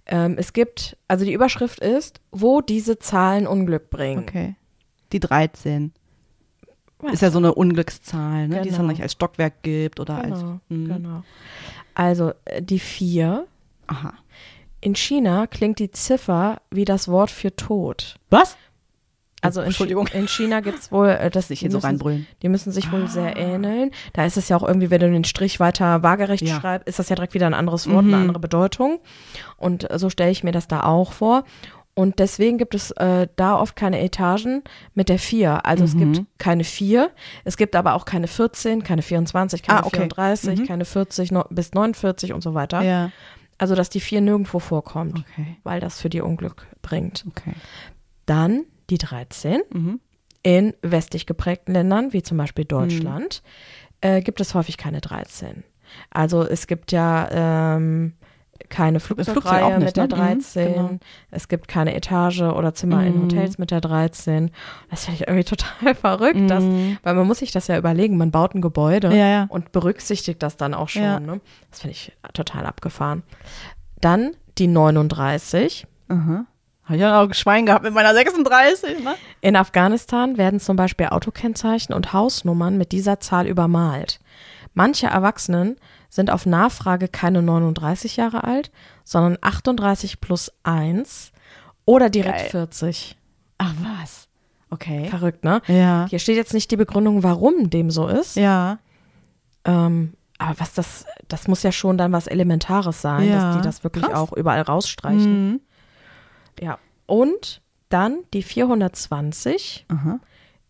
[0.07, 4.20] Ähm, es gibt, also die Überschrift ist, wo diese Zahlen Unglück bringen.
[4.20, 4.55] Okay.
[5.12, 5.92] Die 13.
[7.01, 7.14] Was?
[7.14, 8.62] Ist ja so eine Unglückszahl, ne?
[8.62, 8.92] die es dann Genau.
[8.92, 10.40] nicht als Stockwerk gibt oder als.
[10.40, 10.88] Genau, Mhm.
[10.88, 11.22] genau.
[11.94, 13.46] Also äh, die vier.
[13.86, 14.12] Aha.
[14.80, 18.16] In China klingt die Ziffer wie das Wort für Tod.
[18.30, 18.57] Was?
[19.41, 19.72] Also in,
[20.12, 22.26] in China gibt es wohl, äh, das Nicht hier so reinbrüllen.
[22.43, 23.93] Die müssen sich wohl sehr ähneln.
[24.12, 26.61] Da ist es ja auch irgendwie, wenn du den Strich weiter waagerecht Ja.
[26.61, 28.22] schreibst, ist das ja direkt wieder ein anderes Wort, eine Mhm.
[28.22, 28.99] andere Bedeutung.
[29.57, 31.45] Und äh, so stelle ich mir das da auch vor.
[31.95, 34.62] Und deswegen gibt es äh, da oft keine Etagen
[34.95, 35.64] mit der 4.
[35.66, 36.12] Also es Mhm.
[36.12, 37.11] gibt keine 4,
[37.45, 39.97] es gibt aber auch keine 14, keine 24, keine Ah, okay.
[39.97, 40.66] 34, Mhm.
[40.66, 42.82] keine 40 no, bis 49 und so weiter.
[42.82, 43.11] Ja.
[43.57, 45.57] Also dass die 4 nirgendwo vorkommt, Okay.
[45.64, 47.24] weil das für die Unglück bringt.
[47.28, 47.55] Okay.
[48.26, 49.61] Dann die 13.
[49.72, 50.01] Mhm.
[50.43, 53.43] In westlich geprägten Ländern, wie zum Beispiel Deutschland,
[54.01, 55.64] äh, gibt es häufig keine 13.
[56.11, 57.28] Also es gibt ja
[57.76, 58.14] ähm,
[58.68, 60.14] keine Flugzeugreihe mit der ne?
[60.14, 60.74] Mhm, 13.
[60.74, 60.91] genau.
[61.30, 63.22] Es gibt keine Etage oder Zimmer in Mhm.
[63.24, 64.51] Hotels mit der 13.
[64.91, 66.99] Das finde ich irgendwie total verrückt, dass, Mhm.
[67.03, 68.16] weil man muss sich das ja überlegen.
[68.16, 69.47] Man baut ein Gebäude Ja, ja.
[69.49, 71.03] und berücksichtigt das dann auch schon.
[71.03, 71.18] Ja.
[71.20, 71.41] Ne?
[71.70, 73.22] Das finde ich total abgefahren.
[74.01, 75.86] Dann die 39.
[76.09, 76.45] Aha.
[76.89, 79.14] Hab ich ja auch Schwein gehabt mit meiner 36, ne?
[79.43, 84.20] In Afghanistan werden zum Beispiel Autokennzeichen und Hausnummern mit dieser Zahl übermalt.
[84.74, 85.76] Manche Erwachsenen
[86.09, 88.70] sind auf Nachfrage keine 39 Jahre alt,
[89.05, 91.32] sondern 38 plus 1
[91.84, 92.49] oder direkt Geil.
[92.51, 93.16] 40.
[93.59, 94.28] Ach was.
[94.70, 95.09] Okay.
[95.09, 95.61] Verrückt, ne?
[95.66, 96.07] Ja.
[96.09, 98.36] Hier steht jetzt nicht die Begründung, warum dem so ist.
[98.36, 98.78] Ja.
[99.64, 103.62] Ähm, aber was das, das muss ja schon dann was Elementares sein, Ja, dass die
[103.62, 104.14] das wirklich krass.
[104.18, 105.51] auch überall rausstreichen.
[105.53, 105.61] Mhm.
[106.61, 106.78] Ja.
[107.06, 109.86] Und dann die 420.
[109.88, 110.20] Aha.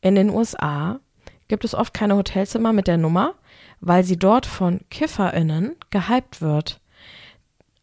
[0.01, 1.01] In den USA
[1.49, 3.34] gibt es oft keine Hotelzimmer mit der Nummer,
[3.80, 6.80] weil sie dort von KifferInnen gehypt wird.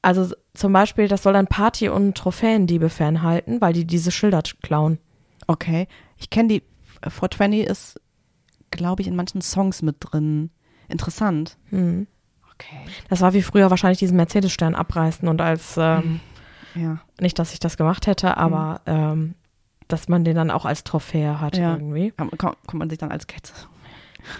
[0.02, 5.00] Also zum Beispiel, das soll dann Party- und Trophäendiebe fernhalten, weil die diese Schilder klauen.
[5.48, 5.88] Okay.
[6.18, 6.64] Ich kenne die.
[7.02, 8.02] 420 ist,
[8.72, 10.50] glaube ich, in manchen Songs mit drin.
[10.88, 11.58] Interessant.
[11.70, 12.08] Hm.
[12.54, 12.86] Okay.
[13.10, 16.20] Das war wie früher wahrscheinlich diesen Mercedes-Stern abreißen und als, ähm,
[16.76, 17.00] Ja.
[17.20, 19.36] nicht, dass ich das gemacht hätte, aber ähm,
[19.88, 21.74] dass man den dann auch als Trophäe hat Ja.
[21.74, 22.12] irgendwie.
[22.12, 23.54] Kommt, kommt man sich dann als Kette.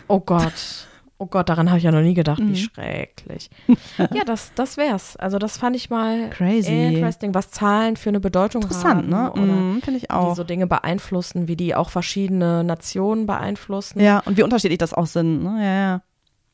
[0.08, 0.54] Oh Gott.
[1.18, 2.50] Oh Gott, daran habe ich ja noch nie gedacht, Mhm.
[2.50, 3.50] wie schrecklich.
[4.14, 5.16] ja, das, das wär's.
[5.16, 6.88] Also das fand ich mal Crazy.
[6.88, 9.10] interesting, was Zahlen für eine Bedeutung Interessant, haben.
[9.10, 9.32] ne?
[9.32, 10.36] Oder Mhm, Finde ich die auch.
[10.36, 14.02] so Dinge beeinflussen, wie die auch verschiedene Nationen beeinflussen.
[14.02, 15.64] ja, und wie unterschiedlich das auch sind, ne?
[15.64, 16.02] Ja,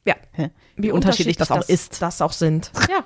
[0.05, 0.15] ja.
[0.37, 0.49] Ja.
[0.75, 1.99] Wie, Wie unterschiedlich das auch ist.
[1.99, 2.71] Das auch sind.
[2.87, 2.99] Ja.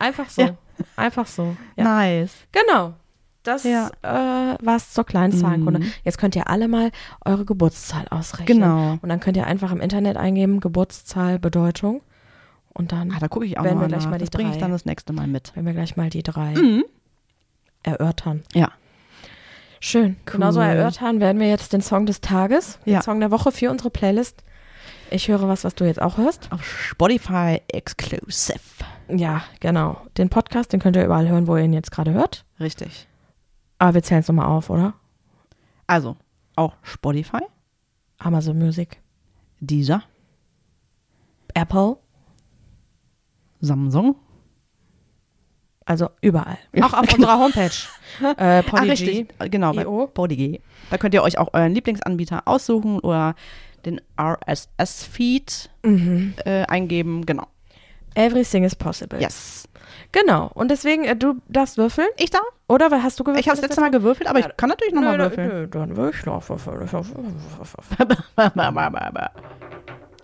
[0.00, 0.42] Einfach so.
[0.42, 0.54] Ja.
[0.96, 1.56] Einfach so.
[1.76, 1.84] Ja.
[1.84, 2.32] Nice.
[2.50, 2.94] Genau.
[3.42, 3.90] Das Ja.
[4.02, 5.80] äh, war's zur kleinen Zahlenkunde.
[5.80, 5.92] Mhm.
[6.04, 6.90] Jetzt könnt ihr alle mal
[7.24, 8.58] eure Geburtszahl ausrechnen.
[8.58, 8.98] Genau.
[9.00, 12.02] Und dann könnt ihr einfach im Internet eingeben, Geburtszahl, Bedeutung.
[12.72, 14.10] Und dann Ah, da gucke ich auch Werden wir gleich nach.
[14.10, 15.54] mal die Das bringe ich dann das nächste Mal mit.
[15.56, 16.84] werden wir gleich mal die drei Mhm.
[17.82, 18.42] erörtern.
[18.54, 18.70] Ja.
[19.80, 20.16] Schön.
[20.26, 20.66] Genauso Cool.
[20.66, 23.02] erörtern werden wir jetzt den Song des Tages, den Ja.
[23.02, 24.44] Song der Woche für unsere Playlist.
[25.10, 26.48] Ich höre was, was du jetzt auch hörst.
[26.52, 28.60] Auf Spotify Exclusive.
[29.16, 30.00] Ja, genau.
[30.18, 32.44] Den Podcast, den könnt ihr überall hören, wo ihr ihn jetzt gerade hört.
[32.58, 33.06] Richtig.
[33.78, 34.94] Aber wir zählen es nochmal auf, oder?
[35.86, 36.16] Also,
[36.56, 37.40] auch Spotify,
[38.18, 39.00] Amazon Music,
[39.60, 40.02] Deezer,
[41.54, 41.96] Apple,
[43.60, 44.16] Samsung.
[45.84, 46.58] also überall.
[46.82, 47.70] Auch auf unserer Homepage.
[48.36, 48.90] äh, Ah, Podigy.
[48.90, 49.50] richtig.
[49.50, 50.06] Genau, bei IO.
[50.06, 50.60] Podigy.
[50.90, 53.34] Da könnt ihr euch auch euren Lieblingsanbieter aussuchen oder
[53.84, 56.34] den RSS-Feed Mhm.
[56.44, 57.26] äh, eingeben.
[57.26, 57.46] Genau.
[58.14, 59.20] Everything is possible.
[59.20, 59.68] Yes.
[60.12, 60.50] Genau.
[60.54, 62.08] Und deswegen, äh, du darfst würfeln.
[62.16, 62.40] Ich da?
[62.68, 63.44] Oder was hast du gewürfelt?
[63.44, 65.48] Ich habe das letzte Mal gewürfelt, aber ich kann natürlich nochmal würfeln.
[65.48, 66.88] Nö, dann will ich noch würfeln.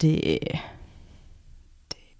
[0.00, 0.40] D.
[0.40, 0.58] D.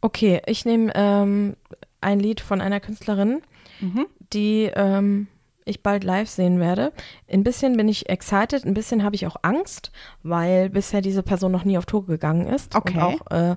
[0.00, 1.56] Okay, ich nehme ähm,
[2.00, 3.42] ein Lied von einer Künstlerin,
[3.80, 4.06] Mhm.
[4.32, 5.28] die ähm,
[5.68, 6.92] ich bald live sehen werde.
[7.30, 9.92] Ein bisschen bin ich excited, ein bisschen habe ich auch Angst,
[10.22, 12.94] weil bisher diese Person noch nie auf Tour gegangen ist Okay.
[12.94, 13.56] und auch äh,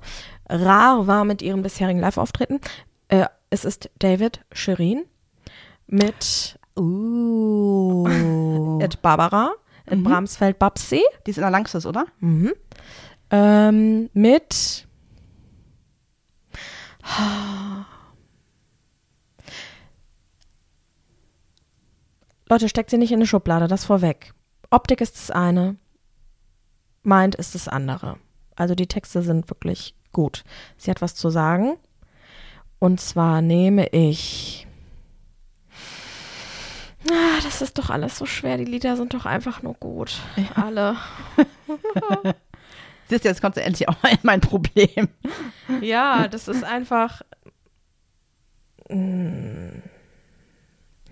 [0.49, 2.59] rar war mit ihren bisherigen Live-Auftritten.
[3.07, 5.03] Äh, es ist David Shirin
[5.88, 8.07] mit Uh.
[8.82, 9.51] Ed Barbara,
[9.86, 10.03] Ed Mhm.
[10.05, 11.01] Bramsfeld Babsi.
[11.26, 12.05] Die ist in der Langsys, oder?
[12.22, 12.53] Mhm.
[13.30, 14.88] Ähm, mit
[22.52, 24.34] Leute, steckt sie nicht in eine Schublade, das vorweg.
[24.72, 25.78] Optik ist das eine,
[27.02, 28.18] meint ist das andere.
[28.58, 30.43] Also die Texte sind wirklich gut.
[30.76, 31.78] Sie hat was zu sagen.
[32.78, 34.68] Und zwar nehme ich.
[37.10, 38.58] Ah, das ist doch alles so schwer.
[38.58, 40.20] Die Lieder sind doch einfach nur gut.
[40.54, 40.97] Alle.
[43.08, 45.08] Siehst du, jetzt kommst du endlich auch mal in mein Problem.
[45.80, 47.22] Ja, das ist einfach.
[48.89, 49.80] Mm,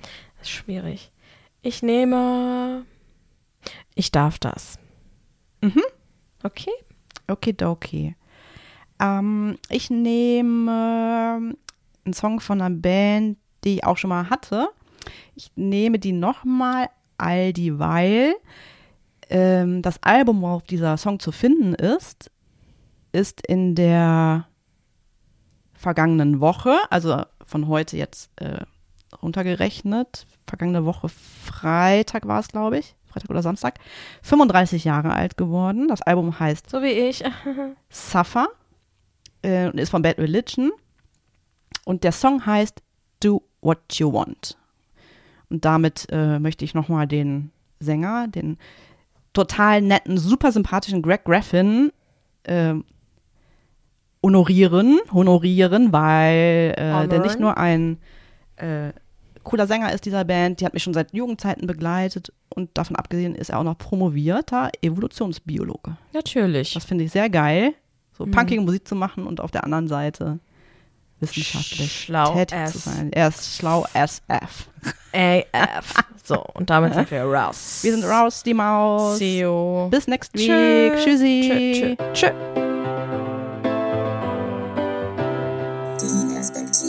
[0.02, 1.14] Das ist schwierig.
[1.62, 2.86] Ich nehme.
[3.96, 4.80] Ich darf das.
[5.62, 5.84] Mhm.
[6.44, 6.72] Okay.
[7.28, 8.16] Okidoki.
[9.00, 11.54] Ähm, ich nehme
[12.06, 14.70] einen Song von einer Band, die ich auch schon mal hatte.
[15.36, 18.36] Ich nehme die nochmal all dieweil.
[19.30, 22.32] Ähm, das Album, worauf dieser Song zu finden ist,
[23.12, 24.48] ist in der
[25.74, 28.64] vergangenen Woche, also von heute jetzt äh,
[29.22, 33.80] runtergerechnet, vergangene Woche Freitag war es, glaube ich, Freitag oder Samstag,
[34.24, 35.88] 35 Jahre alt geworden.
[35.88, 37.24] Das Album heißt So wie ich.
[37.90, 38.48] Suffer
[39.42, 40.72] äh, und ist von Bad Religion.
[41.86, 42.82] Und der Song heißt
[43.20, 44.58] Do What You Want.
[45.50, 48.58] Und damit äh, möchte ich nochmal den Sänger, den
[49.34, 51.92] total netten, super sympathischen Greg Graffin
[52.44, 52.76] äh,
[54.22, 57.98] honorieren, honorieren, weil äh, der nicht nur ein
[58.58, 58.92] äh,
[59.50, 63.34] cooler Sänger ist dieser Band, die hat mich schon seit Jugendzeiten begleitet und davon abgesehen
[63.34, 65.98] ist er auch noch promovierter Evolutionsbiologe.
[66.14, 66.74] Natürlich.
[66.76, 67.74] Das finde ich sehr geil,
[68.16, 68.32] so mhm.
[68.32, 70.40] punkige Musik zu machen und auf der anderen Seite
[71.20, 72.72] wissenschaftlich schlau tätig S.
[72.74, 73.12] zu sein.
[73.12, 74.70] Er ist schlau SF.
[75.14, 75.94] AF.
[76.24, 77.80] so, und damit sind wir raus.
[77.82, 79.18] Wir sind raus, die Maus.
[79.18, 79.90] See you.
[79.90, 80.48] Bis next week.
[80.48, 80.96] Tschö.
[81.04, 81.98] Tschüssi.
[82.14, 82.14] Tschö.
[82.14, 82.30] Tschö.
[86.00, 86.89] Die Perspektive.